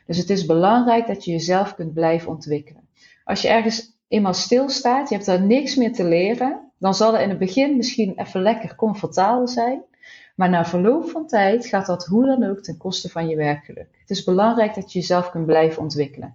Dus 0.07 0.17
het 0.17 0.31
is 0.31 0.47
belangrijk 0.47 1.07
dat 1.07 1.25
je 1.25 1.31
jezelf 1.31 1.75
kunt 1.75 1.95
blijven 1.95 2.31
ontwikkelen. 2.31 2.89
Als 3.25 3.43
je 3.43 3.49
ergens 3.49 3.97
eenmaal 4.09 4.35
stilstaat, 4.35 5.09
je 5.09 5.15
hebt 5.15 5.27
daar 5.27 5.43
niks 5.43 5.77
meer 5.77 5.93
te 5.93 6.05
leren, 6.05 6.73
dan 6.79 6.95
zal 6.95 7.13
het 7.13 7.23
in 7.23 7.29
het 7.29 7.39
begin 7.39 7.77
misschien 7.77 8.13
even 8.17 8.43
lekker 8.43 8.75
comfortabel 8.75 9.49
zijn. 9.49 9.83
Maar 10.40 10.50
na 10.50 10.64
verloop 10.64 11.11
van 11.11 11.26
tijd 11.26 11.66
gaat 11.66 11.87
dat 11.87 12.07
hoe 12.07 12.26
dan 12.26 12.50
ook 12.50 12.61
ten 12.61 12.76
koste 12.76 13.09
van 13.09 13.29
je 13.29 13.37
werkgeluk. 13.37 13.88
Het 14.00 14.11
is 14.11 14.24
belangrijk 14.24 14.74
dat 14.74 14.92
je 14.92 14.98
jezelf 14.98 15.31
kunt 15.31 15.46
blijven 15.46 15.83
ontwikkelen. 15.83 16.35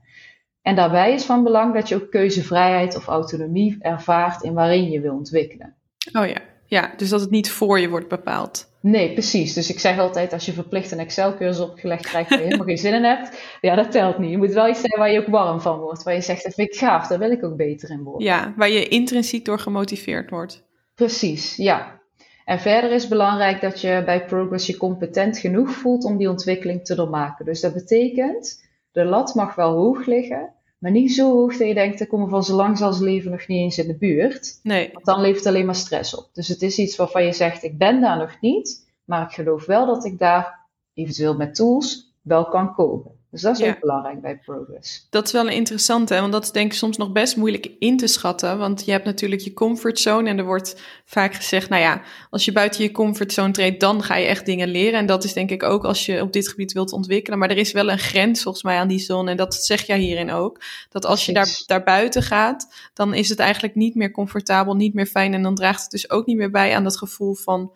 En 0.61 0.75
daarbij 0.75 1.13
is 1.13 1.23
van 1.23 1.43
belang 1.43 1.73
dat 1.73 1.89
je 1.89 1.95
ook 1.95 2.11
keuzevrijheid 2.11 2.95
of 2.95 3.07
autonomie 3.07 3.77
ervaart 3.79 4.43
in 4.43 4.53
waarin 4.53 4.89
je 4.89 4.99
wil 4.99 5.13
ontwikkelen. 5.13 5.75
Oh 6.13 6.27
ja, 6.27 6.41
ja 6.65 6.93
dus 6.97 7.09
dat 7.09 7.21
het 7.21 7.29
niet 7.29 7.51
voor 7.51 7.79
je 7.79 7.89
wordt 7.89 8.07
bepaald. 8.07 8.69
Nee, 8.79 9.13
precies. 9.13 9.53
Dus 9.53 9.69
ik 9.69 9.79
zeg 9.79 9.99
altijd, 9.99 10.33
als 10.33 10.45
je 10.45 10.53
verplicht 10.53 10.91
een 10.91 10.99
Excel-cursus 10.99 11.63
opgelegd 11.63 12.05
krijgt 12.05 12.29
waar 12.29 12.39
je 12.39 12.45
helemaal 12.45 12.67
geen 12.67 12.77
zin 12.77 12.93
in 12.93 13.03
hebt, 13.03 13.57
ja, 13.61 13.75
dat 13.75 13.91
telt 13.91 14.17
niet. 14.17 14.31
Je 14.31 14.37
moet 14.37 14.53
wel 14.53 14.69
iets 14.69 14.79
zijn 14.79 14.99
waar 14.99 15.11
je 15.11 15.19
ook 15.19 15.27
warm 15.27 15.61
van 15.61 15.79
wordt. 15.79 16.03
Waar 16.03 16.13
je 16.13 16.21
zegt, 16.21 16.43
dat 16.43 16.53
vind 16.53 16.73
ik 16.73 16.77
gaaf, 16.77 17.07
daar 17.07 17.19
wil 17.19 17.31
ik 17.31 17.43
ook 17.43 17.55
beter 17.55 17.89
in 17.89 18.03
worden. 18.03 18.27
Ja, 18.27 18.53
waar 18.55 18.69
je 18.69 18.87
intrinsiek 18.87 19.45
door 19.45 19.59
gemotiveerd 19.59 20.29
wordt. 20.29 20.63
Precies, 20.95 21.55
ja. 21.55 22.03
En 22.45 22.59
verder 22.59 22.91
is 22.91 23.07
belangrijk 23.07 23.61
dat 23.61 23.81
je 23.81 24.01
bij 24.05 24.25
Progress 24.25 24.67
je 24.67 24.77
competent 24.77 25.37
genoeg 25.37 25.71
voelt 25.71 26.03
om 26.03 26.17
die 26.17 26.29
ontwikkeling 26.29 26.85
te 26.85 26.95
doormaken. 26.95 27.45
Dus 27.45 27.61
dat 27.61 27.73
betekent, 27.73 28.67
de 28.91 29.05
lat 29.05 29.35
mag 29.35 29.55
wel 29.55 29.73
hoog 29.73 30.05
liggen, 30.05 30.53
maar 30.77 30.91
niet 30.91 31.13
zo 31.13 31.31
hoog 31.31 31.57
dat 31.57 31.67
je 31.67 31.73
denkt, 31.73 32.01
ik 32.01 32.07
kom 32.07 32.29
van 32.29 32.43
zo 32.43 32.55
lang 32.55 32.81
als 32.81 32.99
leven 32.99 33.31
nog 33.31 33.47
niet 33.47 33.59
eens 33.59 33.77
in 33.77 33.87
de 33.87 33.97
buurt. 33.97 34.59
Nee. 34.63 34.89
Want 34.93 35.05
dan 35.05 35.21
levert 35.21 35.37
het 35.37 35.47
alleen 35.47 35.65
maar 35.65 35.75
stress 35.75 36.15
op. 36.15 36.29
Dus 36.33 36.47
het 36.47 36.61
is 36.61 36.77
iets 36.77 36.95
waarvan 36.95 37.25
je 37.25 37.33
zegt, 37.33 37.63
ik 37.63 37.77
ben 37.77 38.01
daar 38.01 38.17
nog 38.17 38.37
niet, 38.41 38.89
maar 39.05 39.21
ik 39.21 39.33
geloof 39.33 39.65
wel 39.65 39.85
dat 39.85 40.05
ik 40.05 40.19
daar 40.19 40.59
eventueel 40.93 41.35
met 41.35 41.55
tools 41.55 42.13
wel 42.21 42.45
kan 42.45 42.73
komen. 42.73 43.11
Dus 43.35 43.43
dat 43.43 43.59
is 43.59 43.67
ook 43.67 43.79
belangrijk 43.79 44.21
bij 44.21 44.37
progress. 44.37 45.07
Dat 45.09 45.25
is 45.25 45.31
wel 45.31 45.45
een 45.47 45.53
interessante, 45.53 46.19
want 46.19 46.31
dat 46.31 46.43
is 46.43 46.51
denk 46.51 46.71
ik 46.71 46.77
soms 46.77 46.97
nog 46.97 47.11
best 47.11 47.35
moeilijk 47.35 47.71
in 47.79 47.97
te 47.97 48.07
schatten. 48.07 48.57
Want 48.57 48.85
je 48.85 48.91
hebt 48.91 49.05
natuurlijk 49.05 49.41
je 49.41 49.53
comfortzone 49.53 50.29
en 50.29 50.37
er 50.37 50.45
wordt 50.45 50.81
vaak 51.05 51.33
gezegd, 51.33 51.69
nou 51.69 51.81
ja, 51.81 52.01
als 52.29 52.45
je 52.45 52.51
buiten 52.51 52.83
je 52.83 52.91
comfortzone 52.91 53.51
treedt, 53.51 53.79
dan 53.79 54.03
ga 54.03 54.15
je 54.15 54.25
echt 54.25 54.45
dingen 54.45 54.67
leren. 54.67 54.99
En 54.99 55.05
dat 55.05 55.23
is 55.23 55.33
denk 55.33 55.49
ik 55.49 55.63
ook 55.63 55.83
als 55.83 56.05
je 56.05 56.21
op 56.21 56.33
dit 56.33 56.49
gebied 56.49 56.73
wilt 56.73 56.91
ontwikkelen. 56.91 57.39
Maar 57.39 57.49
er 57.49 57.57
is 57.57 57.71
wel 57.71 57.89
een 57.89 57.99
grens 57.99 58.43
volgens 58.43 58.63
mij 58.63 58.77
aan 58.77 58.87
die 58.87 58.99
zone 58.99 59.31
en 59.31 59.37
dat 59.37 59.55
zeg 59.55 59.85
jij 59.85 59.99
hierin 59.99 60.31
ook. 60.31 60.61
Dat 60.89 61.05
als 61.05 61.25
je 61.25 61.33
daar, 61.33 61.63
daar 61.65 61.83
buiten 61.83 62.23
gaat, 62.23 62.73
dan 62.93 63.13
is 63.13 63.29
het 63.29 63.39
eigenlijk 63.39 63.75
niet 63.75 63.95
meer 63.95 64.11
comfortabel, 64.11 64.75
niet 64.75 64.93
meer 64.93 65.05
fijn. 65.05 65.33
En 65.33 65.41
dan 65.41 65.55
draagt 65.55 65.81
het 65.81 65.91
dus 65.91 66.09
ook 66.09 66.25
niet 66.25 66.37
meer 66.37 66.51
bij 66.51 66.75
aan 66.75 66.83
dat 66.83 66.97
gevoel 66.97 67.33
van 67.33 67.71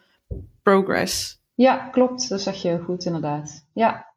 progress. 0.63 1.39
Ja, 1.55 1.75
klopt. 1.91 2.29
Dat 2.29 2.41
zeg 2.41 2.61
je 2.61 2.79
goed 2.85 3.05
inderdaad. 3.05 3.65
Ja, 3.73 4.08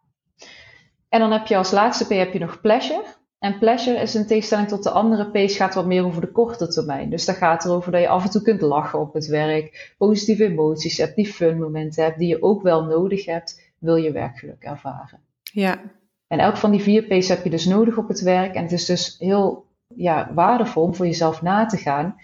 en 1.12 1.20
dan 1.20 1.33
heb 1.33 1.46
je 1.46 1.57
als 1.57 1.70
laatste 1.70 2.07
P 2.07 2.09
heb 2.09 2.33
je 2.33 2.38
nog 2.38 2.61
pleasure. 2.61 3.05
En 3.38 3.59
pleasure 3.59 3.98
is 3.98 4.14
in 4.14 4.27
tegenstelling 4.27 4.68
tot 4.68 4.83
de 4.83 4.90
andere 4.90 5.31
P's 5.31 5.57
gaat 5.57 5.75
wat 5.75 5.87
meer 5.87 6.05
over 6.05 6.20
de 6.20 6.33
korte 6.33 6.68
termijn. 6.68 7.11
Dus 7.11 7.25
dat 7.25 7.37
gaat 7.37 7.64
erover 7.64 7.92
dat 7.92 8.01
je 8.01 8.09
af 8.09 8.25
en 8.25 8.31
toe 8.31 8.42
kunt 8.42 8.61
lachen 8.61 9.01
op 9.01 9.14
het 9.14 9.27
werk, 9.27 9.94
positieve 9.98 10.44
emoties 10.44 10.96
hebt, 10.96 11.16
die 11.16 11.27
fun 11.27 11.59
momenten 11.59 12.05
hebt, 12.05 12.18
die 12.18 12.29
je 12.29 12.42
ook 12.42 12.62
wel 12.62 12.85
nodig 12.85 13.25
hebt, 13.25 13.72
wil 13.79 13.96
je 13.96 14.12
werkgeluk 14.12 14.62
ervaren. 14.62 15.20
Ja. 15.42 15.81
En 16.27 16.38
elk 16.38 16.57
van 16.57 16.70
die 16.70 16.81
vier 16.81 17.03
P's 17.03 17.29
heb 17.29 17.44
je 17.44 17.51
dus 17.51 17.66
nodig 17.66 17.96
op 17.96 18.09
het 18.09 18.20
werk. 18.20 18.55
En 18.55 18.62
het 18.62 18.72
is 18.72 18.85
dus 18.85 19.16
heel 19.18 19.66
ja, 19.94 20.31
waardevol 20.35 20.83
om 20.83 20.94
voor 20.94 21.07
jezelf 21.07 21.42
na 21.42 21.66
te 21.66 21.77
gaan. 21.77 22.16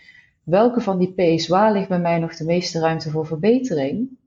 Welke 0.44 0.80
van 0.80 0.98
die 0.98 1.12
P's, 1.14 1.48
waar 1.48 1.72
ligt 1.72 1.88
bij 1.88 2.00
mij 2.00 2.18
nog 2.18 2.36
de 2.36 2.44
meeste 2.44 2.80
ruimte 2.80 3.10
voor 3.10 3.26
verbetering? 3.26 4.17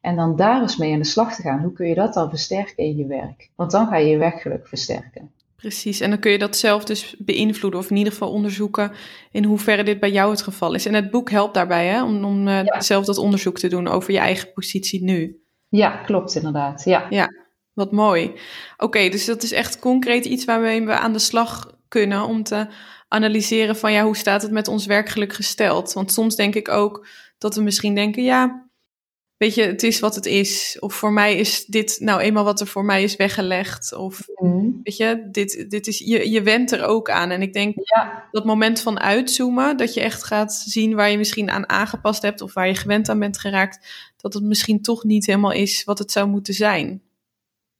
En 0.00 0.16
dan 0.16 0.36
daar 0.36 0.60
eens 0.60 0.76
mee 0.76 0.92
aan 0.92 0.98
de 0.98 1.04
slag 1.04 1.34
te 1.34 1.42
gaan. 1.42 1.60
Hoe 1.60 1.72
kun 1.72 1.86
je 1.86 1.94
dat 1.94 2.14
dan 2.14 2.28
versterken 2.30 2.84
in 2.84 2.96
je 2.96 3.06
werk? 3.06 3.50
Want 3.56 3.70
dan 3.70 3.86
ga 3.86 3.96
je 3.96 4.08
je 4.08 4.18
werkgeluk 4.18 4.68
versterken. 4.68 5.30
Precies, 5.56 6.00
en 6.00 6.10
dan 6.10 6.18
kun 6.18 6.30
je 6.30 6.38
dat 6.38 6.56
zelf 6.56 6.84
dus 6.84 7.14
beïnvloeden 7.18 7.80
of 7.80 7.90
in 7.90 7.96
ieder 7.96 8.12
geval 8.12 8.30
onderzoeken 8.30 8.92
in 9.30 9.44
hoeverre 9.44 9.82
dit 9.82 10.00
bij 10.00 10.10
jou 10.10 10.30
het 10.30 10.42
geval 10.42 10.74
is. 10.74 10.86
En 10.86 10.94
het 10.94 11.10
boek 11.10 11.30
helpt 11.30 11.54
daarbij 11.54 11.86
hè, 11.86 12.04
om, 12.04 12.24
om 12.24 12.48
uh, 12.48 12.60
zelf 12.78 13.04
dat 13.04 13.18
onderzoek 13.18 13.58
te 13.58 13.68
doen 13.68 13.88
over 13.88 14.12
je 14.12 14.18
eigen 14.18 14.52
positie 14.52 15.02
nu. 15.02 15.42
Ja, 15.68 15.90
klopt 15.96 16.34
inderdaad. 16.34 16.84
Ja, 16.84 17.06
ja 17.10 17.28
wat 17.72 17.92
mooi. 17.92 18.32
Oké, 18.76 19.08
dus 19.08 19.24
dat 19.24 19.42
is 19.42 19.52
echt 19.52 19.78
concreet 19.78 20.24
iets 20.24 20.44
waarmee 20.44 20.86
we 20.86 20.92
aan 20.92 21.12
de 21.12 21.18
slag 21.18 21.78
kunnen 21.88 22.24
om 22.24 22.42
te 22.42 22.66
analyseren 23.08 23.76
van 23.76 23.92
ja, 23.92 24.04
hoe 24.04 24.16
staat 24.16 24.42
het 24.42 24.50
met 24.50 24.68
ons 24.68 24.86
werkgeluk 24.86 25.32
gesteld? 25.32 25.92
Want 25.92 26.12
soms 26.12 26.36
denk 26.36 26.54
ik 26.54 26.68
ook 26.68 27.06
Dat 27.38 27.54
we 27.54 27.62
misschien 27.62 27.94
denken, 27.94 28.22
ja, 28.22 28.69
weet 29.40 29.54
je, 29.54 29.62
het 29.62 29.82
is 29.82 30.00
wat 30.00 30.14
het 30.14 30.26
is. 30.26 30.76
Of 30.80 30.94
voor 30.94 31.12
mij 31.12 31.36
is 31.36 31.64
dit 31.64 31.96
nou 32.00 32.20
eenmaal 32.20 32.44
wat 32.44 32.60
er 32.60 32.66
voor 32.66 32.84
mij 32.84 33.02
is 33.02 33.16
weggelegd. 33.16 33.94
Of 33.94 34.26
mm. 34.34 34.80
weet 34.82 34.96
je, 34.96 35.28
dit, 35.30 35.70
dit 35.70 35.86
is, 35.86 35.98
je, 35.98 36.30
je 36.30 36.42
went 36.42 36.72
er 36.72 36.84
ook 36.84 37.10
aan. 37.10 37.30
En 37.30 37.42
ik 37.42 37.52
denk 37.52 37.74
ja. 37.76 38.28
dat 38.30 38.44
moment 38.44 38.80
van 38.80 39.00
uitzoomen, 39.00 39.76
dat 39.76 39.94
je 39.94 40.00
echt 40.00 40.24
gaat 40.24 40.52
zien 40.52 40.94
waar 40.94 41.10
je 41.10 41.18
misschien 41.18 41.50
aan 41.50 41.68
aangepast 41.68 42.22
hebt 42.22 42.40
of 42.40 42.54
waar 42.54 42.66
je 42.66 42.74
gewend 42.74 43.08
aan 43.08 43.18
bent 43.18 43.38
geraakt, 43.38 44.12
dat 44.16 44.34
het 44.34 44.42
misschien 44.42 44.82
toch 44.82 45.04
niet 45.04 45.26
helemaal 45.26 45.52
is 45.52 45.84
wat 45.84 45.98
het 45.98 46.12
zou 46.12 46.28
moeten 46.28 46.54
zijn. 46.54 47.02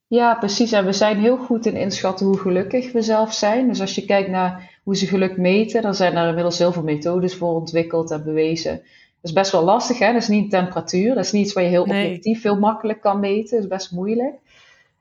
Ja, 0.07 0.35
precies. 0.35 0.71
En 0.71 0.85
we 0.85 0.93
zijn 0.93 1.19
heel 1.19 1.37
goed 1.37 1.65
in 1.65 1.75
inschatten 1.75 2.25
hoe 2.25 2.37
gelukkig 2.37 2.91
we 2.91 3.01
zelf 3.01 3.33
zijn. 3.33 3.67
Dus 3.67 3.81
als 3.81 3.95
je 3.95 4.05
kijkt 4.05 4.29
naar 4.29 4.79
hoe 4.83 4.95
ze 4.95 5.07
geluk 5.07 5.37
meten, 5.37 5.81
dan 5.81 5.95
zijn 5.95 6.15
er 6.15 6.27
inmiddels 6.27 6.57
heel 6.57 6.71
veel 6.71 6.83
methodes 6.83 7.35
voor 7.35 7.53
ontwikkeld 7.53 8.11
en 8.11 8.23
bewezen 8.23 8.81
is 9.21 9.33
best 9.33 9.51
wel 9.51 9.63
lastig, 9.63 9.99
hè? 9.99 10.13
Dat 10.13 10.21
is 10.21 10.27
niet 10.27 10.49
temperatuur. 10.49 11.15
Dat 11.15 11.25
is 11.25 11.31
niet 11.31 11.45
iets 11.45 11.53
waar 11.53 11.63
je 11.63 11.69
heel 11.69 11.81
objectief 11.81 12.41
veel 12.41 12.59
makkelijk 12.59 13.01
kan 13.01 13.19
meten. 13.19 13.55
Dat 13.55 13.59
is 13.63 13.77
best 13.77 13.91
moeilijk. 13.91 14.35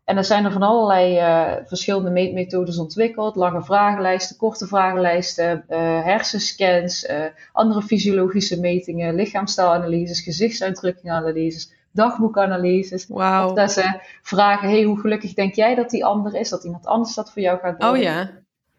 En 0.04 0.16
er 0.16 0.24
zijn 0.24 0.44
er 0.44 0.52
van 0.52 0.62
allerlei 0.62 1.18
uh, 1.18 1.66
verschillende 1.66 2.10
meetmethodes 2.10 2.78
ontwikkeld. 2.78 3.36
Lange 3.36 3.62
vragenlijsten, 3.62 4.36
korte 4.36 4.66
vragenlijsten, 4.66 5.64
uh, 5.68 5.78
hersenscans, 6.04 7.08
uh, 7.08 7.24
andere 7.52 7.82
fysiologische 7.82 8.60
metingen, 8.60 9.14
lichaamstaalanalyses, 9.14 10.20
gezichtsuitdrukkinganalyses, 10.20 11.72
dagboekanalyses. 11.92 13.06
Wow. 13.06 13.56
Dat 13.56 13.72
ze 13.72 14.00
vragen, 14.22 14.68
hey, 14.68 14.82
hoe 14.82 15.00
gelukkig 15.00 15.34
denk 15.34 15.54
jij 15.54 15.74
dat 15.74 15.90
die 15.90 16.04
ander 16.04 16.34
is? 16.34 16.48
Dat 16.48 16.64
iemand 16.64 16.86
anders 16.86 17.14
dat 17.14 17.32
voor 17.32 17.42
jou 17.42 17.58
gaat 17.58 17.80
doen. 17.80 17.90
Oh 17.90 17.96
ja. 17.96 18.30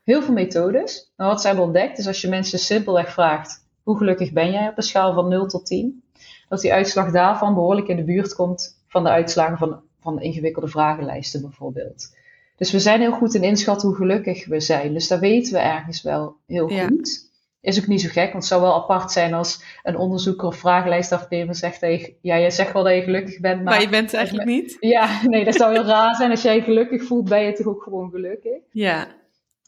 Heel 0.04 0.22
veel 0.22 0.34
methodes. 0.34 1.14
Maar 1.16 1.28
wat 1.28 1.42
ze 1.42 1.48
hebben 1.48 1.66
ontdekt, 1.66 1.98
is 1.98 2.08
als 2.08 2.22
je 2.22 2.30
mensen 2.30 2.60
simpelweg 2.60 3.14
vraagt, 3.14 3.61
hoe 3.84 3.98
gelukkig 3.98 4.32
ben 4.32 4.52
jij 4.52 4.68
op 4.68 4.78
een 4.78 4.84
schaal 4.84 5.14
van 5.14 5.28
0 5.28 5.48
tot 5.48 5.66
10? 5.66 6.04
Dat 6.50 6.62
die 6.62 6.74
uitslag 6.74 7.12
daarvan 7.12 7.54
behoorlijk 7.54 7.88
in 7.88 7.96
de 7.96 8.04
buurt 8.04 8.36
komt 8.36 8.84
van 8.88 9.04
de 9.04 9.10
uitslagen 9.10 9.58
van, 9.58 9.82
van 10.02 10.22
ingewikkelde 10.22 10.68
vragenlijsten 10.68 11.42
bijvoorbeeld. 11.42 12.16
Dus 12.58 12.72
we 12.72 12.80
zijn 12.80 13.00
heel 13.00 13.12
goed 13.12 13.34
in 13.34 13.44
inschatten 13.44 13.88
hoe 13.88 13.98
gelukkig 13.98 14.46
we 14.46 14.60
zijn. 14.60 14.94
Dus 14.94 15.08
dat 15.08 15.20
weten 15.20 15.54
we 15.54 15.60
ergens 15.60 16.02
wel 16.02 16.36
heel 16.48 16.68
goed. 16.68 17.30
Is 17.62 17.80
ook 17.80 17.88
niet 17.88 18.02
zo 18.02 18.08
gek, 18.08 18.24
want 18.32 18.34
het 18.34 18.46
zou 18.46 18.62
wel 18.62 18.74
apart 18.74 19.12
zijn 19.12 19.34
als 19.34 19.64
een 19.84 19.98
onderzoeker 19.98 20.48
of 20.48 20.56
vragenlijstafnemer 20.56 21.56
zegt 21.56 21.82
dat 21.82 21.90
je, 21.90 22.16
ja, 22.22 22.36
je 22.36 22.52
zegt 22.52 22.74
wel 22.74 22.84
dat 22.84 22.94
je 22.94 23.02
gelukkig 23.02 23.40
bent, 23.40 23.56
maar, 23.56 23.74
maar 23.74 23.82
je 23.82 23.90
bent 23.90 24.06
het 24.06 24.14
eigenlijk 24.14 24.48
niet. 24.48 24.78
Ja, 24.80 25.20
nee, 25.28 25.46
dat 25.46 25.56
zou 25.56 25.74
heel 25.74 25.84
raar 25.84 26.16
zijn. 26.16 26.32
Als 26.32 26.42
jij 26.42 26.56
je 26.56 26.62
gelukkig 26.62 27.04
voelt, 27.04 27.30
ben 27.30 27.42
je 27.42 27.54
toch 27.54 27.66
ook 27.66 27.84
gewoon 27.84 28.10
gelukkig. 28.10 28.60
Ja. 28.72 29.08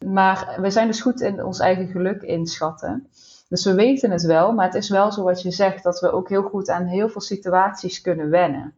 Maar 0.06 0.58
we 0.62 0.70
zijn 0.70 0.88
dus 0.88 1.02
goed 1.02 1.22
in 1.22 1.44
ons 1.44 1.60
eigen 1.60 1.88
geluk 1.88 2.22
inschatten. 2.22 3.08
Dus 3.54 3.66
we 3.66 3.74
weten 3.74 4.12
het 4.12 4.24
wel, 4.24 4.52
maar 4.52 4.66
het 4.66 4.76
is 4.76 4.90
wel 4.90 5.12
zo 5.12 5.24
wat 5.24 5.42
je 5.42 5.52
zegt, 5.52 5.84
dat 5.84 6.00
we 6.00 6.12
ook 6.12 6.30
heel 6.30 6.42
goed 6.42 6.70
aan 6.70 6.86
heel 6.86 7.10
veel 7.10 7.22
situaties 7.22 8.02
kunnen 8.02 8.30
wennen. 8.30 8.74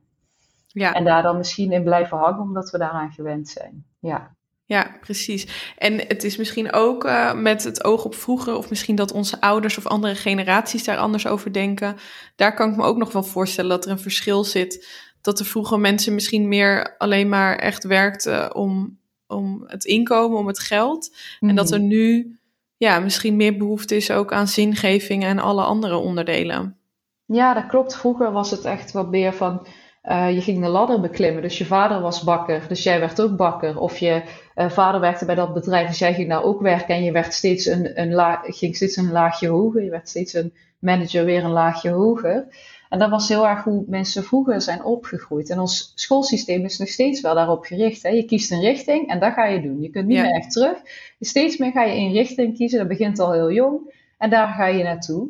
Ja. 0.68 0.94
En 0.94 1.04
daar 1.04 1.22
dan 1.22 1.38
misschien 1.38 1.72
in 1.72 1.84
blijven 1.84 2.18
hangen, 2.18 2.42
omdat 2.42 2.70
we 2.70 2.78
daaraan 2.78 3.12
gewend 3.12 3.50
zijn. 3.50 3.86
Ja. 4.00 4.36
Ja, 4.66 4.98
precies. 5.02 5.74
En 5.78 5.98
het 6.08 6.24
is 6.24 6.38
misschien 6.38 6.74
ook 6.74 7.06
uh, 7.06 7.34
met 7.34 7.64
het 7.64 7.84
oog 7.84 8.06
op 8.06 8.16
vroeger, 8.16 8.56
of 8.56 8.70
misschien 8.70 8.96
dat 8.96 9.12
onze 9.12 9.42
ouders 9.42 9.78
of 9.78 9.86
andere 9.86 10.16
generaties 10.16 10.84
daar 10.84 10.98
anders 10.98 11.28
over 11.28 11.54
denken. 11.54 11.96
Daar 12.36 12.54
kan 12.54 12.70
ik 12.70 12.76
me 12.76 12.84
ook 12.84 12.98
nog 12.98 13.12
wel 13.12 13.24
voorstellen 13.24 13.70
dat 13.70 13.86
er 13.86 13.92
een 13.92 14.00
verschil 14.00 14.44
zit. 14.44 14.88
Dat 15.22 15.40
er 15.40 15.46
vroeger 15.46 15.80
mensen 15.80 16.14
misschien 16.14 16.48
meer 16.48 16.98
alleen 16.98 17.30
maar 17.30 17.56
echt 17.56 17.84
werkten 17.84 18.56
om, 18.56 19.00
om 19.28 19.64
het 19.68 19.86
inkomen, 19.86 20.38
om 20.38 20.48
het 20.48 20.60
geld. 20.60 21.16
En 21.40 21.56
dat 21.56 21.72
er 21.72 21.80
mhm. 21.80 21.88
nu 21.88 22.38
ja, 22.78 23.00
misschien 23.00 23.36
meer 23.36 23.58
behoefte 23.58 23.96
is 23.96 24.12
ook 24.12 24.34
aan 24.34 24.48
zingeving 24.48 25.24
en 25.24 25.40
alle 25.40 25.64
andere 25.64 25.98
onderdelen. 25.98 26.78
Ja, 27.26 27.54
dat 27.54 27.66
klopt. 27.66 27.96
Vroeger 27.96 28.32
was 28.32 28.52
het 28.52 28.66
echt 28.66 28.92
wat 28.92 29.10
meer 29.10 29.34
van. 29.34 29.68
Uh, 30.04 30.34
je 30.34 30.42
ging 30.42 30.62
de 30.62 30.68
ladder 30.68 31.02
beklimmen. 31.02 31.42
Dus 31.42 31.58
je 31.58 31.66
vader 31.66 32.02
was 32.02 32.24
bakker, 32.24 32.66
dus 32.68 32.84
jij 32.84 33.00
werd 33.00 33.22
ook 33.22 33.36
bakker. 33.36 33.80
Of 33.80 33.98
je 33.98 34.24
uh, 34.56 34.70
vader 34.70 35.02
werkte 35.02 35.26
bij 35.26 35.36
dat 35.36 35.54
bedrijf, 35.54 35.88
dus 35.88 36.00
jij 36.00 36.14
ging 36.14 36.30
daar 36.30 36.44
ook 36.44 36.62
werken. 36.62 36.96
En 36.96 37.04
je 37.04 37.12
werd 37.12 37.34
steeds 37.34 37.66
een, 37.66 38.02
een 38.02 38.14
la 38.14 38.42
ging 38.44 38.76
steeds 38.76 38.96
een 38.96 39.12
laagje 39.12 39.48
hoger. 39.48 39.84
Je 39.84 39.90
werd 39.90 40.10
steeds 40.10 40.34
een 40.34 40.54
manager 40.80 41.26
weer 41.26 41.44
een 41.44 41.52
laagje 41.52 41.90
hoger. 41.90 42.48
En 42.89 43.00
dat 43.00 43.10
was 43.10 43.30
heel 43.30 43.48
erg 43.48 43.63
hoe 43.63 43.84
mensen 43.88 44.24
vroeger 44.24 44.62
zijn 44.62 44.84
opgegroeid. 44.84 45.50
En 45.50 45.60
ons 45.60 45.91
schoolsysteem 45.95 46.65
is 46.65 46.78
nog 46.78 46.88
steeds 46.88 47.21
wel 47.21 47.36
daarop 47.36 47.63
gericht. 47.63 48.04
Hè? 48.04 48.10
Je 48.10 48.26
kiest 48.26 48.52
een 48.52 48.62
richting 48.62 49.10
en 49.10 49.19
dat 49.19 49.34
ga 49.34 49.45
je 49.45 49.62
doen. 49.62 49.82
Je 49.82 49.89
kunt 49.89 50.08
niet 50.08 50.17
meer 50.17 50.32
echt 50.34 50.52
terug. 50.52 50.78
Steeds 51.19 51.58
meer 51.58 51.71
ga 51.71 51.84
je 51.84 52.00
een 52.00 52.12
richting 52.12 52.56
kiezen. 52.56 52.80
Dat 52.80 52.88
begint 52.88 53.19
al 53.19 53.32
heel 53.32 53.52
jong. 53.52 53.93
En 54.17 54.30
daar 54.30 54.48
ga 54.48 54.65
je 54.65 54.84
naartoe. 54.84 55.30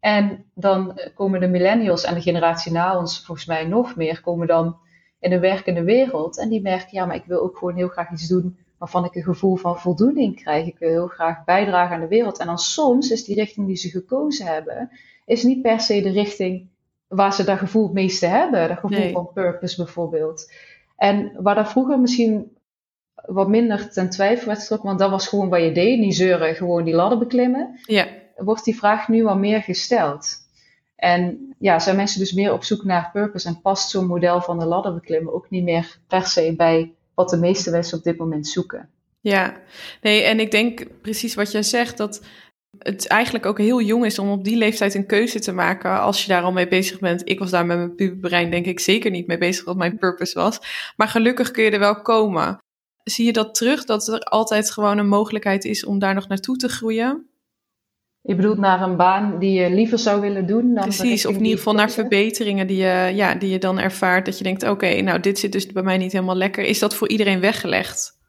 En 0.00 0.44
dan 0.54 1.00
komen 1.14 1.40
de 1.40 1.48
millennials 1.48 2.04
en 2.04 2.14
de 2.14 2.20
generatie 2.20 2.72
na 2.72 2.98
ons, 2.98 3.24
volgens 3.24 3.46
mij 3.46 3.64
nog 3.64 3.96
meer, 3.96 4.20
komen 4.20 4.46
dan 4.46 4.76
in 5.20 5.30
de 5.30 5.38
werkende 5.38 5.82
wereld. 5.82 6.38
En 6.38 6.48
die 6.48 6.62
merken, 6.62 6.88
ja, 6.90 7.06
maar 7.06 7.16
ik 7.16 7.24
wil 7.24 7.42
ook 7.42 7.56
gewoon 7.56 7.74
heel 7.74 7.88
graag 7.88 8.10
iets 8.10 8.28
doen 8.28 8.56
waarvan 8.78 9.04
ik 9.04 9.14
een 9.14 9.22
gevoel 9.22 9.56
van 9.56 9.78
voldoening 9.78 10.36
krijg. 10.36 10.66
Ik 10.66 10.78
wil 10.78 10.88
heel 10.88 11.06
graag 11.06 11.44
bijdragen 11.44 11.94
aan 11.94 12.00
de 12.00 12.08
wereld. 12.08 12.38
En 12.38 12.46
dan 12.46 12.58
soms 12.58 13.10
is 13.10 13.24
die 13.24 13.34
richting 13.34 13.66
die 13.66 13.76
ze 13.76 13.88
gekozen 13.88 14.46
hebben, 14.46 14.90
is 15.24 15.42
niet 15.42 15.62
per 15.62 15.80
se 15.80 16.02
de 16.02 16.10
richting 16.10 16.68
waar 17.12 17.32
ze 17.32 17.44
dat 17.44 17.58
gevoel 17.58 17.82
het 17.82 17.92
meeste 17.92 18.26
hebben. 18.26 18.68
Dat 18.68 18.78
gevoel 18.78 19.12
van 19.12 19.30
purpose 19.34 19.82
bijvoorbeeld. 19.84 20.52
En 20.96 21.32
waar 21.36 21.54
dat 21.54 21.70
vroeger 21.70 22.00
misschien 22.00 22.56
wat 23.14 23.48
minder 23.48 23.90
ten 23.90 24.10
twijfel 24.10 24.46
werd 24.46 24.60
getrokken, 24.60 24.88
want 24.88 25.00
dat 25.00 25.10
was 25.10 25.28
gewoon 25.28 25.48
wat 25.48 25.62
je 25.62 25.72
deed, 25.72 25.98
niet 25.98 26.16
zeuren, 26.16 26.54
gewoon 26.54 26.84
die 26.84 26.94
ladder 26.94 27.18
beklimmen. 27.18 27.80
Ja. 27.82 28.06
Wordt 28.36 28.64
die 28.64 28.76
vraag 28.76 29.08
nu 29.08 29.24
wat 29.24 29.38
meer 29.38 29.62
gesteld. 29.62 30.40
En 30.96 31.54
ja, 31.58 31.78
zijn 31.78 31.96
mensen 31.96 32.20
dus 32.20 32.32
meer 32.32 32.52
op 32.52 32.64
zoek 32.64 32.84
naar 32.84 33.10
purpose 33.12 33.48
en 33.48 33.60
past 33.60 33.90
zo'n 33.90 34.06
model 34.06 34.40
van 34.40 34.58
de 34.58 34.64
ladder 34.64 34.94
beklimmen 34.94 35.34
ook 35.34 35.50
niet 35.50 35.64
meer 35.64 35.98
per 36.06 36.26
se 36.26 36.54
bij 36.56 36.92
wat 37.14 37.28
de 37.28 37.36
meeste 37.36 37.70
mensen 37.70 37.98
op 37.98 38.04
dit 38.04 38.16
moment 38.16 38.46
zoeken. 38.46 38.88
Ja, 39.20 39.56
nee, 40.00 40.22
en 40.22 40.40
ik 40.40 40.50
denk 40.50 40.86
precies 41.00 41.34
wat 41.34 41.52
jij 41.52 41.62
zegt, 41.62 41.96
dat 41.96 42.22
het 42.78 43.06
eigenlijk 43.06 43.46
ook 43.46 43.58
heel 43.58 43.82
jong 43.82 44.04
is 44.04 44.18
om 44.18 44.30
op 44.30 44.44
die 44.44 44.56
leeftijd 44.56 44.94
een 44.94 45.06
keuze 45.06 45.38
te 45.38 45.52
maken 45.52 46.00
als 46.00 46.22
je 46.22 46.28
daar 46.28 46.42
al 46.42 46.52
mee 46.52 46.68
bezig 46.68 46.98
bent. 46.98 47.28
Ik 47.28 47.38
was 47.38 47.50
daar 47.50 47.66
met 47.66 47.76
mijn 47.76 47.94
puberbrein 47.94 48.50
denk 48.50 48.66
ik 48.66 48.80
zeker 48.80 49.10
niet 49.10 49.26
mee 49.26 49.38
bezig 49.38 49.64
wat 49.64 49.76
mijn 49.76 49.98
purpose 49.98 50.38
was. 50.38 50.58
Maar 50.96 51.08
gelukkig 51.08 51.50
kun 51.50 51.64
je 51.64 51.70
er 51.70 51.78
wel 51.78 52.02
komen. 52.02 52.58
Zie 53.04 53.26
je 53.26 53.32
dat 53.32 53.54
terug, 53.54 53.84
dat 53.84 54.08
er 54.08 54.18
altijd 54.18 54.70
gewoon 54.70 54.98
een 54.98 55.08
mogelijkheid 55.08 55.64
is 55.64 55.84
om 55.84 55.98
daar 55.98 56.14
nog 56.14 56.28
naartoe 56.28 56.56
te 56.56 56.68
groeien? 56.68 57.26
Je 58.20 58.34
bedoelt 58.34 58.58
naar 58.58 58.82
een 58.82 58.96
baan 58.96 59.38
die 59.38 59.60
je 59.60 59.70
liever 59.70 59.98
zou 59.98 60.20
willen 60.20 60.46
doen 60.46 60.74
dan 60.74 60.84
Precies, 60.84 61.26
of 61.26 61.34
in 61.34 61.42
ieder 61.42 61.58
geval 61.58 61.74
naar 61.74 61.90
verbeteringen 61.90 62.66
die 62.66 62.76
je, 62.76 63.12
ja, 63.14 63.34
die 63.34 63.50
je 63.50 63.58
dan 63.58 63.78
ervaart. 63.78 64.24
Dat 64.24 64.38
je 64.38 64.44
denkt, 64.44 64.68
oké, 64.68 65.00
nou 65.00 65.20
dit 65.20 65.38
zit 65.38 65.52
dus 65.52 65.66
bij 65.66 65.82
mij 65.82 65.98
niet 65.98 66.12
helemaal 66.12 66.36
lekker. 66.36 66.64
Is 66.64 66.78
dat 66.78 66.94
voor 66.94 67.08
iedereen 67.08 67.40
weggelegd? 67.40 68.20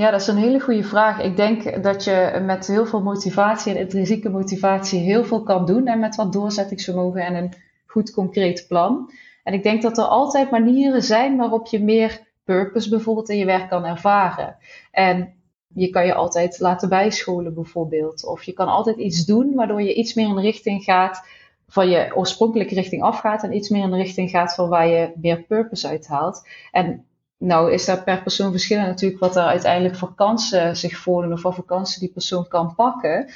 Ja, 0.00 0.10
dat 0.10 0.20
is 0.20 0.26
een 0.26 0.36
hele 0.36 0.60
goede 0.60 0.82
vraag. 0.84 1.20
Ik 1.20 1.36
denk 1.36 1.82
dat 1.82 2.04
je 2.04 2.40
met 2.44 2.66
heel 2.66 2.86
veel 2.86 3.02
motivatie 3.02 3.72
en 3.72 3.80
intrinsieke 3.80 4.28
motivatie 4.28 5.00
heel 5.00 5.24
veel 5.24 5.42
kan 5.42 5.66
doen. 5.66 5.86
En 5.86 5.98
met 5.98 6.16
wat 6.16 6.32
doorzettingsvermogen 6.32 7.24
en 7.24 7.34
een 7.34 7.52
goed 7.86 8.10
concreet 8.10 8.64
plan. 8.68 9.10
En 9.44 9.54
ik 9.54 9.62
denk 9.62 9.82
dat 9.82 9.98
er 9.98 10.04
altijd 10.04 10.50
manieren 10.50 11.02
zijn 11.02 11.36
waarop 11.36 11.66
je 11.66 11.82
meer 11.82 12.20
purpose 12.44 12.88
bijvoorbeeld 12.88 13.28
in 13.28 13.36
je 13.36 13.44
werk 13.44 13.68
kan 13.68 13.84
ervaren. 13.84 14.56
En 14.90 15.34
je 15.74 15.90
kan 15.90 16.06
je 16.06 16.14
altijd 16.14 16.60
laten 16.60 16.88
bijscholen 16.88 17.54
bijvoorbeeld. 17.54 18.24
Of 18.26 18.42
je 18.42 18.52
kan 18.52 18.68
altijd 18.68 18.96
iets 18.96 19.24
doen 19.24 19.54
waardoor 19.54 19.82
je 19.82 19.94
iets 19.94 20.14
meer 20.14 20.28
in 20.28 20.34
de 20.34 20.40
richting 20.40 20.82
gaat 20.84 21.26
van 21.68 21.88
je 21.88 22.12
oorspronkelijke 22.14 22.74
richting 22.74 23.02
afgaat 23.02 23.42
en 23.42 23.54
iets 23.56 23.68
meer 23.68 23.82
in 23.82 23.90
de 23.90 23.96
richting 23.96 24.30
gaat 24.30 24.54
van 24.54 24.68
waar 24.68 24.86
je 24.86 25.12
meer 25.14 25.42
purpose 25.42 25.88
uit 25.88 26.06
haalt. 26.06 26.48
En 26.70 27.04
nou 27.40 27.72
is 27.72 27.84
dat 27.84 28.04
per 28.04 28.22
persoon 28.22 28.50
verschillend 28.50 28.86
natuurlijk 28.86 29.20
wat 29.20 29.36
er 29.36 29.42
uiteindelijk 29.42 29.96
voor 29.96 30.14
kansen 30.14 30.76
zich 30.76 30.96
voordoen 30.96 31.32
of 31.32 31.42
wat 31.42 31.54
voor 31.54 31.64
kansen 31.64 32.00
die 32.00 32.12
persoon 32.12 32.48
kan 32.48 32.74
pakken. 32.74 33.30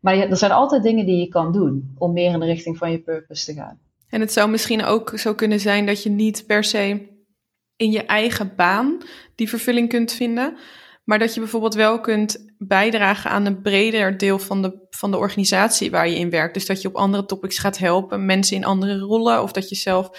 Maar 0.00 0.16
er 0.16 0.36
zijn 0.36 0.52
altijd 0.52 0.82
dingen 0.82 1.06
die 1.06 1.16
je 1.16 1.28
kan 1.28 1.52
doen 1.52 1.94
om 1.98 2.12
meer 2.12 2.32
in 2.32 2.40
de 2.40 2.46
richting 2.46 2.76
van 2.76 2.90
je 2.90 2.98
purpose 2.98 3.44
te 3.44 3.54
gaan. 3.54 3.78
En 4.08 4.20
het 4.20 4.32
zou 4.32 4.50
misschien 4.50 4.84
ook 4.84 5.12
zo 5.18 5.34
kunnen 5.34 5.60
zijn 5.60 5.86
dat 5.86 6.02
je 6.02 6.10
niet 6.10 6.44
per 6.46 6.64
se 6.64 7.08
in 7.76 7.90
je 7.90 8.04
eigen 8.04 8.52
baan 8.56 8.98
die 9.34 9.48
vervulling 9.48 9.88
kunt 9.88 10.12
vinden, 10.12 10.56
maar 11.04 11.18
dat 11.18 11.34
je 11.34 11.40
bijvoorbeeld 11.40 11.74
wel 11.74 12.00
kunt 12.00 12.52
bijdragen 12.58 13.30
aan 13.30 13.46
een 13.46 13.62
breder 13.62 14.16
deel 14.16 14.38
van 14.38 14.62
de, 14.62 14.86
van 14.90 15.10
de 15.10 15.16
organisatie 15.16 15.90
waar 15.90 16.08
je 16.08 16.18
in 16.18 16.30
werkt. 16.30 16.54
Dus 16.54 16.66
dat 16.66 16.82
je 16.82 16.88
op 16.88 16.94
andere 16.94 17.26
topics 17.26 17.58
gaat 17.58 17.78
helpen, 17.78 18.26
mensen 18.26 18.56
in 18.56 18.64
andere 18.64 18.98
rollen, 18.98 19.42
of 19.42 19.52
dat 19.52 19.68
je 19.68 19.74
zelf 19.74 20.10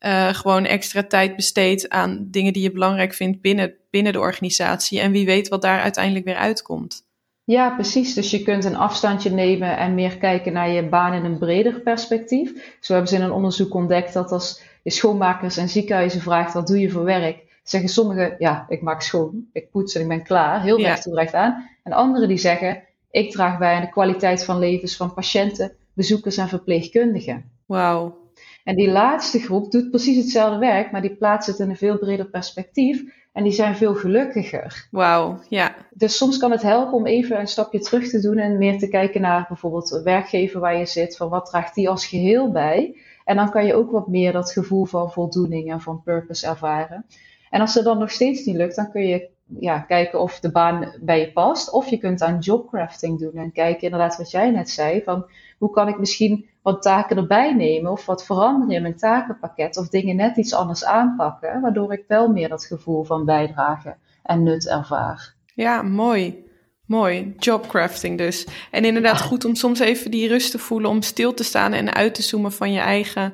uh, 0.00 0.28
gewoon 0.28 0.64
extra 0.64 1.02
tijd 1.02 1.36
besteedt 1.36 1.88
aan 1.88 2.26
dingen 2.30 2.52
die 2.52 2.62
je 2.62 2.72
belangrijk 2.72 3.14
vindt 3.14 3.40
binnen, 3.40 3.74
binnen 3.90 4.12
de 4.12 4.20
organisatie. 4.20 5.00
En 5.00 5.12
wie 5.12 5.26
weet 5.26 5.48
wat 5.48 5.62
daar 5.62 5.80
uiteindelijk 5.80 6.24
weer 6.24 6.36
uitkomt. 6.36 7.06
Ja, 7.44 7.70
precies. 7.70 8.14
Dus 8.14 8.30
je 8.30 8.42
kunt 8.42 8.64
een 8.64 8.76
afstandje 8.76 9.30
nemen 9.30 9.76
en 9.76 9.94
meer 9.94 10.18
kijken 10.18 10.52
naar 10.52 10.70
je 10.70 10.88
baan 10.88 11.12
in 11.12 11.24
een 11.24 11.38
breder 11.38 11.80
perspectief. 11.80 12.76
Zo 12.80 12.92
hebben 12.92 13.10
ze 13.10 13.16
in 13.16 13.22
een 13.22 13.32
onderzoek 13.32 13.74
ontdekt 13.74 14.12
dat 14.12 14.32
als 14.32 14.62
je 14.82 14.90
schoonmakers 14.90 15.56
en 15.56 15.68
ziekenhuizen 15.68 16.20
vraagt 16.20 16.54
wat 16.54 16.66
doe 16.66 16.80
je 16.80 16.90
voor 16.90 17.04
werk, 17.04 17.60
zeggen 17.62 17.90
sommigen 17.90 18.34
ja, 18.38 18.66
ik 18.68 18.82
maak 18.82 19.02
schoon, 19.02 19.46
ik 19.52 19.70
poets 19.70 19.94
en 19.94 20.00
ik 20.00 20.08
ben 20.08 20.22
klaar, 20.22 20.62
heel 20.62 20.80
recht 20.80 21.02
toe 21.02 21.14
recht 21.14 21.34
aan. 21.34 21.68
En 21.82 21.92
anderen 21.92 22.28
die 22.28 22.38
zeggen 22.38 22.82
ik 23.10 23.30
draag 23.30 23.58
bij 23.58 23.74
aan 23.74 23.80
de 23.80 23.90
kwaliteit 23.90 24.44
van 24.44 24.58
levens 24.58 24.96
van 24.96 25.14
patiënten, 25.14 25.72
bezoekers 25.92 26.36
en 26.36 26.48
verpleegkundigen. 26.48 27.50
Wauw. 27.66 28.27
En 28.68 28.76
die 28.76 28.90
laatste 28.90 29.38
groep 29.38 29.70
doet 29.70 29.90
precies 29.90 30.16
hetzelfde 30.16 30.58
werk, 30.58 30.90
maar 30.90 31.00
die 31.00 31.16
plaatst 31.16 31.48
het 31.48 31.58
in 31.58 31.70
een 31.70 31.76
veel 31.76 31.98
breder 31.98 32.26
perspectief. 32.26 33.02
En 33.32 33.42
die 33.42 33.52
zijn 33.52 33.76
veel 33.76 33.94
gelukkiger. 33.94 34.88
Wauw, 34.90 35.38
ja. 35.48 35.74
Dus 35.90 36.16
soms 36.16 36.36
kan 36.38 36.50
het 36.50 36.62
helpen 36.62 36.92
om 36.92 37.06
even 37.06 37.40
een 37.40 37.46
stapje 37.46 37.78
terug 37.78 38.08
te 38.08 38.20
doen 38.20 38.36
en 38.36 38.58
meer 38.58 38.78
te 38.78 38.88
kijken 38.88 39.20
naar 39.20 39.44
bijvoorbeeld 39.48 39.88
de 39.88 40.02
werkgever 40.02 40.60
waar 40.60 40.78
je 40.78 40.86
zit. 40.86 41.16
Van 41.16 41.28
wat 41.28 41.46
draagt 41.46 41.74
die 41.74 41.88
als 41.88 42.06
geheel 42.06 42.52
bij? 42.52 42.96
En 43.24 43.36
dan 43.36 43.50
kan 43.50 43.66
je 43.66 43.74
ook 43.74 43.90
wat 43.90 44.08
meer 44.08 44.32
dat 44.32 44.52
gevoel 44.52 44.84
van 44.84 45.12
voldoening 45.12 45.72
en 45.72 45.80
van 45.80 46.02
purpose 46.02 46.46
ervaren. 46.46 47.06
En 47.50 47.60
als 47.60 47.74
het 47.74 47.84
dan 47.84 47.98
nog 47.98 48.10
steeds 48.10 48.44
niet 48.44 48.56
lukt, 48.56 48.76
dan 48.76 48.90
kun 48.90 49.06
je 49.06 49.28
ja, 49.58 49.78
kijken 49.78 50.20
of 50.20 50.40
de 50.40 50.50
baan 50.50 50.94
bij 51.00 51.20
je 51.20 51.32
past. 51.32 51.72
Of 51.72 51.88
je 51.88 51.98
kunt 51.98 52.22
aan 52.22 52.38
jobcrafting 52.38 53.18
doen 53.18 53.34
en 53.34 53.52
kijken 53.52 53.82
inderdaad 53.82 54.16
wat 54.16 54.30
jij 54.30 54.50
net 54.50 54.70
zei. 54.70 55.02
Van 55.02 55.26
hoe 55.58 55.70
kan 55.70 55.88
ik 55.88 55.98
misschien 55.98 56.48
wat 56.72 56.82
taken 56.82 57.16
erbij 57.16 57.54
nemen 57.54 57.92
of 57.92 58.06
wat 58.06 58.24
veranderen 58.24 58.74
in 58.74 58.82
mijn 58.82 58.96
takenpakket 58.96 59.76
of 59.76 59.88
dingen 59.88 60.16
net 60.16 60.36
iets 60.36 60.54
anders 60.54 60.84
aanpakken, 60.84 61.60
waardoor 61.60 61.92
ik 61.92 62.04
wel 62.08 62.28
meer 62.28 62.48
dat 62.48 62.64
gevoel 62.64 63.04
van 63.04 63.24
bijdrage 63.24 63.96
en 64.22 64.42
nut 64.42 64.68
ervaar. 64.68 65.34
Ja, 65.54 65.82
mooi. 65.82 66.46
Mooi, 66.86 67.34
jobcrafting 67.38 68.18
dus. 68.18 68.46
En 68.70 68.84
inderdaad 68.84 69.20
goed 69.20 69.44
om 69.44 69.54
soms 69.54 69.78
even 69.78 70.10
die 70.10 70.28
rust 70.28 70.50
te 70.50 70.58
voelen, 70.58 70.90
om 70.90 71.02
stil 71.02 71.34
te 71.34 71.44
staan 71.44 71.72
en 71.72 71.94
uit 71.94 72.14
te 72.14 72.22
zoomen 72.22 72.52
van 72.52 72.72
je 72.72 72.80
eigen 72.80 73.32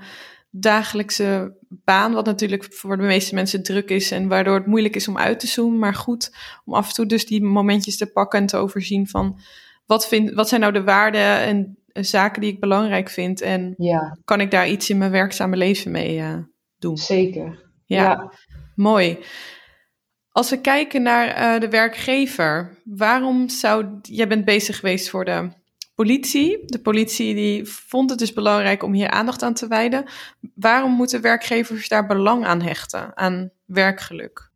dagelijkse 0.51 1.57
baan, 1.69 2.13
wat 2.13 2.25
natuurlijk 2.25 2.65
voor 2.71 2.97
de 2.97 3.03
meeste 3.03 3.35
mensen 3.35 3.63
druk 3.63 3.91
is 3.91 4.11
en 4.11 4.29
waardoor 4.29 4.55
het 4.55 4.67
moeilijk 4.67 4.97
is 4.97 5.09
om 5.09 5.19
uit 5.19 5.41
te 5.41 5.47
zoomen. 5.47 5.79
Maar 5.79 5.95
goed 5.95 6.37
om 6.65 6.75
af 6.75 6.89
en 6.89 6.95
toe 6.95 7.07
dus 7.07 7.27
die 7.27 7.43
momentjes 7.43 7.97
te 7.97 8.07
pakken 8.07 8.41
en 8.41 8.47
te 8.47 8.57
overzien 8.57 9.09
van 9.09 9.39
wat, 9.87 10.09
vind, 10.09 10.33
wat 10.33 10.49
zijn 10.49 10.61
nou 10.61 10.73
de 10.73 10.85
waarden 10.85 11.39
en 11.39 11.84
zaken 12.03 12.41
die 12.41 12.53
ik 12.53 12.61
belangrijk 12.61 13.09
vind 13.09 13.41
en 13.41 13.75
ja. 13.77 14.19
kan 14.25 14.41
ik 14.41 14.51
daar 14.51 14.69
iets 14.69 14.91
in 14.91 14.99
mijn 14.99 15.11
werkzame 15.11 15.57
leven 15.57 15.91
mee 15.91 16.19
uh, 16.19 16.37
doen? 16.79 16.97
Zeker. 16.97 17.63
Ja, 17.85 18.03
ja, 18.03 18.33
mooi. 18.75 19.19
Als 20.31 20.51
we 20.51 20.61
kijken 20.61 21.03
naar 21.03 21.55
uh, 21.55 21.61
de 21.61 21.69
werkgever, 21.69 22.83
waarom 22.85 23.49
zou 23.49 23.99
jij 24.03 24.29
bent 24.29 24.45
bezig 24.45 24.79
geweest 24.79 25.09
voor 25.09 25.25
de 25.25 25.51
politie? 25.95 26.65
De 26.65 26.81
politie 26.81 27.35
die 27.35 27.65
vond 27.65 28.11
het 28.11 28.19
dus 28.19 28.33
belangrijk 28.33 28.83
om 28.83 28.93
hier 28.93 29.11
aandacht 29.11 29.43
aan 29.43 29.55
te 29.55 29.69
wijden. 29.69 30.05
Waarom 30.55 30.93
moeten 30.93 31.21
werkgevers 31.21 31.89
daar 31.89 32.07
belang 32.07 32.45
aan 32.45 32.63
hechten 32.63 33.17
aan 33.17 33.51
werkgeluk? 33.65 34.53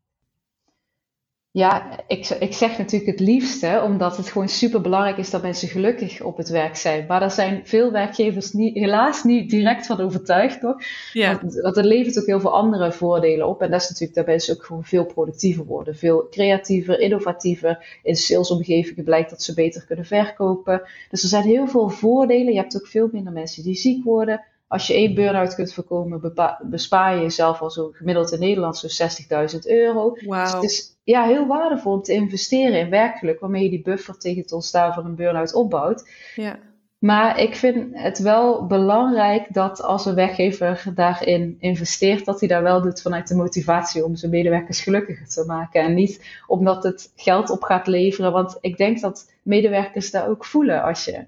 Ja, 1.58 2.04
ik, 2.06 2.28
ik 2.28 2.52
zeg 2.52 2.78
natuurlijk 2.78 3.10
het 3.10 3.20
liefste, 3.20 3.80
omdat 3.84 4.16
het 4.16 4.28
gewoon 4.28 4.48
super 4.48 4.80
belangrijk 4.80 5.16
is 5.16 5.30
dat 5.30 5.42
mensen 5.42 5.68
gelukkig 5.68 6.22
op 6.22 6.36
het 6.36 6.48
werk 6.48 6.76
zijn. 6.76 7.04
Maar 7.08 7.20
daar 7.20 7.30
zijn 7.30 7.60
veel 7.64 7.92
werkgevers 7.92 8.52
niet, 8.52 8.74
helaas 8.74 9.24
niet 9.24 9.50
direct 9.50 9.86
van 9.86 10.00
overtuigd, 10.00 10.60
toch? 10.60 10.82
Ja. 11.12 11.38
Want, 11.40 11.60
want 11.60 11.76
het 11.76 11.84
levert 11.84 12.18
ook 12.18 12.26
heel 12.26 12.40
veel 12.40 12.54
andere 12.54 12.92
voordelen 12.92 13.46
op. 13.48 13.62
En 13.62 13.70
dat 13.70 13.80
is 13.82 13.88
natuurlijk 13.88 14.16
dat 14.16 14.26
mensen 14.26 14.54
ook 14.54 14.64
gewoon 14.64 14.84
veel 14.84 15.04
productiever 15.04 15.64
worden. 15.64 15.96
Veel 15.96 16.28
creatiever, 16.30 17.00
innovatiever. 17.00 18.00
In 18.02 18.16
salesomgevingen 18.16 19.04
blijkt 19.04 19.30
dat 19.30 19.42
ze 19.42 19.54
beter 19.54 19.84
kunnen 19.86 20.04
verkopen. 20.04 20.82
Dus 21.10 21.22
er 21.22 21.28
zijn 21.28 21.44
heel 21.44 21.66
veel 21.66 21.88
voordelen. 21.88 22.52
Je 22.52 22.58
hebt 22.58 22.76
ook 22.76 22.86
veel 22.86 23.08
minder 23.12 23.32
mensen 23.32 23.62
die 23.62 23.76
ziek 23.76 24.04
worden. 24.04 24.44
Als 24.68 24.86
je 24.86 24.94
één 24.94 25.14
burn-out 25.14 25.54
kunt 25.54 25.72
voorkomen, 25.72 26.32
bespaar 26.62 27.14
je 27.14 27.20
jezelf 27.20 27.60
al 27.60 27.70
zo 27.70 27.90
gemiddeld 27.92 28.32
in 28.32 28.40
Nederland 28.40 28.76
zo'n 28.76 29.08
60.000 29.50 29.58
euro. 29.66 30.16
Wow. 30.24 30.42
Dus 30.42 30.52
het 30.52 30.62
is 30.62 30.96
ja, 31.04 31.24
heel 31.24 31.46
waardevol 31.46 31.92
om 31.92 32.02
te 32.02 32.12
investeren 32.12 32.80
in 32.80 32.90
werkelijk, 32.90 33.40
waarmee 33.40 33.62
je 33.62 33.70
die 33.70 33.82
buffer 33.82 34.18
tegen 34.18 34.42
het 34.42 34.52
ontstaan 34.52 34.92
van 34.92 35.04
een 35.04 35.14
burn-out 35.14 35.54
opbouwt. 35.54 36.10
Ja. 36.34 36.58
Maar 36.98 37.40
ik 37.40 37.56
vind 37.56 37.86
het 37.92 38.18
wel 38.18 38.66
belangrijk 38.66 39.54
dat 39.54 39.82
als 39.82 40.06
een 40.06 40.14
werkgever 40.14 40.82
daarin 40.94 41.56
investeert, 41.58 42.24
dat 42.24 42.40
hij 42.40 42.48
daar 42.48 42.62
wel 42.62 42.82
doet 42.82 43.02
vanuit 43.02 43.28
de 43.28 43.34
motivatie 43.34 44.04
om 44.04 44.16
zijn 44.16 44.30
medewerkers 44.30 44.80
gelukkiger 44.80 45.28
te 45.28 45.44
maken. 45.46 45.82
En 45.82 45.94
niet 45.94 46.40
omdat 46.46 46.82
het 46.82 47.12
geld 47.16 47.50
op 47.50 47.62
gaat 47.62 47.86
leveren. 47.86 48.32
Want 48.32 48.58
ik 48.60 48.76
denk 48.76 49.00
dat 49.00 49.32
medewerkers 49.42 50.10
daar 50.10 50.28
ook 50.28 50.44
voelen 50.44 50.82
als 50.82 51.04
je 51.04 51.26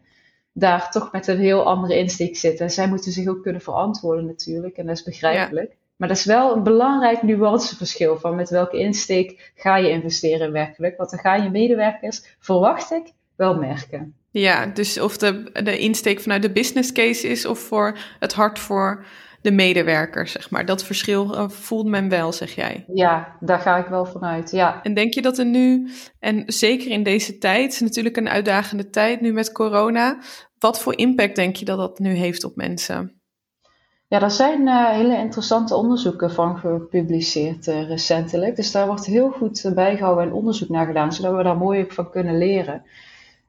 daar 0.52 0.90
toch 0.90 1.12
met 1.12 1.26
een 1.26 1.38
heel 1.38 1.64
andere 1.64 1.98
insteek 1.98 2.36
zit. 2.36 2.60
En 2.60 2.70
zij 2.70 2.88
moeten 2.88 3.12
zich 3.12 3.28
ook 3.28 3.42
kunnen 3.42 3.60
verantwoorden 3.60 4.26
natuurlijk. 4.26 4.76
En 4.76 4.86
dat 4.86 4.96
is 4.96 5.02
begrijpelijk. 5.02 5.76
Maar 5.96 6.08
dat 6.08 6.16
is 6.16 6.24
wel 6.24 6.56
een 6.56 6.62
belangrijk 6.62 7.22
nuanceverschil 7.22 8.18
van 8.18 8.34
met 8.34 8.50
welke 8.50 8.78
insteek 8.78 9.52
ga 9.54 9.76
je 9.76 9.90
investeren 9.90 10.52
werkelijk. 10.52 10.96
Want 10.96 11.10
dan 11.10 11.18
gaan 11.18 11.42
je 11.42 11.50
medewerkers, 11.50 12.36
verwacht 12.38 12.90
ik, 12.90 13.06
wel 13.36 13.56
merken. 13.56 14.14
Ja, 14.30 14.66
dus 14.66 15.00
of 15.00 15.16
de, 15.16 15.50
de 15.52 15.78
insteek 15.78 16.20
vanuit 16.20 16.42
de 16.42 16.50
business 16.50 16.92
case 16.92 17.28
is 17.28 17.46
of 17.46 17.58
voor 17.58 17.98
het 18.18 18.32
hart 18.32 18.58
voor 18.58 19.04
de 19.42 19.50
medewerker, 19.50 20.26
zeg 20.26 20.50
maar. 20.50 20.64
Dat 20.66 20.84
verschil 20.84 21.34
uh, 21.34 21.48
voelt 21.48 21.86
men 21.86 22.08
wel, 22.08 22.32
zeg 22.32 22.54
jij. 22.54 22.84
Ja, 22.94 23.36
daar 23.40 23.58
ga 23.58 23.76
ik 23.76 23.86
wel 23.86 24.06
vanuit, 24.06 24.50
ja. 24.50 24.82
En 24.82 24.94
denk 24.94 25.14
je 25.14 25.22
dat 25.22 25.38
er 25.38 25.46
nu, 25.46 25.88
en 26.18 26.42
zeker 26.46 26.90
in 26.90 27.02
deze 27.02 27.38
tijd, 27.38 27.80
natuurlijk 27.80 28.16
een 28.16 28.28
uitdagende 28.28 28.90
tijd 28.90 29.20
nu 29.20 29.32
met 29.32 29.52
corona, 29.52 30.18
wat 30.58 30.80
voor 30.80 30.98
impact 30.98 31.36
denk 31.36 31.56
je 31.56 31.64
dat 31.64 31.78
dat 31.78 31.98
nu 31.98 32.12
heeft 32.12 32.44
op 32.44 32.56
mensen? 32.56 33.20
Ja, 34.08 34.18
daar 34.18 34.30
zijn 34.30 34.60
uh, 34.66 34.88
hele 34.88 35.16
interessante 35.16 35.74
onderzoeken 35.74 36.30
van 36.30 36.58
gepubliceerd 36.58 37.66
uh, 37.66 37.88
recentelijk. 37.88 38.56
Dus 38.56 38.72
daar 38.72 38.86
wordt 38.86 39.06
heel 39.06 39.30
goed 39.30 39.70
bijgehouden 39.74 40.24
en 40.24 40.32
onderzoek 40.32 40.68
naar 40.68 40.86
gedaan, 40.86 41.12
zodat 41.12 41.36
we 41.36 41.42
daar 41.42 41.56
mooi 41.56 41.84
van 41.88 42.10
kunnen 42.10 42.38
leren. 42.38 42.82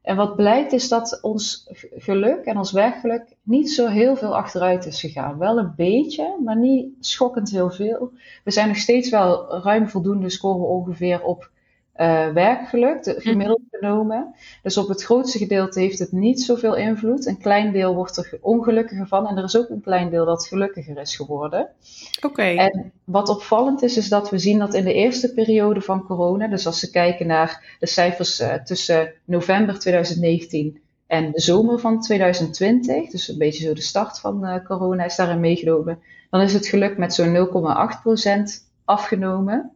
En 0.02 0.16
wat 0.16 0.36
blijkt 0.36 0.72
is 0.72 0.88
dat 0.88 1.20
ons 1.22 1.70
geluk 1.96 2.46
en 2.46 2.58
ons 2.58 2.72
werkgeluk 2.72 3.36
niet 3.44 3.72
zo 3.72 3.88
heel 3.88 4.16
veel 4.16 4.36
achteruit 4.36 4.86
is 4.86 5.00
gegaan. 5.00 5.38
Wel 5.38 5.58
een 5.58 5.74
beetje, 5.76 6.38
maar 6.44 6.58
niet 6.58 6.94
schokkend 7.00 7.50
heel 7.50 7.70
veel. 7.70 8.12
We 8.44 8.52
zijn 8.52 8.68
nog 8.68 8.78
steeds 8.78 9.10
wel 9.10 9.62
ruim 9.64 9.90
voldoende, 9.90 10.30
scoren 10.30 10.68
ongeveer 10.68 11.24
op 11.24 11.50
uh, 11.98 12.28
werkgeluk, 12.28 13.04
de, 13.04 13.14
hm. 13.14 13.20
gemiddeld 13.20 13.62
genomen. 13.72 14.36
Dus 14.64 14.78
op 14.78 14.88
het 14.88 15.04
grootste 15.04 15.38
gedeelte 15.38 15.80
heeft 15.80 16.00
het 16.00 16.12
niet 16.12 16.42
zoveel 16.42 16.76
invloed. 16.76 17.26
Een 17.26 17.38
klein 17.38 17.72
deel 17.72 17.96
wordt 17.96 18.18
er 18.18 18.38
ongelukkiger 18.42 19.08
van 19.08 19.28
en 19.28 19.38
er 19.38 19.44
is 19.44 19.58
ook 19.58 19.70
een 19.70 19.82
klein 19.82 20.10
deel 20.10 20.26
dat 20.26 20.48
gelukkiger 20.48 20.98
is 20.98 21.16
geworden. 21.16 21.70
Oké. 22.26 22.42
En 22.42 22.92
wat 23.04 23.30
opvallend 23.30 23.82
is, 23.82 23.98
is 23.98 24.10
dat 24.10 24.30
we 24.30 24.38
zien 24.38 24.60
dat 24.60 24.74
in 24.74 24.84
de 24.84 24.94
eerste 24.94 25.34
periode 25.34 25.82
van 25.82 26.04
corona, 26.04 26.48
dus 26.48 26.66
als 26.66 26.82
we 26.82 26.90
kijken 26.90 27.28
naar 27.28 27.76
de 27.80 27.88
cijfers 27.88 28.40
uh, 28.40 28.54
tussen 28.54 29.14
november 29.26 29.80
2019 29.80 30.80
en 31.08 31.32
de 31.32 31.42
zomer 31.42 31.80
van 31.80 32.02
2020, 32.02 33.10
dus 33.10 33.28
een 33.28 33.38
beetje 33.38 33.68
zo 33.68 33.74
de 33.74 33.82
start 33.82 34.20
van 34.20 34.46
uh, 34.46 34.66
corona 34.66 35.06
is 35.06 35.16
daarin 35.16 35.40
meegenomen, 35.40 36.00
dan 36.30 36.42
is 36.42 36.54
het 36.54 36.68
geluk 36.68 36.98
met 36.98 37.14
zo'n 37.14 37.48
0,8% 38.62 38.70
afgenomen. 38.86 39.72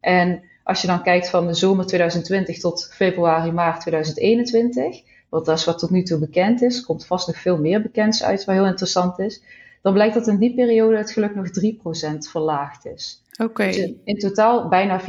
En 0.00 0.42
als 0.64 0.80
je 0.80 0.86
dan 0.86 1.02
kijkt 1.02 1.30
van 1.30 1.46
de 1.46 1.54
zomer 1.54 1.86
2020 1.86 2.58
tot 2.58 2.90
februari, 2.92 3.52
maart 3.52 3.80
2021, 3.80 5.02
want 5.28 5.44
dat 5.44 5.58
is 5.58 5.64
wat 5.64 5.78
tot 5.78 5.90
nu 5.90 6.02
toe 6.02 6.18
bekend 6.18 6.62
is, 6.62 6.84
komt 6.84 7.06
vast 7.06 7.26
nog 7.26 7.38
veel 7.38 7.58
meer 7.58 7.82
bekends 7.82 8.22
uit, 8.22 8.44
wat 8.44 8.54
heel 8.54 8.66
interessant 8.66 9.18
is, 9.18 9.42
dan 9.82 9.92
blijkt 9.92 10.14
dat 10.14 10.26
in 10.26 10.38
die 10.38 10.54
periode 10.54 10.96
het 10.96 11.10
geluk 11.10 11.34
nog 11.34 11.46
3% 11.46 12.30
verlaagd 12.30 12.86
is. 12.86 13.22
Oké. 13.42 13.64
Dus 13.64 13.92
in 14.04 14.18
totaal 14.18 14.68
bijna 14.68 15.00
4%, 15.00 15.04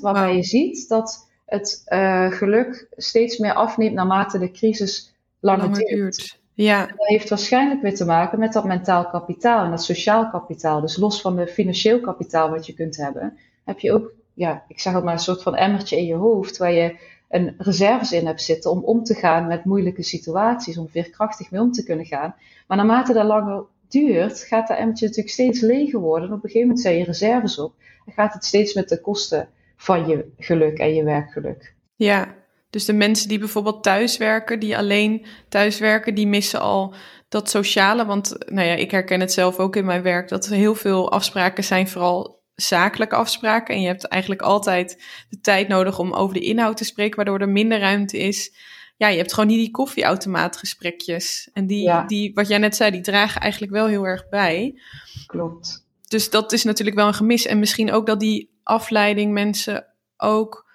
waarbij 0.00 0.36
je 0.36 0.42
ziet 0.42 0.88
dat 0.88 1.28
het 1.46 1.82
uh, 1.88 2.32
geluk 2.32 2.86
steeds 2.90 3.38
meer 3.38 3.54
afneemt 3.54 3.94
naarmate 3.94 4.38
de 4.38 4.50
crisis 4.50 5.14
langer, 5.40 5.62
langer 5.62 5.78
duurt. 5.78 5.90
duurt. 6.16 6.38
Ja. 6.54 6.86
Dat 6.86 7.06
heeft 7.06 7.28
waarschijnlijk 7.28 7.82
weer 7.82 7.94
te 7.94 8.04
maken 8.04 8.38
met 8.38 8.52
dat 8.52 8.64
mentaal 8.64 9.06
kapitaal 9.06 9.64
en 9.64 9.70
dat 9.70 9.84
sociaal 9.84 10.30
kapitaal. 10.30 10.80
Dus 10.80 10.96
los 10.96 11.20
van 11.20 11.36
de 11.36 11.46
financieel 11.46 12.00
kapitaal 12.00 12.50
wat 12.50 12.66
je 12.66 12.74
kunt 12.74 12.96
hebben, 12.96 13.38
heb 13.64 13.78
je 13.78 13.92
ook 13.92 14.12
ja, 14.40 14.64
ik 14.68 14.80
zeg 14.80 14.92
het 14.92 15.04
maar, 15.04 15.12
een 15.12 15.18
soort 15.18 15.42
van 15.42 15.56
emmertje 15.56 15.96
in 15.96 16.06
je 16.06 16.14
hoofd 16.14 16.56
waar 16.56 16.72
je 16.72 16.96
een 17.28 17.54
reserves 17.58 18.12
in 18.12 18.26
hebt 18.26 18.42
zitten 18.42 18.70
om 18.70 18.84
om 18.84 19.04
te 19.04 19.14
gaan 19.14 19.46
met 19.46 19.64
moeilijke 19.64 20.02
situaties, 20.02 20.78
om 20.78 20.88
veerkrachtig 20.88 21.50
mee 21.50 21.60
om 21.60 21.72
te 21.72 21.84
kunnen 21.84 22.06
gaan. 22.06 22.34
Maar 22.66 22.76
naarmate 22.76 23.12
dat 23.12 23.24
langer 23.24 23.64
duurt, 23.88 24.40
gaat 24.40 24.68
dat 24.68 24.76
emmertje 24.76 25.06
natuurlijk 25.06 25.34
steeds 25.34 25.60
leger 25.60 26.00
worden. 26.00 26.28
En 26.28 26.34
op 26.34 26.44
een 26.44 26.50
gegeven 26.50 26.68
moment 26.68 26.80
zijn 26.80 26.98
je 26.98 27.04
reserves 27.04 27.58
op 27.58 27.74
en 28.06 28.12
gaat 28.12 28.32
het 28.32 28.44
steeds 28.44 28.74
met 28.74 28.88
de 28.88 29.00
kosten 29.00 29.48
van 29.76 30.08
je 30.08 30.32
geluk 30.38 30.78
en 30.78 30.94
je 30.94 31.04
werkgeluk. 31.04 31.74
Ja, 31.94 32.34
dus 32.70 32.84
de 32.84 32.92
mensen 32.92 33.28
die 33.28 33.38
bijvoorbeeld 33.38 33.82
thuiswerken, 33.82 34.60
die 34.60 34.76
alleen 34.76 35.26
thuiswerken, 35.48 36.14
die 36.14 36.26
missen 36.26 36.60
al 36.60 36.94
dat 37.28 37.50
sociale. 37.50 38.06
Want 38.06 38.36
nou 38.46 38.66
ja, 38.66 38.74
ik 38.74 38.90
herken 38.90 39.20
het 39.20 39.32
zelf 39.32 39.58
ook 39.58 39.76
in 39.76 39.84
mijn 39.84 40.02
werk, 40.02 40.28
dat 40.28 40.46
er 40.46 40.52
heel 40.52 40.74
veel 40.74 41.10
afspraken 41.10 41.64
zijn, 41.64 41.88
vooral 41.88 42.39
zakelijke 42.60 43.14
afspraken. 43.14 43.74
En 43.74 43.80
je 43.80 43.86
hebt 43.86 44.04
eigenlijk 44.04 44.42
altijd 44.42 45.04
de 45.28 45.40
tijd 45.40 45.68
nodig 45.68 45.98
om 45.98 46.12
over 46.12 46.34
de 46.34 46.40
inhoud 46.40 46.76
te 46.76 46.84
spreken, 46.84 47.16
waardoor 47.16 47.40
er 47.40 47.48
minder 47.48 47.78
ruimte 47.78 48.18
is. 48.18 48.54
Ja, 48.96 49.08
je 49.08 49.16
hebt 49.16 49.32
gewoon 49.32 49.48
niet 49.48 49.58
die 49.58 49.70
koffieautomaatgesprekjes. 49.70 51.50
En 51.52 51.66
die, 51.66 51.90
die, 52.06 52.34
wat 52.34 52.48
jij 52.48 52.58
net 52.58 52.76
zei, 52.76 52.90
die 52.90 53.00
dragen 53.00 53.40
eigenlijk 53.40 53.72
wel 53.72 53.86
heel 53.86 54.04
erg 54.04 54.28
bij. 54.28 54.80
Klopt. 55.26 55.86
Dus 56.08 56.30
dat 56.30 56.52
is 56.52 56.64
natuurlijk 56.64 56.96
wel 56.96 57.06
een 57.06 57.14
gemis. 57.14 57.46
En 57.46 57.58
misschien 57.58 57.92
ook 57.92 58.06
dat 58.06 58.20
die 58.20 58.50
afleiding 58.62 59.32
mensen 59.32 59.86
ook 60.16 60.69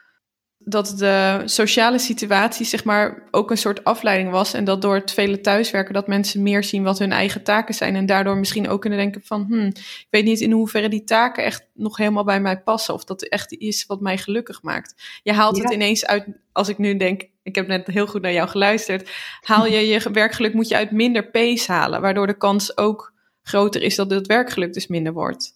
dat 0.67 0.93
de 0.97 1.41
sociale 1.45 1.99
situatie 1.99 2.65
zeg 2.65 2.83
maar 2.83 3.27
ook 3.31 3.51
een 3.51 3.57
soort 3.57 3.83
afleiding 3.83 4.31
was. 4.31 4.53
En 4.53 4.63
dat 4.63 4.81
door 4.81 4.95
het 4.95 5.11
vele 5.11 5.41
thuiswerken 5.41 5.93
dat 5.93 6.07
mensen 6.07 6.43
meer 6.43 6.63
zien 6.63 6.83
wat 6.83 6.99
hun 6.99 7.11
eigen 7.11 7.43
taken 7.43 7.73
zijn. 7.73 7.95
En 7.95 8.05
daardoor 8.05 8.37
misschien 8.37 8.69
ook 8.69 8.81
kunnen 8.81 8.99
denken 8.99 9.21
van, 9.23 9.45
hm, 9.49 9.65
ik 9.75 10.07
weet 10.09 10.23
niet 10.23 10.39
in 10.39 10.51
hoeverre 10.51 10.89
die 10.89 11.03
taken 11.03 11.43
echt 11.43 11.67
nog 11.73 11.97
helemaal 11.97 12.23
bij 12.23 12.41
mij 12.41 12.61
passen. 12.61 12.93
Of 12.93 13.03
dat 13.03 13.23
echt 13.23 13.53
is 13.53 13.85
wat 13.85 14.01
mij 14.01 14.17
gelukkig 14.17 14.61
maakt. 14.61 15.19
Je 15.23 15.33
haalt 15.33 15.61
het 15.61 15.73
ineens 15.73 16.05
uit, 16.05 16.25
als 16.51 16.69
ik 16.69 16.77
nu 16.77 16.97
denk, 16.97 17.23
ik 17.43 17.55
heb 17.55 17.67
net 17.67 17.87
heel 17.87 18.07
goed 18.07 18.21
naar 18.21 18.33
jou 18.33 18.49
geluisterd. 18.49 19.09
Haal 19.41 19.65
je 19.65 19.87
je 19.87 20.11
werkgeluk 20.11 20.53
moet 20.53 20.67
je 20.67 20.75
uit 20.75 20.91
minder 20.91 21.29
pace 21.29 21.71
halen. 21.71 22.01
Waardoor 22.01 22.27
de 22.27 22.37
kans 22.37 22.77
ook 22.77 23.13
groter 23.43 23.81
is 23.81 23.95
dat 23.95 24.11
het 24.11 24.27
werkgeluk 24.27 24.73
dus 24.73 24.87
minder 24.87 25.13
wordt. 25.13 25.54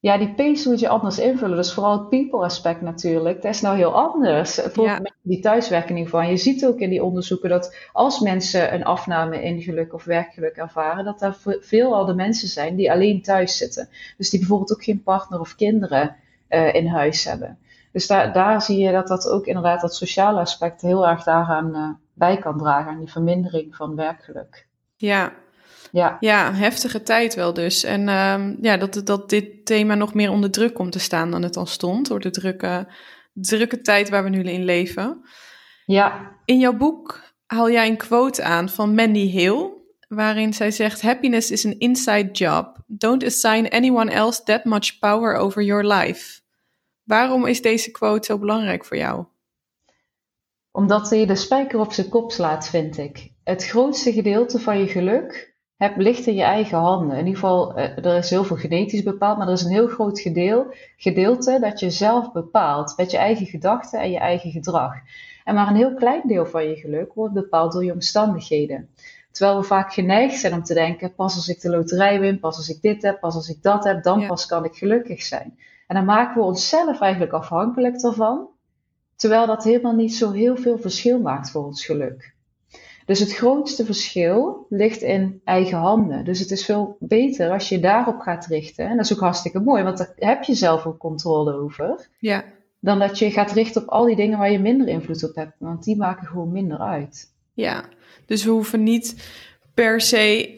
Ja, 0.00 0.18
die 0.18 0.34
pace 0.34 0.68
moet 0.68 0.80
je 0.80 0.88
anders 0.88 1.18
invullen. 1.18 1.56
Dus 1.56 1.72
vooral 1.72 1.98
het 1.98 2.08
people 2.08 2.38
aspect 2.38 2.80
natuurlijk. 2.80 3.42
Dat 3.42 3.54
is 3.54 3.60
nou 3.60 3.76
heel 3.76 3.94
anders. 3.94 4.54
Voor 4.54 4.84
ja. 4.84 5.00
die 5.22 5.40
thuiswerking 5.40 6.08
van. 6.08 6.28
Je 6.28 6.36
ziet 6.36 6.66
ook 6.66 6.78
in 6.78 6.90
die 6.90 7.04
onderzoeken 7.04 7.48
dat 7.48 7.76
als 7.92 8.20
mensen 8.20 8.74
een 8.74 8.84
afname 8.84 9.42
in 9.42 9.62
geluk 9.62 9.92
of 9.94 10.04
werkgeluk 10.04 10.56
ervaren, 10.56 11.04
dat 11.04 11.22
er 11.22 11.36
veel 11.60 12.06
de 12.06 12.14
mensen 12.14 12.48
zijn 12.48 12.76
die 12.76 12.92
alleen 12.92 13.22
thuis 13.22 13.56
zitten. 13.56 13.88
Dus 14.16 14.30
die 14.30 14.38
bijvoorbeeld 14.38 14.72
ook 14.72 14.84
geen 14.84 15.02
partner 15.02 15.40
of 15.40 15.54
kinderen 15.54 16.16
uh, 16.48 16.74
in 16.74 16.86
huis 16.86 17.24
hebben. 17.24 17.58
Dus 17.92 18.06
daar, 18.06 18.32
daar 18.32 18.62
zie 18.62 18.78
je 18.78 18.92
dat 18.92 19.08
dat 19.08 19.28
ook 19.28 19.46
inderdaad 19.46 19.80
dat 19.80 19.94
sociale 19.94 20.40
aspect 20.40 20.80
heel 20.80 21.08
erg 21.08 21.24
daaraan 21.24 21.76
uh, 21.76 21.90
bij 22.12 22.38
kan 22.38 22.58
dragen. 22.58 22.90
Aan 22.90 22.98
die 22.98 23.10
vermindering 23.10 23.76
van 23.76 23.96
werkgeluk. 23.96 24.66
Ja, 24.96 25.32
ja. 25.92 26.16
ja, 26.20 26.54
heftige 26.54 27.02
tijd 27.02 27.34
wel 27.34 27.54
dus. 27.54 27.84
En 27.84 28.08
um, 28.08 28.58
ja, 28.60 28.76
dat, 28.76 29.00
dat 29.04 29.30
dit 29.30 29.66
thema 29.66 29.94
nog 29.94 30.14
meer 30.14 30.30
onder 30.30 30.50
druk 30.50 30.74
komt 30.74 30.92
te 30.92 30.98
staan 30.98 31.30
dan 31.30 31.42
het 31.42 31.56
al 31.56 31.66
stond. 31.66 32.08
Door 32.08 32.20
de 32.20 32.30
drukke, 32.30 32.86
drukke 33.32 33.80
tijd 33.80 34.08
waar 34.08 34.22
we 34.22 34.28
nu 34.28 34.42
in 34.42 34.64
leven. 34.64 35.20
Ja. 35.86 36.36
In 36.44 36.58
jouw 36.58 36.76
boek 36.76 37.20
haal 37.46 37.70
jij 37.70 37.88
een 37.88 37.96
quote 37.96 38.42
aan 38.42 38.68
van 38.68 38.94
Mandy 38.94 39.30
Hill. 39.30 39.76
Waarin 40.08 40.54
zij 40.54 40.70
zegt: 40.70 41.02
Happiness 41.02 41.50
is 41.50 41.66
an 41.66 41.78
inside 41.78 42.30
job. 42.30 42.76
Don't 42.86 43.24
assign 43.24 43.66
anyone 43.70 44.10
else 44.10 44.42
that 44.42 44.64
much 44.64 44.98
power 44.98 45.36
over 45.36 45.62
your 45.62 45.86
life. 45.86 46.40
Waarom 47.02 47.46
is 47.46 47.62
deze 47.62 47.90
quote 47.90 48.26
zo 48.26 48.38
belangrijk 48.38 48.84
voor 48.84 48.96
jou? 48.96 49.24
Omdat 50.70 51.10
hij 51.10 51.26
de 51.26 51.34
spijker 51.36 51.78
op 51.78 51.92
zijn 51.92 52.08
kop 52.08 52.32
slaat, 52.32 52.68
vind 52.68 52.98
ik. 52.98 53.32
Het 53.44 53.66
grootste 53.66 54.12
gedeelte 54.12 54.58
van 54.58 54.78
je 54.78 54.86
geluk 54.86 55.47
heb, 55.78 55.96
ligt 55.96 56.26
in 56.26 56.34
je 56.34 56.42
eigen 56.42 56.78
handen. 56.78 57.16
In 57.16 57.26
ieder 57.26 57.40
geval, 57.40 57.74
eh, 57.74 58.04
er 58.04 58.16
is 58.16 58.30
heel 58.30 58.44
veel 58.44 58.56
genetisch 58.56 59.02
bepaald, 59.02 59.38
maar 59.38 59.46
er 59.46 59.52
is 59.52 59.62
een 59.62 59.70
heel 59.70 59.88
groot 59.88 60.20
gedeel, 60.20 60.74
gedeelte 60.96 61.58
dat 61.60 61.80
je 61.80 61.90
zelf 61.90 62.32
bepaalt 62.32 62.94
met 62.96 63.10
je 63.10 63.16
eigen 63.16 63.46
gedachten 63.46 64.00
en 64.00 64.10
je 64.10 64.18
eigen 64.18 64.50
gedrag. 64.50 64.94
En 65.44 65.54
maar 65.54 65.68
een 65.68 65.76
heel 65.76 65.94
klein 65.94 66.22
deel 66.24 66.46
van 66.46 66.68
je 66.68 66.76
geluk 66.76 67.14
wordt 67.14 67.34
bepaald 67.34 67.72
door 67.72 67.84
je 67.84 67.92
omstandigheden. 67.92 68.88
Terwijl 69.30 69.58
we 69.58 69.66
vaak 69.66 69.92
geneigd 69.92 70.40
zijn 70.40 70.54
om 70.54 70.62
te 70.62 70.74
denken: 70.74 71.14
pas 71.14 71.34
als 71.34 71.48
ik 71.48 71.60
de 71.60 71.70
loterij 71.70 72.20
win, 72.20 72.40
pas 72.40 72.56
als 72.56 72.68
ik 72.68 72.82
dit 72.82 73.02
heb, 73.02 73.20
pas 73.20 73.34
als 73.34 73.48
ik 73.48 73.62
dat 73.62 73.84
heb, 73.84 74.02
dan 74.02 74.26
pas 74.26 74.46
kan 74.46 74.64
ik 74.64 74.74
gelukkig 74.74 75.22
zijn. 75.22 75.58
En 75.86 75.96
dan 75.96 76.04
maken 76.04 76.40
we 76.40 76.46
onszelf 76.46 77.00
eigenlijk 77.00 77.32
afhankelijk 77.32 78.00
daarvan, 78.00 78.48
terwijl 79.16 79.46
dat 79.46 79.64
helemaal 79.64 79.94
niet 79.94 80.14
zo 80.14 80.30
heel 80.30 80.56
veel 80.56 80.78
verschil 80.78 81.20
maakt 81.20 81.50
voor 81.50 81.64
ons 81.64 81.84
geluk. 81.84 82.36
Dus 83.08 83.20
het 83.20 83.34
grootste 83.34 83.84
verschil 83.84 84.66
ligt 84.68 85.02
in 85.02 85.40
eigen 85.44 85.78
handen. 85.78 86.24
Dus 86.24 86.38
het 86.38 86.50
is 86.50 86.64
veel 86.64 86.96
beter 87.00 87.50
als 87.50 87.68
je 87.68 87.80
daarop 87.80 88.20
gaat 88.20 88.46
richten. 88.46 88.88
En 88.88 88.96
dat 88.96 89.04
is 89.04 89.12
ook 89.12 89.20
hartstikke 89.20 89.60
mooi, 89.60 89.82
want 89.82 89.98
daar 89.98 90.12
heb 90.16 90.42
je 90.42 90.54
zelf 90.54 90.86
ook 90.86 90.98
controle 90.98 91.52
over. 91.52 92.08
Ja. 92.18 92.44
Dan 92.80 92.98
dat 92.98 93.18
je 93.18 93.30
gaat 93.30 93.52
richten 93.52 93.82
op 93.82 93.88
al 93.88 94.04
die 94.04 94.16
dingen 94.16 94.38
waar 94.38 94.50
je 94.50 94.58
minder 94.58 94.88
invloed 94.88 95.28
op 95.28 95.34
hebt. 95.34 95.52
Want 95.58 95.84
die 95.84 95.96
maken 95.96 96.26
gewoon 96.26 96.52
minder 96.52 96.78
uit. 96.78 97.32
Ja, 97.52 97.84
dus 98.26 98.44
we 98.44 98.50
hoeven 98.50 98.82
niet 98.82 99.30
per 99.74 100.00
se 100.00 100.56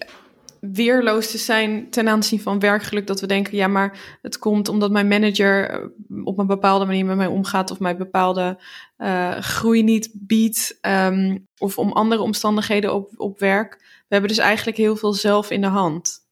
weerloos 0.60 1.30
te 1.30 1.38
zijn 1.38 1.90
ten 1.90 2.08
aanzien 2.08 2.40
van 2.40 2.58
werkgeluk. 2.58 3.06
Dat 3.06 3.20
we 3.20 3.26
denken, 3.26 3.56
ja, 3.56 3.68
maar 3.68 4.18
het 4.22 4.38
komt 4.38 4.68
omdat 4.68 4.90
mijn 4.90 5.08
manager 5.08 5.70
eh, 5.70 5.78
op 6.24 6.38
een 6.38 6.46
bepaalde 6.46 6.84
manier 6.84 7.06
met 7.06 7.16
mij 7.16 7.26
omgaat 7.26 7.70
of 7.70 7.80
mij 7.80 7.96
bepaalde 7.96 8.58
uh, 8.98 9.36
groei 9.36 9.82
niet 9.82 10.10
biedt. 10.14 10.78
Um, 10.82 11.48
of 11.58 11.78
om 11.78 11.92
andere 11.92 12.22
omstandigheden 12.22 12.94
op, 12.94 13.10
op 13.16 13.38
werk. 13.38 13.76
We 13.80 14.16
hebben 14.16 14.28
dus 14.28 14.38
eigenlijk 14.38 14.76
heel 14.76 14.96
veel 14.96 15.12
zelf 15.12 15.50
in 15.50 15.60
de 15.60 15.66
hand. 15.66 16.28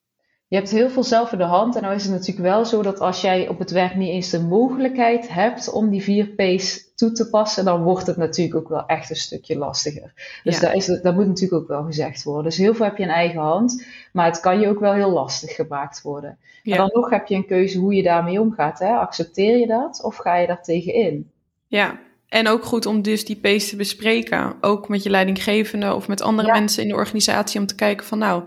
Je 0.48 0.56
hebt 0.56 0.70
heel 0.70 0.90
veel 0.90 1.04
zelf 1.04 1.32
in 1.32 1.38
de 1.38 1.44
hand. 1.44 1.76
En 1.76 1.82
nou 1.82 1.94
is 1.94 2.02
het 2.02 2.12
natuurlijk 2.12 2.46
wel 2.48 2.64
zo 2.64 2.82
dat 2.82 3.00
als 3.00 3.20
jij 3.20 3.48
op 3.48 3.58
het 3.58 3.70
werk 3.70 3.94
niet 3.94 4.08
eens 4.08 4.30
de 4.30 4.40
mogelijkheid 4.40 5.28
hebt 5.28 5.72
om 5.72 5.90
die 5.90 6.02
vier 6.02 6.26
P's 6.26 6.87
toe 6.98 7.12
te 7.12 7.28
passen, 7.28 7.64
dan 7.64 7.82
wordt 7.82 8.06
het 8.06 8.16
natuurlijk 8.16 8.56
ook 8.56 8.68
wel 8.68 8.86
echt 8.86 9.10
een 9.10 9.16
stukje 9.16 9.58
lastiger. 9.58 10.40
Dus 10.44 10.54
ja. 10.54 10.60
dat, 10.60 10.74
is, 10.74 10.86
dat 10.86 11.14
moet 11.14 11.26
natuurlijk 11.26 11.62
ook 11.62 11.68
wel 11.68 11.84
gezegd 11.84 12.22
worden. 12.22 12.44
Dus 12.44 12.56
heel 12.56 12.74
veel 12.74 12.84
heb 12.84 12.96
je 12.96 13.02
in 13.02 13.08
eigen 13.08 13.40
hand, 13.40 13.86
maar 14.12 14.26
het 14.26 14.40
kan 14.40 14.60
je 14.60 14.68
ook 14.68 14.80
wel 14.80 14.92
heel 14.92 15.10
lastig 15.10 15.54
gemaakt 15.54 16.02
worden. 16.02 16.38
Ja. 16.62 16.72
En 16.72 16.78
dan 16.78 16.90
nog 16.92 17.10
heb 17.10 17.26
je 17.26 17.34
een 17.34 17.46
keuze 17.46 17.78
hoe 17.78 17.94
je 17.94 18.02
daarmee 18.02 18.40
omgaat. 18.40 18.78
Hè? 18.78 18.94
Accepteer 18.94 19.58
je 19.58 19.66
dat 19.66 20.02
of 20.02 20.16
ga 20.16 20.36
je 20.36 20.46
daar 20.46 20.62
tegenin? 20.62 21.30
Ja, 21.66 22.00
en 22.28 22.48
ook 22.48 22.64
goed 22.64 22.86
om 22.86 23.02
dus 23.02 23.24
die 23.24 23.40
P's 23.40 23.68
te 23.68 23.76
bespreken. 23.76 24.56
Ook 24.60 24.88
met 24.88 25.02
je 25.02 25.10
leidinggevende 25.10 25.94
of 25.94 26.08
met 26.08 26.22
andere 26.22 26.52
mensen 26.52 26.82
in 26.82 26.88
de 26.88 26.94
organisatie 26.94 27.60
om 27.60 27.66
te 27.66 27.74
kijken 27.74 28.06
van 28.06 28.18
nou 28.18 28.42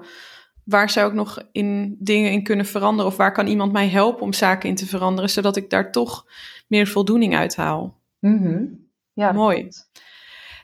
waar 0.63 0.89
zou 0.89 1.07
ik 1.07 1.13
nog 1.13 1.43
in 1.51 1.95
dingen 1.99 2.31
in 2.31 2.43
kunnen 2.43 2.65
veranderen? 2.65 3.11
Of 3.11 3.17
waar 3.17 3.33
kan 3.33 3.47
iemand 3.47 3.71
mij 3.71 3.87
helpen 3.87 4.21
om 4.21 4.33
zaken 4.33 4.69
in 4.69 4.75
te 4.75 4.85
veranderen, 4.85 5.29
zodat 5.29 5.55
ik 5.55 5.69
daar 5.69 5.91
toch 5.91 6.25
meer 6.67 6.87
voldoening 6.87 7.35
uit 7.35 7.55
haal? 7.55 8.00
Mm 8.22 8.89
Ja, 9.13 9.32
mooi. 9.32 9.67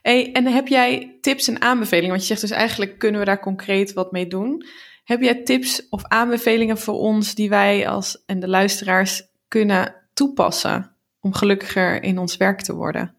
Hey, 0.02 0.32
en 0.32 0.46
heb 0.46 0.68
jij 0.68 1.18
tips 1.22 1.48
en 1.48 1.62
aanbevelingen? 1.62 2.10
Want 2.10 2.22
je 2.22 2.28
zegt 2.28 2.42
dus 2.42 2.52
eigenlijk 2.52 2.98
kunnen 2.98 3.20
we 3.20 3.26
daar 3.26 3.40
concreet 3.40 3.94
wat 3.94 4.12
mee 4.12 4.28
doen. 4.28 4.66
Heb 5.04 5.22
jij 5.22 5.44
tips 5.44 5.90
of 5.90 6.04
aanbevelingen 6.04 6.78
voor 6.78 6.96
ons 6.96 7.36
die 7.36 7.50
wij 7.50 7.88
als 7.88 8.24
en 8.26 8.40
de 8.40 8.48
luisteraars 8.48 9.28
kunnen 9.48 9.96
toepassen 10.14 10.96
om 11.20 11.34
gelukkiger 11.34 12.04
in 12.04 12.18
ons 12.18 12.38
werk 12.38 12.62
te 12.62 12.76
worden? 12.76 13.16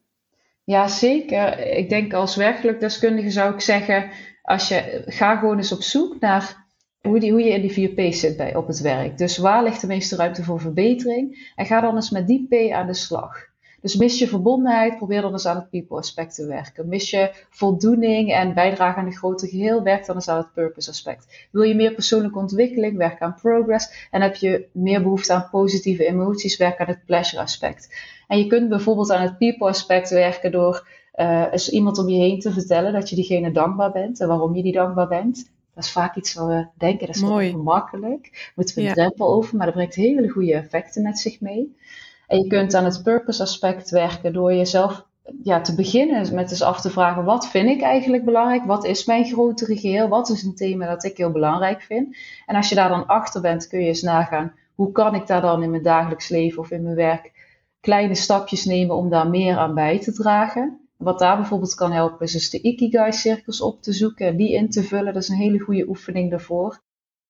Ja, 0.64 0.88
zeker. 0.88 1.58
Ik 1.58 1.88
denk 1.88 2.12
als 2.12 2.36
werkgelukdeskundige 2.36 3.30
zou 3.30 3.54
ik 3.54 3.60
zeggen, 3.60 4.10
als 4.42 4.68
je 4.68 5.02
ga 5.06 5.36
gewoon 5.36 5.56
eens 5.56 5.72
op 5.72 5.82
zoek 5.82 6.20
naar 6.20 6.66
hoe, 7.00 7.20
die, 7.20 7.30
hoe 7.30 7.42
je 7.42 7.50
in 7.50 7.60
die 7.60 7.72
4 7.72 7.88
P's 7.88 8.20
zit 8.20 8.36
bij, 8.36 8.54
op 8.54 8.66
het 8.66 8.80
werk. 8.80 9.18
Dus 9.18 9.38
waar 9.38 9.62
ligt 9.62 9.80
de 9.80 9.86
meeste 9.86 10.16
ruimte 10.16 10.44
voor 10.44 10.60
verbetering? 10.60 11.52
En 11.54 11.66
ga 11.66 11.80
dan 11.80 11.94
eens 11.94 12.10
met 12.10 12.26
die 12.26 12.46
P 12.48 12.72
aan 12.72 12.86
de 12.86 12.94
slag. 12.94 13.46
Dus 13.80 13.96
mis 13.96 14.18
je 14.18 14.28
verbondenheid, 14.28 14.96
probeer 14.96 15.20
dan 15.20 15.32
eens 15.32 15.46
aan 15.46 15.56
het 15.56 15.70
people 15.70 15.96
aspect 15.96 16.34
te 16.34 16.46
werken. 16.46 16.88
Mis 16.88 17.10
je 17.10 17.30
voldoening 17.50 18.32
en 18.32 18.54
bijdrage 18.54 18.98
aan 18.98 19.06
het 19.06 19.16
grote 19.16 19.48
geheel, 19.48 19.82
werk 19.82 20.06
dan 20.06 20.14
eens 20.14 20.28
aan 20.28 20.36
het 20.36 20.52
purpose 20.52 20.90
aspect. 20.90 21.46
Wil 21.50 21.62
je 21.62 21.74
meer 21.74 21.94
persoonlijke 21.94 22.38
ontwikkeling, 22.38 22.96
werk 22.96 23.20
aan 23.20 23.34
progress. 23.40 24.08
En 24.10 24.22
heb 24.22 24.34
je 24.34 24.66
meer 24.72 25.02
behoefte 25.02 25.32
aan 25.32 25.48
positieve 25.50 26.06
emoties, 26.06 26.56
werk 26.56 26.78
aan 26.78 26.86
het 26.86 27.04
pleasure 27.06 27.42
aspect. 27.42 27.94
En 28.28 28.38
je 28.38 28.46
kunt 28.46 28.68
bijvoorbeeld 28.68 29.10
aan 29.10 29.22
het 29.22 29.38
people 29.38 29.68
aspect 29.68 30.10
werken 30.10 30.52
door 30.52 30.88
uh, 31.14 31.46
eens 31.52 31.70
iemand 31.70 31.98
om 31.98 32.08
je 32.08 32.18
heen 32.18 32.40
te 32.40 32.52
vertellen 32.52 32.92
dat 32.92 33.08
je 33.08 33.16
diegene 33.16 33.52
dankbaar 33.52 33.92
bent 33.92 34.20
en 34.20 34.28
waarom 34.28 34.56
je 34.56 34.62
die 34.62 34.72
dankbaar 34.72 35.08
bent. 35.08 35.50
Dat 35.74 35.84
is 35.84 35.92
vaak 35.92 36.16
iets 36.16 36.34
wat 36.34 36.46
we 36.46 36.66
denken, 36.76 37.06
dat 37.06 37.16
is 37.16 37.22
Mooi. 37.22 37.50
gemakkelijk. 37.50 38.52
Moeten 38.54 38.74
we 38.74 38.80
een 38.80 38.86
ja. 38.86 38.92
drempel 38.92 39.28
over, 39.28 39.56
maar 39.56 39.66
dat 39.66 39.74
brengt 39.74 39.94
hele 39.94 40.28
goede 40.28 40.54
effecten 40.54 41.02
met 41.02 41.18
zich 41.18 41.40
mee. 41.40 41.76
En 42.28 42.38
je 42.38 42.46
kunt 42.46 42.74
aan 42.74 42.84
het 42.84 43.02
purpose 43.02 43.42
aspect 43.42 43.90
werken 43.90 44.32
door 44.32 44.54
jezelf 44.54 45.06
ja, 45.42 45.60
te 45.60 45.74
beginnen 45.74 46.34
met 46.34 46.50
eens 46.50 46.62
af 46.62 46.80
te 46.80 46.90
vragen: 46.90 47.24
wat 47.24 47.48
vind 47.48 47.68
ik 47.68 47.82
eigenlijk 47.82 48.24
belangrijk? 48.24 48.64
Wat 48.64 48.84
is 48.84 49.04
mijn 49.04 49.24
grotere 49.24 49.76
geheel? 49.76 50.08
Wat 50.08 50.28
is 50.28 50.42
een 50.42 50.54
thema 50.54 50.86
dat 50.86 51.04
ik 51.04 51.16
heel 51.16 51.30
belangrijk 51.30 51.82
vind? 51.82 52.16
En 52.46 52.56
als 52.56 52.68
je 52.68 52.74
daar 52.74 52.88
dan 52.88 53.06
achter 53.06 53.40
bent, 53.40 53.68
kun 53.68 53.80
je 53.80 53.86
eens 53.86 54.02
nagaan: 54.02 54.52
hoe 54.74 54.92
kan 54.92 55.14
ik 55.14 55.26
daar 55.26 55.40
dan 55.40 55.62
in 55.62 55.70
mijn 55.70 55.82
dagelijks 55.82 56.28
leven 56.28 56.58
of 56.58 56.70
in 56.70 56.82
mijn 56.82 56.94
werk 56.94 57.32
kleine 57.80 58.14
stapjes 58.14 58.64
nemen 58.64 58.96
om 58.96 59.10
daar 59.10 59.28
meer 59.28 59.56
aan 59.56 59.74
bij 59.74 59.98
te 59.98 60.12
dragen? 60.12 60.80
Wat 60.96 61.18
daar 61.18 61.36
bijvoorbeeld 61.36 61.74
kan 61.74 61.92
helpen 61.92 62.26
is 62.26 62.32
dus 62.32 62.50
de 62.50 62.60
Ikigai-cirkels 62.60 63.60
op 63.60 63.82
te 63.82 63.92
zoeken 63.92 64.26
en 64.26 64.36
die 64.36 64.52
in 64.52 64.70
te 64.70 64.82
vullen. 64.82 65.12
Dat 65.12 65.22
is 65.22 65.28
een 65.28 65.36
hele 65.36 65.58
goede 65.58 65.88
oefening 65.88 66.30
daarvoor. 66.30 66.80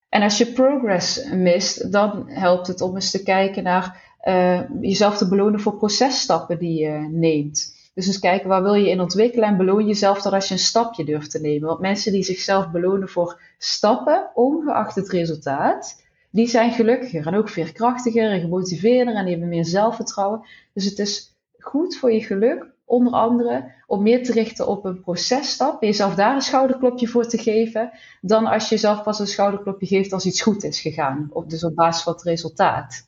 En 0.09 0.23
als 0.23 0.39
je 0.39 0.53
progress 0.53 1.31
mist, 1.31 1.93
dan 1.93 2.25
helpt 2.29 2.67
het 2.67 2.81
om 2.81 2.95
eens 2.95 3.11
te 3.11 3.23
kijken 3.23 3.63
naar 3.63 4.08
uh, 4.25 4.61
jezelf 4.81 5.17
te 5.17 5.29
belonen 5.29 5.61
voor 5.61 5.77
processtappen 5.77 6.59
die 6.59 6.81
je 6.81 7.09
neemt. 7.11 7.77
Dus 7.95 8.07
eens 8.07 8.19
kijken 8.19 8.49
waar 8.49 8.63
wil 8.63 8.75
je 8.75 8.91
in 8.91 9.01
ontwikkelen 9.01 9.49
en 9.49 9.57
beloon 9.57 9.87
jezelf 9.87 10.23
dan 10.23 10.33
als 10.33 10.49
je 10.49 10.55
een 10.55 10.61
stapje 10.61 11.05
durft 11.05 11.31
te 11.31 11.41
nemen. 11.41 11.69
Want 11.69 11.81
mensen 11.81 12.13
die 12.13 12.23
zichzelf 12.23 12.71
belonen 12.71 13.09
voor 13.09 13.41
stappen, 13.59 14.31
ongeacht 14.35 14.95
het 14.95 15.09
resultaat, 15.09 16.05
die 16.31 16.47
zijn 16.47 16.73
gelukkiger 16.73 17.27
en 17.27 17.35
ook 17.35 17.49
veerkrachtiger 17.49 18.31
en 18.31 18.41
gemotiveerder 18.41 19.15
en 19.15 19.23
die 19.23 19.31
hebben 19.31 19.49
meer 19.49 19.65
zelfvertrouwen. 19.65 20.47
Dus 20.73 20.85
het 20.85 20.99
is 20.99 21.37
goed 21.59 21.97
voor 21.97 22.13
je 22.13 22.21
geluk 22.21 22.67
onder 22.85 23.13
andere 23.13 23.73
om 23.87 24.03
meer 24.03 24.25
te 24.25 24.33
richten 24.33 24.67
op 24.67 24.85
een 24.85 25.01
processtap 25.01 25.83
en 25.83 25.87
jezelf 25.87 26.15
daar 26.15 26.35
een 26.35 26.41
schouderklopje 26.41 27.07
voor 27.07 27.27
te 27.27 27.39
geven, 27.39 27.91
dan 28.21 28.47
als 28.47 28.69
je 28.69 28.75
jezelf 28.75 29.03
pas 29.03 29.19
een 29.19 29.27
schouderklopje 29.27 29.87
geeft 29.87 30.13
als 30.13 30.27
iets 30.27 30.41
goed 30.41 30.65
is 30.65 30.81
gegaan, 30.81 31.29
of 31.33 31.45
dus 31.45 31.65
op 31.65 31.75
basis 31.75 32.03
van 32.03 32.13
het 32.13 32.23
resultaat. 32.23 33.07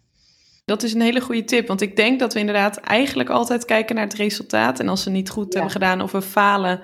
Dat 0.70 0.82
is 0.82 0.94
een 0.94 1.00
hele 1.00 1.20
goede 1.20 1.44
tip, 1.44 1.66
want 1.66 1.80
ik 1.80 1.96
denk 1.96 2.18
dat 2.20 2.32
we 2.32 2.38
inderdaad 2.38 2.76
eigenlijk 2.76 3.28
altijd 3.28 3.64
kijken 3.64 3.94
naar 3.94 4.04
het 4.04 4.14
resultaat. 4.14 4.80
En 4.80 4.88
als 4.88 5.04
we 5.04 5.10
niet 5.10 5.30
goed 5.30 5.52
hebben 5.54 5.72
gedaan 5.72 6.00
of 6.00 6.12
we 6.12 6.22
falen, 6.22 6.80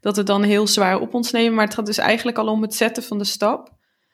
dat 0.00 0.16
we 0.16 0.22
dan 0.22 0.42
heel 0.42 0.66
zwaar 0.66 1.00
op 1.00 1.14
ons 1.14 1.30
nemen. 1.30 1.54
Maar 1.54 1.64
het 1.64 1.74
gaat 1.74 1.86
dus 1.86 1.98
eigenlijk 1.98 2.38
al 2.38 2.46
om 2.46 2.62
het 2.62 2.74
zetten 2.74 3.02
van 3.02 3.18
de 3.18 3.24
stap. 3.24 3.70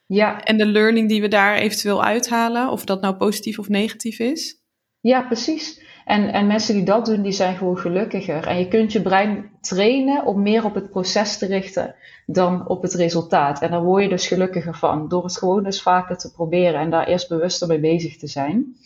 Ja. 0.06 0.44
En 0.44 0.56
de 0.56 0.66
learning 0.66 1.08
die 1.08 1.20
we 1.20 1.28
daar 1.28 1.56
eventueel 1.56 2.04
uithalen, 2.04 2.70
of 2.70 2.84
dat 2.84 3.00
nou 3.00 3.14
positief 3.14 3.58
of 3.58 3.68
negatief 3.68 4.18
is. 4.18 4.60
Ja, 5.00 5.22
precies. 5.22 5.82
En, 6.04 6.32
en 6.32 6.46
mensen 6.46 6.74
die 6.74 6.84
dat 6.84 7.06
doen, 7.06 7.22
die 7.22 7.32
zijn 7.32 7.56
gewoon 7.56 7.78
gelukkiger. 7.78 8.46
En 8.46 8.58
je 8.58 8.68
kunt 8.68 8.92
je 8.92 9.02
brein 9.02 9.50
trainen 9.60 10.24
om 10.24 10.42
meer 10.42 10.64
op 10.64 10.74
het 10.74 10.90
proces 10.90 11.38
te 11.38 11.46
richten 11.46 11.94
dan 12.26 12.68
op 12.68 12.82
het 12.82 12.94
resultaat. 12.94 13.62
En 13.62 13.70
daar 13.70 13.82
word 13.82 14.02
je 14.02 14.08
dus 14.08 14.26
gelukkiger 14.26 14.74
van, 14.74 15.08
door 15.08 15.24
het 15.24 15.38
gewoon 15.38 15.64
dus 15.64 15.82
vaker 15.82 16.16
te 16.16 16.32
proberen 16.32 16.80
en 16.80 16.90
daar 16.90 17.06
eerst 17.06 17.28
bewuster 17.28 17.68
mee 17.68 17.80
bezig 17.80 18.16
te 18.16 18.26
zijn. 18.26 18.76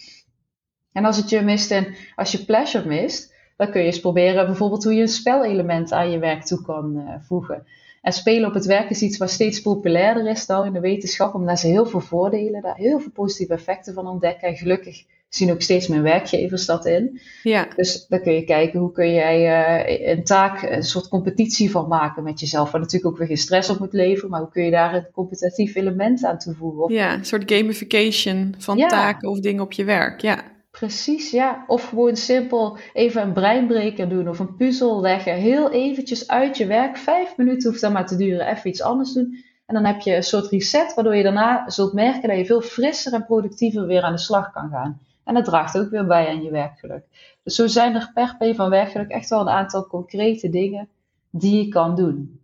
En 0.92 1.04
als 1.04 1.16
het 1.16 1.30
je 1.30 1.40
mist 1.40 1.70
en 1.70 1.94
als 2.14 2.32
je 2.32 2.44
pleasure 2.44 2.88
mist, 2.88 3.34
dan 3.56 3.70
kun 3.70 3.80
je 3.80 3.86
eens 3.86 4.00
proberen 4.00 4.46
bijvoorbeeld 4.46 4.84
hoe 4.84 4.94
je 4.94 5.00
een 5.00 5.08
spelelement 5.08 5.92
aan 5.92 6.10
je 6.10 6.18
werk 6.18 6.44
toe 6.44 6.62
kan 6.62 6.96
uh, 6.96 7.14
voegen. 7.20 7.66
En 8.02 8.12
spelen 8.12 8.48
op 8.48 8.54
het 8.54 8.64
werk 8.64 8.90
is 8.90 9.02
iets 9.02 9.18
wat 9.18 9.30
steeds 9.30 9.60
populairder 9.60 10.26
is 10.26 10.46
dan 10.46 10.66
in 10.66 10.72
de 10.72 10.80
wetenschap, 10.80 11.34
omdat 11.34 11.58
ze 11.58 11.66
heel 11.66 11.86
veel 11.86 12.00
voordelen, 12.00 12.62
daar 12.62 12.76
heel 12.76 13.00
veel 13.00 13.10
positieve 13.10 13.52
effecten 13.52 13.94
van 13.94 14.06
ontdekken. 14.06 14.48
En 14.48 14.56
gelukkig 14.56 15.04
zien 15.28 15.50
ook 15.52 15.62
steeds 15.62 15.88
meer 15.88 16.02
werkgevers 16.02 16.66
dat 16.66 16.86
in. 16.86 17.20
Ja. 17.42 17.68
Dus 17.76 18.06
dan 18.06 18.22
kun 18.22 18.32
je 18.32 18.44
kijken 18.44 18.80
hoe 18.80 18.92
kun 18.92 19.12
jij 19.12 19.40
uh, 19.40 20.08
een 20.08 20.24
taak, 20.24 20.62
een 20.62 20.82
soort 20.82 21.08
competitie 21.08 21.70
van 21.70 21.88
maken 21.88 22.22
met 22.22 22.40
jezelf. 22.40 22.70
Waar 22.70 22.80
natuurlijk 22.80 23.12
ook 23.12 23.18
weer 23.18 23.26
geen 23.26 23.36
stress 23.36 23.70
op 23.70 23.78
moet 23.78 23.92
leveren, 23.92 24.30
maar 24.30 24.40
hoe 24.40 24.50
kun 24.50 24.64
je 24.64 24.70
daar 24.70 24.94
een 24.94 25.06
competitief 25.12 25.74
element 25.74 26.24
aan 26.24 26.38
toevoegen? 26.38 26.82
Of... 26.82 26.90
Ja, 26.90 27.14
een 27.14 27.24
soort 27.24 27.52
gamification 27.52 28.54
van 28.58 28.76
Ja. 28.76 28.88
taken 28.88 29.28
of 29.28 29.40
dingen 29.40 29.62
op 29.62 29.72
je 29.72 29.84
werk. 29.84 30.20
Ja. 30.20 30.42
Precies, 30.70 31.30
ja. 31.30 31.64
Of 31.66 31.88
gewoon 31.88 32.16
simpel 32.16 32.78
even 32.92 33.22
een 33.22 33.32
breinbreker 33.32 34.08
doen 34.08 34.28
of 34.28 34.38
een 34.38 34.56
puzzel 34.56 35.00
leggen. 35.00 35.34
Heel 35.34 35.70
eventjes 35.70 36.28
uit 36.28 36.56
je 36.56 36.66
werk. 36.66 36.96
Vijf 36.96 37.36
minuten 37.36 37.68
hoeft 37.70 37.80
dat 37.80 37.92
maar 37.92 38.06
te 38.06 38.16
duren. 38.16 38.46
Even 38.46 38.70
iets 38.70 38.82
anders 38.82 39.12
doen. 39.12 39.44
En 39.66 39.74
dan 39.74 39.84
heb 39.84 40.00
je 40.00 40.16
een 40.16 40.22
soort 40.22 40.50
reset, 40.50 40.94
waardoor 40.94 41.16
je 41.16 41.22
daarna 41.22 41.70
zult 41.70 41.92
merken 41.92 42.28
dat 42.28 42.38
je 42.38 42.44
veel 42.44 42.60
frisser 42.60 43.12
en 43.12 43.26
productiever 43.26 43.86
weer 43.86 44.02
aan 44.02 44.12
de 44.12 44.18
slag 44.18 44.52
kan 44.52 44.68
gaan. 44.70 45.00
En 45.24 45.34
dat 45.34 45.44
draagt 45.44 45.78
ook 45.78 45.90
weer 45.90 46.06
bij 46.06 46.28
aan 46.28 46.42
je 46.42 46.50
werkgeluk. 46.50 47.04
Dus 47.42 47.54
zo 47.54 47.66
zijn 47.66 47.94
er 47.94 48.10
per 48.14 48.36
P 48.38 48.54
van 48.56 48.70
werkgeluk 48.70 49.10
echt 49.10 49.28
wel 49.28 49.40
een 49.40 49.48
aantal 49.48 49.86
concrete 49.86 50.48
dingen 50.48 50.88
die 51.30 51.64
je 51.64 51.68
kan 51.68 51.96
doen. 51.96 52.40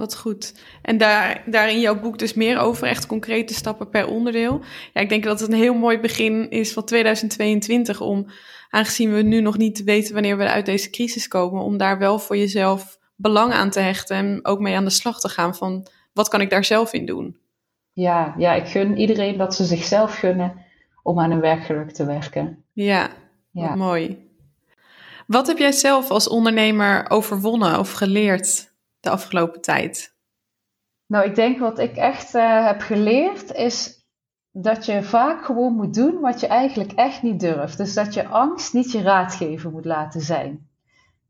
Wat 0.00 0.16
goed. 0.16 0.54
En 0.82 0.98
daar, 0.98 1.42
daar 1.46 1.70
in 1.70 1.80
jouw 1.80 2.00
boek 2.00 2.18
dus 2.18 2.34
meer 2.34 2.58
over 2.58 2.88
echt 2.88 3.06
concrete 3.06 3.54
stappen 3.54 3.88
per 3.88 4.06
onderdeel. 4.06 4.60
Ja, 4.92 5.00
ik 5.00 5.08
denk 5.08 5.24
dat 5.24 5.40
het 5.40 5.52
een 5.52 5.58
heel 5.58 5.74
mooi 5.74 5.98
begin 5.98 6.50
is 6.50 6.72
van 6.72 6.84
2022 6.84 8.00
om, 8.00 8.26
aangezien 8.70 9.12
we 9.12 9.22
nu 9.22 9.40
nog 9.40 9.56
niet 9.56 9.84
weten 9.84 10.12
wanneer 10.12 10.36
we 10.36 10.48
uit 10.48 10.66
deze 10.66 10.90
crisis 10.90 11.28
komen, 11.28 11.62
om 11.62 11.76
daar 11.76 11.98
wel 11.98 12.18
voor 12.18 12.36
jezelf 12.36 12.98
belang 13.16 13.52
aan 13.52 13.70
te 13.70 13.80
hechten 13.80 14.16
en 14.16 14.40
ook 14.42 14.60
mee 14.60 14.76
aan 14.76 14.84
de 14.84 14.90
slag 14.90 15.20
te 15.20 15.28
gaan 15.28 15.54
van 15.54 15.86
wat 16.12 16.28
kan 16.28 16.40
ik 16.40 16.50
daar 16.50 16.64
zelf 16.64 16.92
in 16.92 17.06
doen. 17.06 17.36
Ja, 17.92 18.34
ja, 18.38 18.54
ik 18.54 18.66
gun 18.66 18.96
iedereen 18.98 19.36
dat 19.36 19.54
ze 19.54 19.64
zichzelf 19.64 20.18
gunnen 20.18 20.52
om 21.02 21.20
aan 21.20 21.30
hun 21.30 21.40
werkgeluk 21.40 21.90
te 21.90 22.04
werken. 22.04 22.64
Ja, 22.72 23.10
Ja. 23.50 23.68
wat 23.68 23.76
mooi. 23.76 24.28
Wat 25.26 25.46
heb 25.46 25.58
jij 25.58 25.72
zelf 25.72 26.10
als 26.10 26.28
ondernemer 26.28 27.10
overwonnen 27.10 27.78
of 27.78 27.92
geleerd 27.92 28.69
de 29.00 29.10
afgelopen 29.10 29.60
tijd? 29.60 30.14
Nou, 31.06 31.24
ik 31.24 31.34
denk 31.34 31.58
wat 31.58 31.78
ik 31.78 31.96
echt 31.96 32.34
eh, 32.34 32.66
heb 32.66 32.80
geleerd 32.80 33.52
is 33.52 34.04
dat 34.52 34.86
je 34.86 35.02
vaak 35.02 35.44
gewoon 35.44 35.72
moet 35.72 35.94
doen 35.94 36.20
wat 36.20 36.40
je 36.40 36.46
eigenlijk 36.46 36.92
echt 36.92 37.22
niet 37.22 37.40
durft. 37.40 37.76
Dus 37.76 37.94
dat 37.94 38.14
je 38.14 38.28
angst 38.28 38.72
niet 38.72 38.92
je 38.92 39.02
raadgever 39.02 39.70
moet 39.70 39.84
laten 39.84 40.20
zijn. 40.20 40.68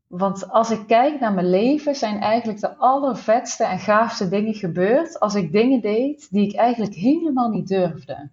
Want 0.07 0.49
als 0.49 0.71
ik 0.71 0.87
kijk 0.87 1.19
naar 1.19 1.33
mijn 1.33 1.49
leven, 1.49 1.95
zijn 1.95 2.19
eigenlijk 2.19 2.59
de 2.59 2.75
allervetste 2.75 3.63
en 3.63 3.79
gaafste 3.79 4.29
dingen 4.29 4.53
gebeurd 4.53 5.19
als 5.19 5.35
ik 5.35 5.51
dingen 5.51 5.81
deed 5.81 6.27
die 6.31 6.47
ik 6.47 6.55
eigenlijk 6.55 6.93
helemaal 6.93 7.49
niet 7.49 7.67
durfde. 7.67 8.29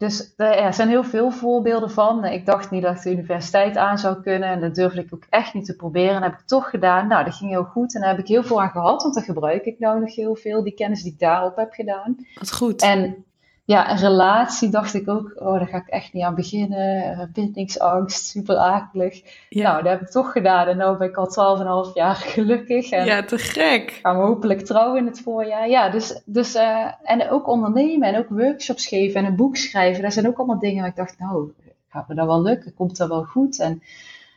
Dus 0.00 0.32
er 0.36 0.56
ja, 0.56 0.72
zijn 0.72 0.88
heel 0.88 1.02
veel 1.02 1.30
voorbeelden 1.30 1.90
van. 1.90 2.24
Ik 2.24 2.46
dacht 2.46 2.70
niet 2.70 2.82
dat 2.82 2.96
ik 2.96 3.02
de 3.02 3.10
universiteit 3.10 3.76
aan 3.76 3.98
zou 3.98 4.22
kunnen 4.22 4.48
en 4.48 4.60
dat 4.60 4.74
durfde 4.74 5.00
ik 5.00 5.14
ook 5.14 5.26
echt 5.30 5.54
niet 5.54 5.64
te 5.64 5.76
proberen. 5.76 6.14
En 6.14 6.20
dat 6.20 6.30
heb 6.30 6.40
ik 6.40 6.46
toch 6.46 6.70
gedaan. 6.70 7.08
Nou, 7.08 7.24
dat 7.24 7.34
ging 7.34 7.50
heel 7.50 7.64
goed 7.64 7.94
en 7.94 8.00
daar 8.00 8.10
heb 8.10 8.18
ik 8.18 8.26
heel 8.26 8.42
veel 8.42 8.62
aan 8.62 8.70
gehad, 8.70 9.02
want 9.02 9.14
daar 9.14 9.24
gebruik 9.24 9.64
ik 9.64 9.78
nou 9.78 10.00
nog 10.00 10.14
heel 10.14 10.34
veel, 10.34 10.62
die 10.62 10.74
kennis 10.74 11.02
die 11.02 11.12
ik 11.12 11.18
daarop 11.18 11.56
heb 11.56 11.72
gedaan. 11.72 12.16
Wat 12.34 12.52
goed. 12.52 12.82
En 12.82 13.24
ja, 13.70 13.90
een 13.90 13.96
relatie 13.96 14.68
dacht 14.68 14.94
ik 14.94 15.08
ook, 15.08 15.32
oh, 15.36 15.52
daar 15.52 15.66
ga 15.66 15.76
ik 15.76 15.86
echt 15.86 16.12
niet 16.12 16.24
aan 16.24 16.34
beginnen. 16.34 17.30
Bindingsangst, 17.32 18.26
super 18.26 18.56
akelig. 18.56 19.22
ja. 19.48 19.70
Nou, 19.70 19.82
dat 19.82 19.92
heb 19.92 20.00
ik 20.00 20.10
toch 20.10 20.32
gedaan 20.32 20.66
en 20.66 20.76
nu 20.76 20.96
ben 20.96 21.08
ik 21.08 21.16
al 21.16 21.86
12,5 21.88 21.92
jaar 21.94 22.14
gelukkig. 22.34 22.90
En 22.90 23.04
ja, 23.04 23.24
te 23.24 23.38
gek. 23.38 23.98
gaan 24.02 24.18
we 24.18 24.22
hopelijk 24.22 24.60
trouwen 24.60 24.98
in 24.98 25.06
het 25.06 25.20
voorjaar. 25.20 25.68
Ja, 25.68 25.88
dus, 25.88 26.20
dus 26.24 26.54
eh, 26.54 26.86
en 27.02 27.30
ook 27.30 27.48
ondernemen 27.48 28.08
en 28.08 28.18
ook 28.18 28.28
workshops 28.28 28.86
geven 28.86 29.20
en 29.20 29.26
een 29.26 29.36
boek 29.36 29.56
schrijven. 29.56 30.02
Dat 30.02 30.12
zijn 30.12 30.26
ook 30.26 30.38
allemaal 30.38 30.58
dingen 30.58 30.80
waar 30.80 30.90
ik 30.90 30.96
dacht, 30.96 31.18
nou, 31.18 31.52
gaat 31.88 32.08
me 32.08 32.14
dat 32.14 32.26
wel 32.26 32.42
lukken? 32.42 32.74
Komt 32.74 32.96
dat 32.96 33.08
wel 33.08 33.24
goed? 33.24 33.60
En 33.60 33.82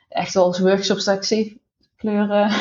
echt 0.10 0.34
wel 0.34 0.48
eens 0.48 0.60
workshops 0.60 1.04
dat 1.04 1.16
ik 1.16 1.24
zeven 1.24 1.60
kleuren 1.98 2.52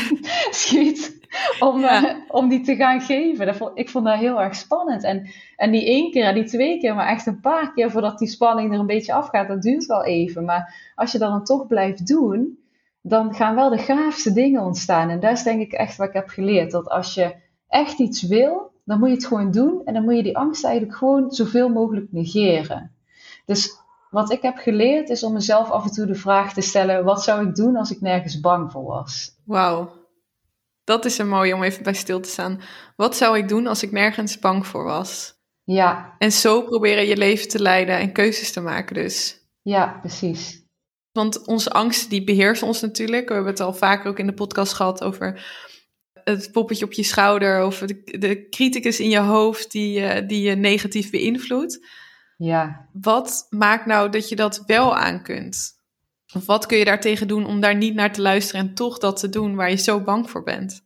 schiet 0.62 1.15
om, 1.60 1.80
Ja. 1.80 2.08
eh, 2.08 2.16
om 2.28 2.48
die 2.48 2.60
te 2.60 2.76
gaan 2.76 3.00
geven. 3.00 3.46
Dat 3.46 3.56
vond, 3.56 3.70
ik 3.74 3.88
vond 3.90 4.04
dat 4.04 4.18
heel 4.18 4.40
erg 4.40 4.54
spannend. 4.54 5.04
En, 5.04 5.28
en 5.56 5.70
die 5.70 5.84
één 5.86 6.10
keer 6.10 6.24
en 6.24 6.34
die 6.34 6.44
twee 6.44 6.78
keer, 6.80 6.94
maar 6.94 7.08
echt 7.08 7.26
een 7.26 7.40
paar 7.40 7.72
keer 7.72 7.90
voordat 7.90 8.18
die 8.18 8.28
spanning 8.28 8.72
er 8.72 8.78
een 8.78 8.86
beetje 8.86 9.12
afgaat, 9.12 9.48
dat 9.48 9.62
duurt 9.62 9.86
wel 9.86 10.04
even. 10.04 10.44
Maar 10.44 10.92
als 10.94 11.12
je 11.12 11.18
dat 11.18 11.30
dan 11.30 11.44
toch 11.44 11.66
blijft 11.66 12.06
doen, 12.06 12.58
dan 13.02 13.34
gaan 13.34 13.54
wel 13.54 13.70
de 13.70 13.78
gaafste 13.78 14.32
dingen 14.32 14.62
ontstaan. 14.62 15.10
En 15.10 15.20
dat 15.20 15.32
is 15.32 15.42
denk 15.42 15.60
ik 15.60 15.72
echt 15.72 15.96
wat 15.96 16.08
ik 16.08 16.14
heb 16.14 16.28
geleerd. 16.28 16.70
Dat 16.70 16.88
als 16.88 17.14
je 17.14 17.34
echt 17.68 17.98
iets 17.98 18.22
wil, 18.22 18.70
dan 18.84 18.98
moet 18.98 19.08
je 19.08 19.14
het 19.14 19.26
gewoon 19.26 19.50
doen. 19.50 19.80
En 19.84 19.94
dan 19.94 20.04
moet 20.04 20.16
je 20.16 20.22
die 20.22 20.36
angst 20.38 20.64
eigenlijk 20.64 20.96
gewoon 20.96 21.30
zoveel 21.30 21.68
mogelijk 21.68 22.06
negeren. 22.12 22.90
Dus 23.44 23.76
wat 24.10 24.30
ik 24.32 24.42
heb 24.42 24.56
geleerd 24.56 25.08
is 25.08 25.22
om 25.22 25.32
mezelf 25.32 25.70
af 25.70 25.84
en 25.84 25.90
toe 25.90 26.06
de 26.06 26.14
vraag 26.14 26.52
te 26.52 26.60
stellen: 26.60 27.04
wat 27.04 27.22
zou 27.22 27.46
ik 27.48 27.54
doen 27.54 27.76
als 27.76 27.90
ik 27.90 28.00
nergens 28.00 28.40
bang 28.40 28.72
voor 28.72 28.84
was? 28.84 29.36
Wauw. 29.44 29.88
Dat 30.86 31.04
is 31.04 31.18
een 31.18 31.28
mooie 31.28 31.54
om 31.54 31.62
even 31.62 31.82
bij 31.82 31.94
stil 31.94 32.20
te 32.20 32.28
staan. 32.28 32.60
Wat 32.96 33.16
zou 33.16 33.38
ik 33.38 33.48
doen 33.48 33.66
als 33.66 33.82
ik 33.82 33.90
nergens 33.92 34.38
bang 34.38 34.66
voor 34.66 34.84
was? 34.84 35.34
Ja, 35.64 36.14
En 36.18 36.32
zo 36.32 36.62
proberen 36.62 37.06
je 37.06 37.16
leven 37.16 37.48
te 37.48 37.62
leiden 37.62 37.98
en 37.98 38.12
keuzes 38.12 38.52
te 38.52 38.60
maken 38.60 38.94
dus. 38.94 39.40
ja, 39.62 39.98
precies. 40.00 40.64
Want 41.12 41.46
onze 41.46 41.70
angsten 41.70 42.08
die 42.10 42.24
beheersen 42.24 42.66
ons 42.66 42.80
natuurlijk. 42.80 43.28
We 43.28 43.34
hebben 43.34 43.52
het 43.52 43.60
al 43.60 43.74
vaker 43.74 44.10
ook 44.10 44.18
in 44.18 44.26
de 44.26 44.34
podcast 44.34 44.72
gehad 44.72 45.02
over 45.02 45.44
het 46.24 46.52
poppetje 46.52 46.84
op 46.84 46.92
je 46.92 47.02
schouder 47.02 47.64
of 47.64 47.78
de, 47.78 48.02
de 48.18 48.48
criticus 48.48 49.00
in 49.00 49.08
je 49.10 49.18
hoofd 49.18 49.70
die, 49.72 50.00
je- 50.00 50.26
die 50.26 50.42
je 50.42 50.54
negatief 50.54 51.10
beïnvloedt. 51.10 51.86
Ja, 52.36 52.88
Wat 52.92 53.46
maakt 53.50 53.86
nou 53.86 54.10
dat 54.10 54.28
je 54.28 54.36
dat 54.36 54.62
wel 54.66 54.96
aan 54.96 55.22
kunt? 55.22 55.75
Of 56.36 56.46
wat 56.46 56.66
kun 56.66 56.78
je 56.78 56.84
daartegen 56.84 57.28
doen 57.28 57.46
om 57.46 57.60
daar 57.60 57.76
niet 57.76 57.94
naar 57.94 58.12
te 58.12 58.22
luisteren 58.22 58.60
en 58.60 58.74
toch 58.74 58.98
dat 58.98 59.20
te 59.20 59.28
doen 59.28 59.54
waar 59.54 59.70
je 59.70 59.76
zo 59.76 60.00
bang 60.00 60.30
voor 60.30 60.42
bent? 60.42 60.84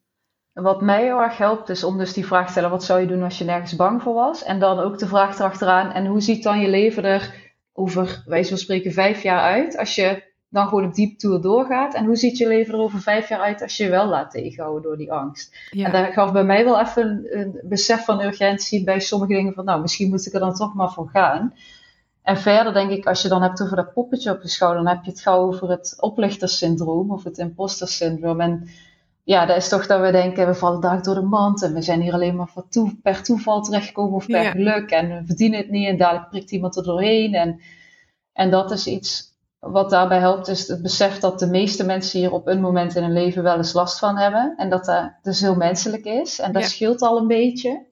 En 0.53 0.63
Wat 0.63 0.83
mij 0.83 1.03
heel 1.03 1.21
erg 1.21 1.37
helpt 1.37 1.69
is 1.69 1.85
om 1.85 1.99
dus 1.99 2.13
die 2.13 2.27
vraag 2.27 2.45
te 2.45 2.51
stellen: 2.51 2.71
wat 2.71 2.85
zou 2.85 3.01
je 3.01 3.07
doen 3.07 3.23
als 3.23 3.39
je 3.39 3.45
nergens 3.45 3.77
bang 3.77 4.03
voor 4.03 4.15
was? 4.15 4.43
En 4.43 4.59
dan 4.59 4.79
ook 4.79 4.99
de 4.99 5.07
vraag 5.07 5.39
erachteraan: 5.39 5.93
en 5.93 6.07
hoe 6.07 6.21
ziet 6.21 6.43
dan 6.43 6.61
je 6.61 6.69
leven 6.69 7.05
er 7.05 7.53
over, 7.73 8.23
wij 8.27 8.45
van 8.45 8.59
spreken, 8.59 8.93
vijf 8.93 9.23
jaar 9.23 9.41
uit? 9.41 9.77
Als 9.77 9.95
je 9.95 10.29
dan 10.51 10.69
gewoon 10.69 10.85
op 10.85 10.95
diep 10.95 11.19
tour 11.19 11.41
doorgaat. 11.41 11.95
En 11.95 12.05
hoe 12.05 12.17
ziet 12.17 12.39
je 12.39 12.49
leven 12.49 12.75
er 12.75 12.81
over 12.81 13.01
vijf 13.01 13.29
jaar 13.29 13.41
uit 13.41 13.63
als 13.63 13.77
je 13.77 13.85
je 13.85 13.91
wel 13.91 14.07
laat 14.07 14.31
tegenhouden 14.31 14.83
door 14.83 14.97
die 14.97 15.13
angst? 15.13 15.57
Ja. 15.71 15.87
En 15.87 16.05
dat 16.05 16.13
gaf 16.13 16.33
bij 16.33 16.45
mij 16.45 16.65
wel 16.65 16.81
even 16.81 17.03
een, 17.03 17.39
een 17.41 17.61
besef 17.63 18.05
van 18.05 18.21
urgentie 18.23 18.85
bij 18.85 19.01
sommige 19.01 19.33
dingen 19.33 19.53
van, 19.53 19.65
nou, 19.65 19.81
misschien 19.81 20.09
moet 20.09 20.27
ik 20.27 20.33
er 20.33 20.41
dan 20.41 20.55
toch 20.55 20.75
maar 20.75 20.93
voor 20.93 21.09
gaan. 21.09 21.55
En 22.23 22.37
verder 22.37 22.73
denk 22.73 22.91
ik, 22.91 23.07
als 23.07 23.23
je 23.23 23.29
dan 23.29 23.43
hebt 23.43 23.63
over 23.63 23.77
dat 23.77 23.93
poppetje 23.93 24.31
op 24.31 24.43
je 24.43 24.49
schouder, 24.49 24.85
dan 24.85 24.93
heb 24.95 25.05
je 25.05 25.11
het 25.11 25.21
gauw 25.21 25.47
over 25.47 25.71
het 25.71 25.97
oplichterssyndroom 26.01 27.11
of 27.13 27.25
het 27.25 27.39
impostersyndroom. 27.39 28.41
En 28.41 28.69
ja, 29.25 29.47
dat 29.47 29.57
is 29.57 29.69
toch 29.69 29.87
dat 29.87 30.01
we 30.01 30.11
denken, 30.11 30.47
we 30.47 30.55
vallen 30.55 30.81
daar 30.81 31.03
door 31.03 31.15
de 31.15 31.21
mand 31.23 31.63
en 31.63 31.75
we 31.75 31.83
zijn 31.83 32.01
hier 32.01 32.13
alleen 32.13 32.37
maar 32.37 32.49
voor 32.49 32.69
toe, 32.69 32.97
per 33.03 33.23
toeval 33.23 33.63
terechtgekomen 33.63 34.15
of 34.15 34.27
per 34.27 34.43
Ja. 34.43 34.51
geluk 34.51 34.91
en 34.91 35.09
we 35.09 35.23
verdienen 35.27 35.59
het 35.59 35.71
niet 35.71 35.87
en 35.89 35.97
dadelijk 35.97 36.29
prikt 36.29 36.51
iemand 36.51 36.77
er 36.77 36.83
doorheen. 36.83 37.35
En, 37.35 37.61
en 38.33 38.51
dat 38.51 38.71
is 38.71 38.87
iets 38.87 39.29
wat 39.59 39.91
daarbij 39.91 40.19
helpt, 40.19 40.49
is 40.49 40.69
het 40.69 40.83
besef 40.83 41.19
dat 41.19 41.39
de 41.39 41.47
meeste 41.47 41.85
mensen 41.85 42.19
hier 42.19 42.33
op 42.33 42.47
een 42.47 42.61
moment 42.61 42.95
in 42.95 43.03
hun 43.03 43.13
leven 43.13 43.43
wel 43.43 43.57
eens 43.57 43.73
last 43.73 43.99
van 43.99 44.17
hebben. 44.17 44.55
En 44.57 44.71
dat 44.71 44.85
dat 44.85 45.13
dus 45.23 45.41
heel 45.41 45.55
menselijk 45.55 46.05
is. 46.05 46.39
En 46.39 46.53
dat 46.53 46.63
Ja. 46.63 46.69
scheelt 46.69 47.01
al 47.03 47.19
een 47.19 47.27
beetje. 47.27 47.87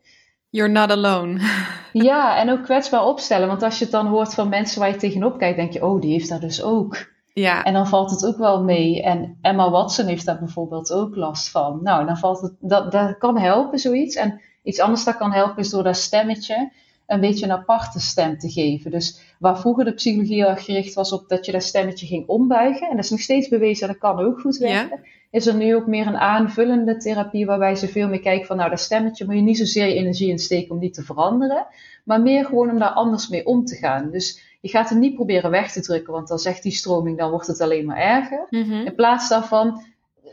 You're 0.50 0.72
not 0.72 0.90
alone. 0.90 1.40
Ja, 1.92 2.36
en 2.36 2.50
ook 2.50 2.62
kwetsbaar 2.62 3.04
opstellen. 3.04 3.48
Want 3.48 3.62
als 3.62 3.78
je 3.78 3.84
het 3.84 3.92
dan 3.92 4.06
hoort 4.06 4.34
van 4.34 4.48
mensen 4.48 4.80
waar 4.80 4.88
je 4.88 4.96
tegenop 4.96 5.38
kijkt, 5.38 5.56
denk 5.56 5.72
je, 5.72 5.84
oh, 5.84 6.00
die 6.00 6.12
heeft 6.12 6.28
dat 6.28 6.40
dus 6.40 6.62
ook. 6.62 7.12
Ja, 7.32 7.64
En 7.64 7.72
dan 7.72 7.88
valt 7.88 8.10
het 8.10 8.26
ook 8.26 8.36
wel 8.36 8.62
mee. 8.62 9.02
En 9.02 9.38
Emma 9.42 9.70
Watson 9.70 10.06
heeft 10.06 10.24
daar 10.24 10.38
bijvoorbeeld 10.38 10.92
ook 10.92 11.16
last 11.16 11.50
van. 11.50 11.80
Nou, 11.82 12.06
dan 12.06 12.16
valt 12.16 12.40
het, 12.40 12.52
dat, 12.60 12.92
dat 12.92 13.18
kan 13.18 13.38
helpen, 13.38 13.78
zoiets. 13.78 14.16
En 14.16 14.40
iets 14.62 14.80
anders 14.80 15.04
dat 15.04 15.16
kan 15.16 15.32
helpen 15.32 15.58
is 15.58 15.70
door 15.70 15.82
dat 15.82 15.96
stemmetje 15.96 16.72
een 17.06 17.20
beetje 17.20 17.44
een 17.44 17.52
aparte 17.52 18.00
stem 18.00 18.38
te 18.38 18.50
geven. 18.50 18.90
Dus 18.90 19.20
waar 19.38 19.58
vroeger 19.58 19.84
de 19.84 19.94
psychologie 19.94 20.46
al 20.46 20.56
gericht 20.56 20.94
was 20.94 21.12
op 21.12 21.28
dat 21.28 21.46
je 21.46 21.52
dat 21.52 21.62
stemmetje 21.62 22.06
ging 22.06 22.26
ombuigen, 22.26 22.88
en 22.88 22.96
dat 22.96 23.04
is 23.04 23.10
nog 23.10 23.20
steeds 23.20 23.48
bewezen, 23.48 23.88
dat 23.88 23.98
kan 23.98 24.18
ook 24.20 24.40
goed 24.40 24.56
werken, 24.56 25.00
is 25.30 25.46
er 25.46 25.54
nu 25.54 25.74
ook 25.74 25.86
meer 25.86 26.06
een 26.06 26.16
aanvullende 26.16 26.96
therapie 26.96 27.46
waarbij 27.46 27.74
ze 27.74 27.88
veel 27.88 28.08
meer 28.08 28.20
kijken 28.20 28.46
van, 28.46 28.56
nou, 28.56 28.70
dat 28.70 28.80
stemmetje 28.80 29.24
moet 29.24 29.34
je 29.34 29.40
niet 29.40 29.58
zozeer 29.58 29.86
je 29.86 29.94
energie 29.94 30.30
in 30.30 30.38
steken 30.38 30.70
om 30.70 30.78
die 30.78 30.90
te 30.90 31.02
veranderen, 31.02 31.66
maar 32.04 32.20
meer 32.20 32.44
gewoon 32.44 32.70
om 32.70 32.78
daar 32.78 32.88
anders 32.88 33.28
mee 33.28 33.46
om 33.46 33.64
te 33.64 33.76
gaan. 33.76 34.10
Dus 34.10 34.56
je 34.60 34.68
gaat 34.68 34.88
hem 34.88 34.98
niet 34.98 35.14
proberen 35.14 35.50
weg 35.50 35.72
te 35.72 35.80
drukken, 35.80 36.12
want 36.12 36.28
dan 36.28 36.38
zegt 36.38 36.62
die 36.62 36.72
stroming, 36.72 37.18
dan 37.18 37.30
wordt 37.30 37.46
het 37.46 37.60
alleen 37.60 37.84
maar 37.84 37.96
erger. 37.96 38.46
Mhm. 38.50 38.72
In 38.72 38.94
plaats 38.94 39.28
daarvan 39.28 39.82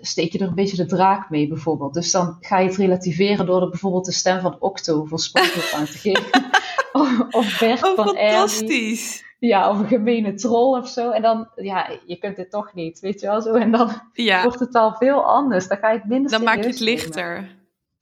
steek 0.01 0.31
je 0.31 0.39
er 0.39 0.47
een 0.47 0.55
beetje 0.55 0.77
de 0.77 0.85
draak 0.85 1.29
mee 1.29 1.47
bijvoorbeeld. 1.47 1.93
Dus 1.93 2.11
dan 2.11 2.37
ga 2.39 2.59
je 2.59 2.67
het 2.67 2.77
relativeren 2.77 3.45
door 3.45 3.61
er 3.61 3.69
bijvoorbeeld 3.69 4.05
de 4.05 4.11
stem 4.11 4.41
van 4.41 4.55
Octo 4.59 5.05
voor 5.05 5.19
SpongeBob 5.19 5.71
aan 5.73 5.85
te 5.85 5.97
geven. 5.97 6.43
of, 6.91 7.19
of 7.39 7.59
Bert 7.59 7.83
Oh, 7.83 7.95
van 7.95 8.17
Ernie. 8.17 9.23
Ja, 9.47 9.69
of 9.69 9.79
een 9.79 9.87
gemene 9.87 10.33
troll 10.33 10.79
of 10.79 10.87
zo. 10.87 11.11
En 11.11 11.21
dan, 11.21 11.47
ja, 11.55 11.89
je 12.05 12.17
kunt 12.17 12.35
dit 12.35 12.51
toch 12.51 12.73
niet, 12.73 12.99
weet 12.99 13.19
je 13.19 13.27
wel 13.27 13.41
zo. 13.41 13.53
En 13.53 13.71
dan 13.71 13.89
Ja, 14.13 14.43
wordt 14.43 14.59
het 14.59 14.75
al 14.75 14.93
veel 14.93 15.23
anders. 15.23 15.67
Dan 15.67 15.77
ga 15.77 15.91
je 15.91 15.97
het 15.97 16.07
minder 16.07 16.31
dan 16.31 16.43
maak 16.43 16.57
je 16.57 16.67
het 16.69 16.79
nemen. 16.79 16.93
lichter. 16.93 17.35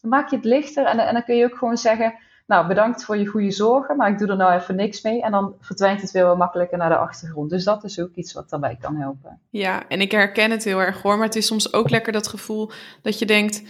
Dan 0.01 0.09
maak 0.09 0.29
je 0.29 0.35
het 0.35 0.45
lichter 0.45 0.85
en, 0.85 0.99
en 0.99 1.13
dan 1.13 1.23
kun 1.23 1.35
je 1.35 1.45
ook 1.45 1.57
gewoon 1.57 1.77
zeggen... 1.77 2.13
Nou, 2.47 2.67
bedankt 2.67 3.03
voor 3.03 3.17
je 3.17 3.25
goede 3.25 3.51
zorgen, 3.51 3.97
maar 3.97 4.09
ik 4.11 4.17
doe 4.17 4.27
er 4.27 4.35
nou 4.35 4.53
even 4.53 4.75
niks 4.75 5.01
mee. 5.01 5.21
En 5.21 5.31
dan 5.31 5.55
verdwijnt 5.59 6.01
het 6.01 6.11
weer 6.11 6.25
wat 6.25 6.37
makkelijker 6.37 6.77
naar 6.77 6.89
de 6.89 6.97
achtergrond. 6.97 7.49
Dus 7.49 7.63
dat 7.63 7.83
is 7.83 7.99
ook 7.99 8.15
iets 8.15 8.33
wat 8.33 8.49
daarbij 8.49 8.77
kan 8.81 8.95
helpen. 8.95 9.39
Ja, 9.49 9.87
en 9.87 10.01
ik 10.01 10.11
herken 10.11 10.51
het 10.51 10.63
heel 10.63 10.79
erg 10.79 11.01
hoor. 11.01 11.17
Maar 11.17 11.25
het 11.25 11.35
is 11.35 11.45
soms 11.45 11.73
ook 11.73 11.89
lekker 11.89 12.13
dat 12.13 12.27
gevoel 12.27 12.71
dat 13.01 13.19
je 13.19 13.25
denkt... 13.25 13.63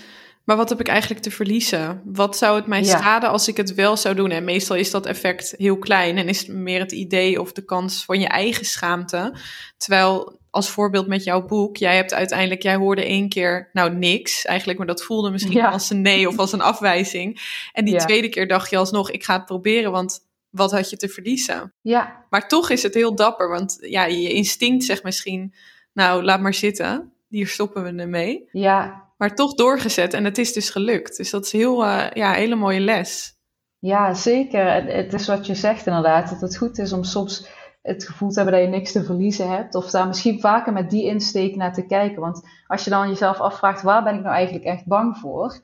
Maar 0.43 0.57
wat 0.57 0.69
heb 0.69 0.79
ik 0.79 0.87
eigenlijk 0.87 1.21
te 1.21 1.31
verliezen? 1.31 2.01
Wat 2.05 2.37
zou 2.37 2.55
het 2.55 2.67
mij 2.67 2.83
Ja. 2.83 2.97
schaden 2.97 3.29
als 3.29 3.47
ik 3.47 3.57
het 3.57 3.73
wel 3.73 3.97
zou 3.97 4.15
doen? 4.15 4.31
En 4.31 4.43
meestal 4.43 4.75
is 4.75 4.91
dat 4.91 5.05
effect 5.05 5.53
heel 5.57 5.77
klein 5.77 6.17
en 6.17 6.27
is 6.29 6.39
het 6.39 6.47
meer 6.47 6.79
het 6.79 6.91
idee 6.91 7.41
of 7.41 7.51
de 7.51 7.65
kans 7.65 8.05
van 8.05 8.19
je 8.19 8.27
eigen 8.27 8.65
schaamte. 8.65 9.33
Terwijl 9.77 10.39
als 10.49 10.69
voorbeeld 10.69 11.07
met 11.07 11.23
jouw 11.23 11.45
boek, 11.45 11.77
jij 11.77 11.95
hebt 11.95 12.13
uiteindelijk, 12.13 12.61
jij 12.61 12.75
hoorde 12.75 13.05
één 13.05 13.29
keer, 13.29 13.69
nou 13.73 13.93
niks 13.95 14.45
eigenlijk, 14.45 14.77
maar 14.77 14.87
dat 14.87 15.03
voelde 15.03 15.29
misschien 15.31 15.53
Ja. 15.53 15.69
als 15.69 15.89
een 15.89 16.01
nee 16.01 16.27
of 16.27 16.37
als 16.37 16.51
een 16.51 16.61
afwijzing. 16.61 17.41
En 17.71 17.85
die 17.85 17.93
Ja. 17.93 17.99
tweede 18.05 18.29
keer 18.29 18.47
dacht 18.47 18.69
je 18.69 18.77
alsnog, 18.77 19.11
ik 19.11 19.23
ga 19.23 19.33
het 19.35 19.45
proberen, 19.45 19.91
want 19.91 20.19
wat 20.49 20.71
had 20.71 20.89
je 20.89 20.97
te 20.97 21.09
verliezen? 21.09 21.73
Ja, 21.81 22.25
Maar 22.29 22.47
toch 22.47 22.69
is 22.69 22.83
het 22.83 22.93
heel 22.93 23.15
dapper, 23.15 23.49
want 23.49 23.77
ja, 23.81 24.05
je 24.05 24.33
instinct 24.33 24.83
zegt 24.83 25.03
misschien, 25.03 25.53
nou 25.93 26.23
laat 26.23 26.41
maar 26.41 26.53
zitten, 26.53 27.11
hier 27.29 27.47
stoppen 27.47 27.83
we 27.83 28.01
ermee. 28.01 28.49
ja, 28.51 29.01
Maar 29.23 29.35
toch 29.35 29.53
doorgezet 29.53 30.13
en 30.13 30.25
het 30.25 30.37
is 30.37 30.53
dus 30.53 30.69
gelukt. 30.69 31.17
Dus 31.17 31.29
dat 31.29 31.45
is 31.45 31.51
heel, 31.51 31.85
eh, 31.85 32.11
ja, 32.13 32.31
hele 32.33 32.55
mooie 32.55 32.79
les. 32.79 33.37
Ja, 33.79 34.13
zeker. 34.13 34.73
Het 34.85 35.13
is 35.13 35.27
wat 35.27 35.45
je 35.45 35.55
zegt 35.55 35.85
inderdaad, 35.85 36.29
dat 36.29 36.41
het 36.41 36.57
goed 36.57 36.77
is 36.77 36.93
om 36.93 37.03
soms 37.03 37.47
het 37.81 38.05
gevoel 38.05 38.29
te 38.29 38.35
hebben 38.35 38.53
dat 38.53 38.63
je 38.63 38.77
niks 38.77 38.91
te 38.91 39.03
verliezen 39.03 39.49
hebt. 39.49 39.75
Of 39.75 39.89
daar 39.89 40.07
misschien 40.07 40.39
vaker 40.39 40.73
met 40.73 40.89
die 40.89 41.05
insteek 41.05 41.55
naar 41.55 41.73
te 41.73 41.85
kijken. 41.85 42.21
Want 42.21 42.41
als 42.67 42.83
je 42.83 42.89
dan 42.89 43.07
jezelf 43.07 43.39
afvraagt, 43.39 43.81
waar 43.81 44.03
ben 44.03 44.15
ik 44.15 44.21
nou 44.21 44.35
eigenlijk 44.35 44.65
echt 44.65 44.85
bang 44.85 45.17
voor? 45.17 45.59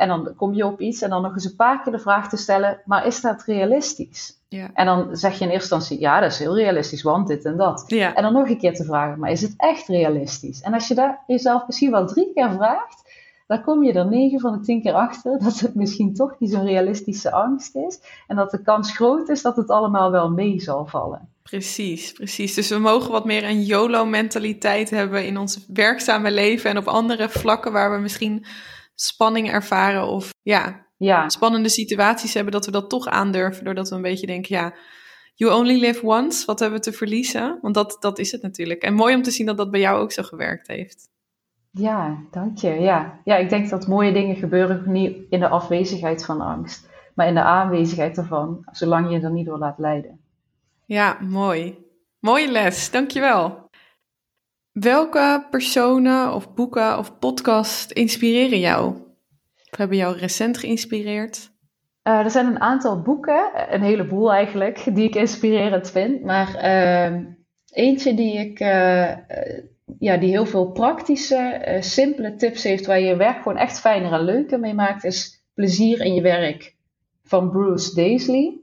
En 0.00 0.08
dan 0.08 0.34
kom 0.36 0.54
je 0.54 0.66
op 0.66 0.80
iets 0.80 1.02
en 1.02 1.10
dan 1.10 1.22
nog 1.22 1.32
eens 1.32 1.44
een 1.44 1.56
paar 1.56 1.82
keer 1.82 1.92
de 1.92 1.98
vraag 1.98 2.28
te 2.28 2.36
stellen, 2.36 2.80
maar 2.84 3.06
is 3.06 3.20
dat 3.20 3.42
realistisch? 3.42 4.38
Ja. 4.48 4.70
En 4.74 4.86
dan 4.86 5.16
zeg 5.16 5.38
je 5.38 5.44
in 5.44 5.50
eerste 5.50 5.74
instantie, 5.74 6.00
ja, 6.00 6.20
dat 6.20 6.32
is 6.32 6.38
heel 6.38 6.56
realistisch, 6.56 7.02
want 7.02 7.26
dit 7.26 7.44
en 7.44 7.56
dat. 7.56 7.84
Ja, 7.86 8.14
En 8.14 8.22
dan 8.22 8.32
nog 8.32 8.48
een 8.48 8.58
keer 8.58 8.74
te 8.74 8.84
vragen, 8.84 9.18
maar 9.18 9.30
is 9.30 9.42
het 9.42 9.54
echt 9.56 9.88
realistisch? 9.88 10.60
En 10.60 10.74
als 10.74 10.88
je 10.88 10.94
dat 10.94 11.16
jezelf 11.26 11.66
misschien 11.66 11.90
wel 11.90 12.06
drie 12.06 12.32
keer 12.34 12.52
vraagt, 12.52 13.02
dan 13.46 13.62
kom 13.62 13.84
je 13.84 13.92
er 13.92 14.06
negen 14.06 14.40
van 14.40 14.52
de 14.52 14.60
tien 14.60 14.82
keer 14.82 14.92
achter 14.92 15.38
dat 15.44 15.60
het 15.60 15.74
misschien 15.74 16.14
toch 16.14 16.34
niet 16.38 16.50
zo'n 16.50 16.64
realistische 16.64 17.32
angst 17.32 17.76
is. 17.76 18.00
En 18.26 18.36
dat 18.36 18.50
de 18.50 18.62
kans 18.62 18.96
groot 18.96 19.28
is 19.28 19.42
dat 19.42 19.56
het 19.56 19.70
allemaal 19.70 20.10
wel 20.10 20.30
mee 20.30 20.60
zal 20.60 20.86
vallen. 20.86 21.28
precies, 21.42 22.12
precies. 22.12 22.54
Dus 22.54 22.68
we 22.68 22.78
mogen 22.78 23.10
wat 23.10 23.24
meer 23.24 23.44
een 23.44 23.62
YOLO-mentaliteit 23.62 24.90
hebben 24.90 25.26
in 25.26 25.38
ons 25.38 25.66
werkzame 25.72 26.30
leven 26.30 26.70
en 26.70 26.78
op 26.78 26.86
andere 26.86 27.28
vlakken 27.28 27.72
waar 27.72 27.92
we 27.92 27.98
misschien 27.98 28.44
spanning 29.00 29.50
ervaren 29.50 30.06
of 30.06 30.30
ja, 30.42 30.86
Ja, 30.96 31.28
spannende 31.28 31.68
situaties 31.68 32.34
hebben, 32.34 32.52
dat 32.52 32.66
we 32.66 32.70
dat 32.70 32.90
toch 32.90 33.06
aandurven, 33.06 33.64
doordat 33.64 33.88
we 33.88 33.94
een 33.94 34.02
beetje 34.02 34.26
denken, 34.26 34.56
ja, 34.56 34.74
you 35.34 35.58
only 35.58 35.80
live 35.80 36.06
once, 36.06 36.46
wat 36.46 36.58
hebben 36.60 36.78
we 36.78 36.84
te 36.84 36.92
verliezen? 36.92 37.58
Want 37.62 37.74
dat, 37.74 37.96
dat 38.00 38.18
is 38.18 38.32
het 38.32 38.42
natuurlijk. 38.42 38.82
En 38.82 38.94
mooi 38.94 39.14
om 39.14 39.22
te 39.22 39.30
zien 39.30 39.46
dat 39.46 39.56
dat 39.56 39.70
bij 39.70 39.80
jou 39.80 40.00
ook 40.00 40.12
zo 40.12 40.22
gewerkt 40.22 40.66
heeft. 40.66 41.08
ja, 41.70 42.24
dank 42.30 42.58
je. 42.58 42.68
Ja. 42.68 43.20
ja, 43.24 43.36
ik 43.36 43.48
denk 43.48 43.70
dat 43.70 43.86
mooie 43.86 44.12
dingen 44.12 44.36
gebeuren 44.36 44.82
niet 44.86 45.16
in 45.30 45.40
de 45.40 45.48
afwezigheid 45.48 46.24
van 46.24 46.40
angst, 46.40 46.88
maar 47.14 47.28
in 47.28 47.34
de 47.34 47.42
aanwezigheid 47.42 48.16
ervan, 48.18 48.64
zolang 48.70 49.10
je 49.10 49.20
er 49.20 49.32
niet 49.32 49.46
door 49.46 49.58
laat 49.58 49.78
leiden. 49.78 50.20
Ja, 50.86 51.18
mooi. 51.20 51.78
Mooie 52.18 52.50
les, 52.50 52.90
dankjewel. 52.90 53.69
Welke 54.80 55.46
personen 55.50 56.34
of 56.34 56.54
boeken 56.54 56.98
of 56.98 57.18
podcast 57.18 57.90
inspireren 57.90 58.58
jou? 58.58 58.90
Of 59.70 59.78
hebben 59.78 59.96
jou 59.96 60.18
recent 60.18 60.58
geïnspireerd? 60.58 61.50
Eh, 62.02 62.18
er 62.18 62.30
zijn 62.30 62.46
een 62.46 62.60
aantal 62.60 63.02
boeken, 63.02 63.50
een 63.68 63.82
heleboel 63.82 64.32
eigenlijk, 64.32 64.94
die 64.94 65.04
ik 65.04 65.14
inspirerend 65.14 65.90
vind. 65.90 66.24
Maar 66.24 66.54
ehm, 66.54 67.24
eentje 67.70 68.14
die 68.14 68.38
ik, 68.38 68.60
eh, 68.60 69.10
eh, 69.10 69.18
ja, 69.98 70.16
die 70.16 70.30
heel 70.30 70.46
veel 70.46 70.70
praktische, 70.70 71.76
simpele 71.80 72.34
tips 72.34 72.62
heeft 72.62 72.86
waar 72.86 73.00
je 73.00 73.06
je 73.06 73.16
werk 73.16 73.36
gewoon 73.36 73.58
echt 73.58 73.80
fijner 73.80 74.12
en 74.12 74.24
leuker 74.24 74.60
mee 74.60 74.74
maakt, 74.74 75.04
is 75.04 75.44
Plezier 75.54 76.00
in 76.00 76.14
je 76.14 76.22
werk 76.22 76.74
van 77.22 77.50
Bruce 77.50 77.94
Daisley. 77.94 78.58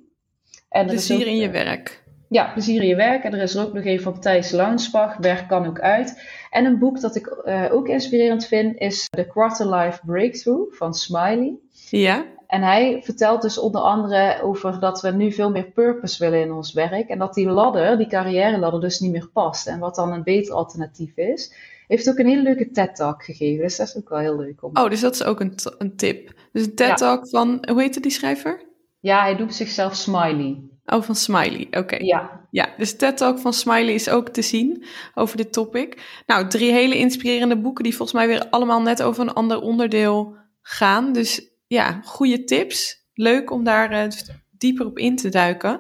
En 0.69 0.81
er 0.81 0.87
Plezier 0.87 1.19
ook, 1.19 1.25
in 1.25 1.37
je 1.37 1.49
werk. 1.49 2.05
Ja, 2.29 2.51
plezier 2.53 2.81
in 2.81 2.87
je 2.87 2.95
werk. 2.95 3.23
En 3.23 3.33
er 3.33 3.41
is 3.41 3.55
er 3.55 3.65
ook 3.65 3.73
nog 3.73 3.85
een 3.85 4.01
van 4.01 4.19
Thijs 4.19 4.51
Launsbach, 4.51 5.17
Werk 5.17 5.47
kan 5.47 5.67
ook 5.67 5.79
uit. 5.79 6.21
En 6.49 6.65
een 6.65 6.79
boek 6.79 7.01
dat 7.01 7.15
ik 7.15 7.27
eh, 7.27 7.65
ook 7.71 7.87
inspirerend 7.87 8.45
vind 8.45 8.77
is 8.77 9.07
The 9.09 9.27
Quarter 9.27 9.75
Life 9.75 9.99
Breakthrough 10.05 10.75
van 10.75 10.93
Smiley. 10.93 11.55
Ja? 11.89 12.25
En 12.47 12.61
hij 12.61 13.01
vertelt 13.03 13.41
dus 13.41 13.57
onder 13.57 13.81
andere 13.81 14.41
over 14.41 14.79
dat 14.79 15.01
we 15.01 15.11
nu 15.11 15.31
veel 15.31 15.51
meer 15.51 15.71
purpose 15.71 16.23
willen 16.23 16.41
in 16.41 16.51
ons 16.51 16.73
werk. 16.73 17.09
En 17.09 17.19
dat 17.19 17.33
die 17.33 17.47
ladder, 17.47 17.97
die 17.97 18.07
carrière 18.07 18.57
ladder, 18.57 18.81
dus 18.81 18.99
niet 18.99 19.11
meer 19.11 19.29
past. 19.33 19.67
En 19.67 19.79
wat 19.79 19.95
dan 19.95 20.11
een 20.11 20.23
beter 20.23 20.53
alternatief 20.53 21.17
is. 21.17 21.53
Heeft 21.87 22.09
ook 22.09 22.17
een 22.17 22.27
hele 22.27 22.41
leuke 22.41 22.71
TED-talk 22.71 23.23
gegeven. 23.23 23.63
Dus 23.63 23.77
dat 23.77 23.87
is 23.87 23.97
ook 23.97 24.09
wel 24.09 24.19
heel 24.19 24.37
leuk 24.37 24.63
om. 24.63 24.77
Oh, 24.77 24.89
dus 24.89 24.99
dat 24.99 25.13
is 25.13 25.23
ook 25.23 25.39
een, 25.39 25.53
een 25.77 25.95
tip. 25.95 26.33
Dus 26.51 26.65
een 26.65 26.71
Ja. 26.75 26.87
TED-talk 26.87 27.29
van, 27.29 27.67
hoe 27.71 27.81
heette 27.81 27.99
die 27.99 28.11
schrijver? 28.11 28.61
Ja, 28.99 29.21
hij 29.21 29.33
noemt 29.33 29.55
zichzelf 29.55 29.95
Smiley. 29.95 30.61
Oh, 30.93 31.03
van 31.03 31.15
Smiley, 31.15 31.67
oké. 31.71 31.95
Ja, 31.95 32.47
Ja, 32.51 32.69
dus 32.77 32.95
TED-talk 32.95 33.39
van 33.39 33.53
Smiley 33.53 33.93
is 33.93 34.09
ook 34.09 34.29
te 34.29 34.41
zien 34.41 34.85
over 35.13 35.37
dit 35.37 35.53
topic. 35.53 36.21
Nou, 36.25 36.47
drie 36.47 36.71
hele 36.71 36.97
inspirerende 36.97 37.57
boeken 37.57 37.83
die 37.83 37.95
volgens 37.95 38.17
mij 38.17 38.27
weer 38.27 38.49
allemaal 38.49 38.81
net 38.81 39.03
over 39.03 39.21
een 39.21 39.33
ander 39.33 39.61
onderdeel 39.61 40.35
gaan. 40.61 41.13
Dus 41.13 41.49
ja, 41.67 42.01
goede 42.03 42.43
tips. 42.43 43.05
Leuk 43.13 43.51
om 43.51 43.63
daar 43.63 43.91
eh, 43.91 44.09
dieper 44.51 44.85
op 44.85 44.97
in 44.97 45.15
te 45.15 45.29
duiken. 45.29 45.79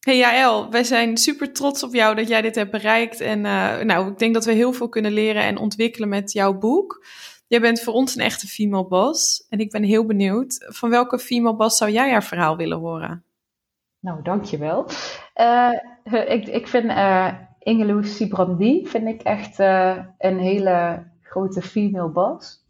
Hey 0.00 0.16
Jaël, 0.16 0.70
wij 0.70 0.84
zijn 0.84 1.16
super 1.16 1.52
trots 1.52 1.82
op 1.82 1.94
jou 1.94 2.14
dat 2.14 2.28
jij 2.28 2.42
dit 2.42 2.54
hebt 2.54 2.70
bereikt. 2.70 3.20
En 3.20 3.46
eh, 3.46 3.78
nou, 3.78 4.10
ik 4.10 4.18
denk 4.18 4.34
dat 4.34 4.44
we 4.44 4.52
heel 4.52 4.72
veel 4.72 4.88
kunnen 4.88 5.12
leren 5.12 5.42
en 5.42 5.58
ontwikkelen 5.58 6.08
met 6.08 6.32
jouw 6.32 6.58
boek. 6.58 7.06
Jij 7.46 7.60
bent 7.60 7.80
voor 7.80 7.94
ons 7.94 8.16
een 8.16 8.22
echte 8.22 8.46
female 8.46 8.86
boss. 8.86 9.46
En 9.48 9.58
ik 9.58 9.70
ben 9.70 9.82
heel 9.82 10.06
benieuwd, 10.06 10.66
van 10.68 10.90
welke 10.90 11.18
female 11.18 11.56
boss 11.56 11.76
zou 11.76 11.90
jij 11.90 12.10
haar 12.10 12.24
verhaal 12.24 12.56
willen 12.56 12.78
horen? 12.78 13.22
Nou 14.00 14.22
dankjewel. 14.22 14.86
Eh 15.34 15.72
ik, 16.28 16.46
ik 16.46 16.68
vind 16.68 16.88
eh 16.90 17.28
Ingeloes 17.58 18.16
Sibrandi 18.16 18.86
vind 18.86 19.06
ik 19.06 19.22
echt 19.22 19.58
eh, 19.58 19.98
een 20.18 20.38
hele 20.38 21.06
grote 21.22 21.62
female 21.62 22.08
boss. 22.08 22.66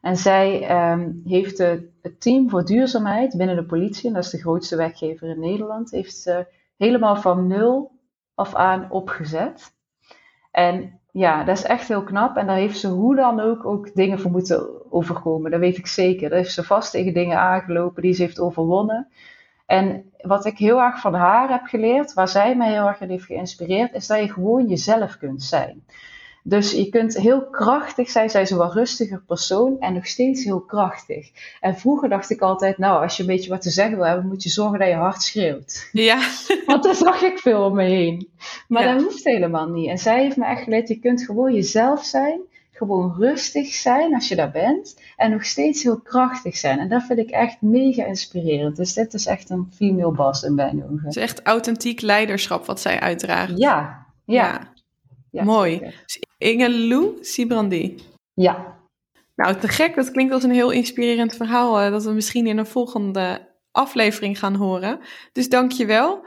En 0.00 0.16
zij 0.16 0.66
ehm, 0.66 1.10
heeft 1.24 1.58
het 1.58 2.20
team 2.20 2.50
voor 2.50 2.64
duurzaamheid 2.64 3.36
binnen 3.36 3.56
de 3.56 3.64
politie, 3.64 4.08
en 4.08 4.14
dat 4.14 4.24
is 4.24 4.30
de 4.30 4.38
grootste 4.38 4.76
werkgever 4.76 5.28
in 5.28 5.40
Nederland, 5.40 5.90
heeft 5.90 6.14
ze 6.14 6.46
helemaal 6.76 7.16
van 7.16 7.46
nul 7.46 7.90
af 8.34 8.54
aan 8.54 8.90
opgezet. 8.90 9.74
En 10.50 11.00
ja, 11.10 11.44
dat 11.44 11.56
is 11.56 11.64
echt 11.64 11.88
heel 11.88 12.02
knap. 12.02 12.36
En 12.36 12.46
daar 12.46 12.56
heeft 12.56 12.78
ze 12.78 12.88
hoe 12.88 13.16
dan 13.16 13.40
ook 13.40 13.64
ook 13.64 13.94
dingen 13.94 14.20
voor 14.20 14.30
moeten 14.30 14.92
overkomen. 14.92 15.50
Dat 15.50 15.60
weet 15.60 15.78
ik 15.78 15.86
zeker. 15.86 16.28
Daar 16.28 16.38
heeft 16.38 16.52
ze 16.52 16.64
vast 16.64 16.90
tegen 16.90 17.14
dingen 17.14 17.38
aangelopen 17.38 18.02
die 18.02 18.12
ze 18.12 18.22
heeft 18.22 18.40
overwonnen. 18.40 19.08
En 19.72 20.12
wat 20.20 20.46
ik 20.46 20.58
heel 20.58 20.80
erg 20.80 21.00
van 21.00 21.14
haar 21.14 21.50
heb 21.50 21.64
geleerd, 21.64 22.12
waar 22.12 22.28
zij 22.28 22.56
mij 22.56 22.72
heel 22.72 22.86
erg 22.86 23.00
in 23.00 23.08
heeft 23.10 23.24
geïnspireerd, 23.24 23.94
is 23.94 24.06
dat 24.06 24.18
je 24.18 24.32
gewoon 24.32 24.66
jezelf 24.68 25.18
kunt 25.18 25.42
zijn. 25.42 25.82
Dus 26.44 26.72
je 26.72 26.88
kunt 26.88 27.16
heel 27.16 27.46
krachtig 27.46 28.10
zijn. 28.10 28.30
Zij 28.30 28.42
is 28.42 28.50
een 28.50 28.56
wat 28.58 28.72
rustiger 28.74 29.22
persoon 29.26 29.76
en 29.80 29.94
nog 29.94 30.06
steeds 30.06 30.44
heel 30.44 30.60
krachtig. 30.60 31.30
En 31.60 31.76
vroeger 31.76 32.08
dacht 32.08 32.30
ik 32.30 32.40
altijd, 32.40 32.78
nou, 32.78 33.02
als 33.02 33.16
je 33.16 33.22
een 33.22 33.28
beetje 33.28 33.50
wat 33.50 33.62
te 33.62 33.70
zeggen 33.70 33.96
wil 33.96 34.06
hebben, 34.06 34.26
moet 34.26 34.42
je 34.42 34.48
zorgen 34.48 34.78
dat 34.78 34.88
je 34.88 34.94
hard 34.94 35.22
schreeuwt. 35.22 35.88
Ja, 35.92 36.18
Want 36.66 36.82
dat 36.82 36.96
zag 36.96 37.22
ik 37.22 37.38
veel 37.38 37.64
om 37.64 37.74
me 37.74 37.84
heen. 37.84 38.28
Maar 38.68 38.84
Ja. 38.84 38.92
dat 38.92 39.02
hoeft 39.02 39.24
helemaal 39.24 39.68
niet. 39.68 39.88
En 39.88 39.98
zij 39.98 40.22
heeft 40.22 40.36
me 40.36 40.44
echt 40.46 40.62
geleerd, 40.62 40.88
je 40.88 40.98
kunt 40.98 41.22
gewoon 41.24 41.52
jezelf 41.54 42.04
zijn. 42.04 42.40
Gewoon 42.86 43.14
rustig 43.18 43.66
zijn 43.66 44.14
als 44.14 44.28
je 44.28 44.36
daar 44.36 44.50
bent 44.50 45.00
en 45.16 45.30
nog 45.30 45.44
steeds 45.44 45.82
heel 45.82 46.00
krachtig 46.00 46.56
zijn. 46.56 46.78
En 46.78 46.88
dat 46.88 47.02
vind 47.02 47.18
ik 47.18 47.30
echt 47.30 47.60
mega 47.60 48.04
inspirerend. 48.04 48.76
Dus 48.76 48.92
dit 48.92 49.14
is 49.14 49.26
echt 49.26 49.50
een 49.50 49.72
female 49.74 50.12
boss 50.12 50.42
in 50.42 50.54
mijn 50.54 50.84
ogen. 50.84 51.04
Het 51.04 51.16
is 51.16 51.22
echt 51.22 51.42
authentiek 51.42 52.00
leiderschap 52.00 52.66
wat 52.66 52.80
zij 52.80 53.00
uitdraagt. 53.00 53.58
Ja, 53.58 54.06
ja. 54.24 54.72
ja. 55.30 55.44
Mooi. 55.44 55.78
Dus 55.78 56.22
Inge 56.38 56.70
Lou 56.70 57.18
Sibrandi. 57.20 58.02
Ja. 58.34 58.80
Nou, 59.36 59.56
te 59.56 59.68
gek. 59.68 59.94
Dat 59.94 60.10
klinkt 60.10 60.32
als 60.32 60.42
een 60.42 60.50
heel 60.50 60.70
inspirerend 60.70 61.36
verhaal 61.36 61.80
eh, 61.80 61.90
dat 61.90 62.04
we 62.04 62.10
misschien 62.10 62.46
in 62.46 62.58
een 62.58 62.66
volgende 62.66 63.50
aflevering 63.70 64.38
gaan 64.38 64.54
horen. 64.54 65.00
Dus 65.32 65.48
dank 65.48 65.72
je 65.72 65.86
wel. 65.86 66.26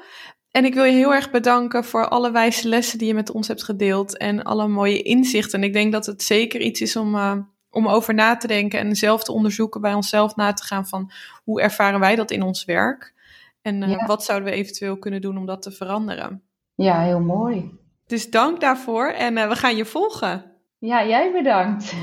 En 0.56 0.66
ik 0.66 0.74
wil 0.74 0.84
je 0.84 0.91
heel 0.91 1.14
erg 1.14 1.32
bedanken 1.32 1.84
voor 1.84 2.08
alle 2.08 2.32
wijze 2.32 2.68
lessen 2.68 2.97
die 2.97 3.08
je 3.08 3.14
met 3.14 3.32
ons 3.32 3.47
hebt 3.47 3.64
gedeeld 3.64 4.18
en 4.18 4.43
alle 4.43 4.68
mooie 4.68 5.01
inzichten. 5.01 5.60
En 5.60 5.66
ik 5.66 5.74
denk 5.74 5.91
dat 5.91 6.06
het 6.06 6.24
zeker 6.24 6.62
iets 6.62 6.82
is 6.82 6.95
om, 6.95 7.16
uh, 7.16 7.34
om 7.70 7.88
over 7.88 8.14
na 8.14 8.38
te 8.38 8.47
denken 8.47 8.80
en 8.80 8.95
zelf 8.95 9.24
te 9.24 9.32
onderzoeken, 9.32 9.82
bij 9.82 9.93
onszelf 9.93 10.36
na 10.36 10.53
te 10.53 10.64
gaan 10.64 10.88
van 10.88 11.12
hoe 11.43 11.62
ervaren 11.62 11.99
wij 11.99 12.16
dat 12.16 12.32
in 12.32 12.41
ons 12.41 12.66
werk. 12.66 13.14
En 13.62 13.82
uh, 13.82 14.08
wat 14.08 14.24
zouden 14.24 14.49
we 14.49 14.56
eventueel 14.56 14.97
kunnen 14.97 15.22
doen 15.22 15.38
om 15.38 15.45
dat 15.45 15.62
te 15.62 15.72
veranderen. 15.72 16.41
Ja, 16.76 17.01
heel 17.01 17.22
mooi. 17.22 17.72
Dus 18.08 18.30
dank 18.30 18.62
daarvoor 18.62 19.08
en 19.08 19.38
uh, 19.38 19.47
we 19.47 19.56
gaan 19.56 19.76
je 19.76 19.86
volgen. 19.86 20.45
Ja, 20.80 21.06
jij 21.06 21.32
bedankt. 21.32 21.93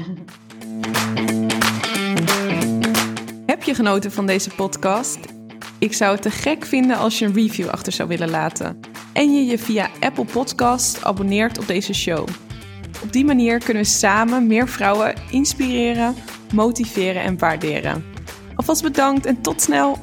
Heb 3.46 3.62
je 3.62 3.74
genoten 3.74 4.12
van 4.12 4.26
deze 4.26 4.54
podcast? 4.54 5.41
Ik 5.82 5.92
zou 5.92 6.12
het 6.12 6.22
te 6.22 6.30
gek 6.30 6.64
vinden 6.64 6.96
als 6.96 7.18
je 7.18 7.24
een 7.24 7.34
review 7.34 7.68
achter 7.68 7.92
zou 7.92 8.08
willen 8.08 8.30
laten. 8.30 8.80
En 9.12 9.34
je 9.34 9.44
je 9.44 9.58
via 9.58 9.90
Apple 10.00 10.24
Podcast 10.24 11.04
abonneert 11.04 11.58
op 11.58 11.66
deze 11.66 11.94
show. 11.94 12.28
Op 13.02 13.12
die 13.12 13.24
manier 13.24 13.58
kunnen 13.58 13.82
we 13.82 13.88
samen 13.88 14.46
meer 14.46 14.68
vrouwen 14.68 15.14
inspireren, 15.30 16.14
motiveren 16.54 17.22
en 17.22 17.38
waarderen. 17.38 18.04
Alvast 18.54 18.82
bedankt 18.82 19.26
en 19.26 19.40
tot 19.40 19.62
snel! 19.62 19.98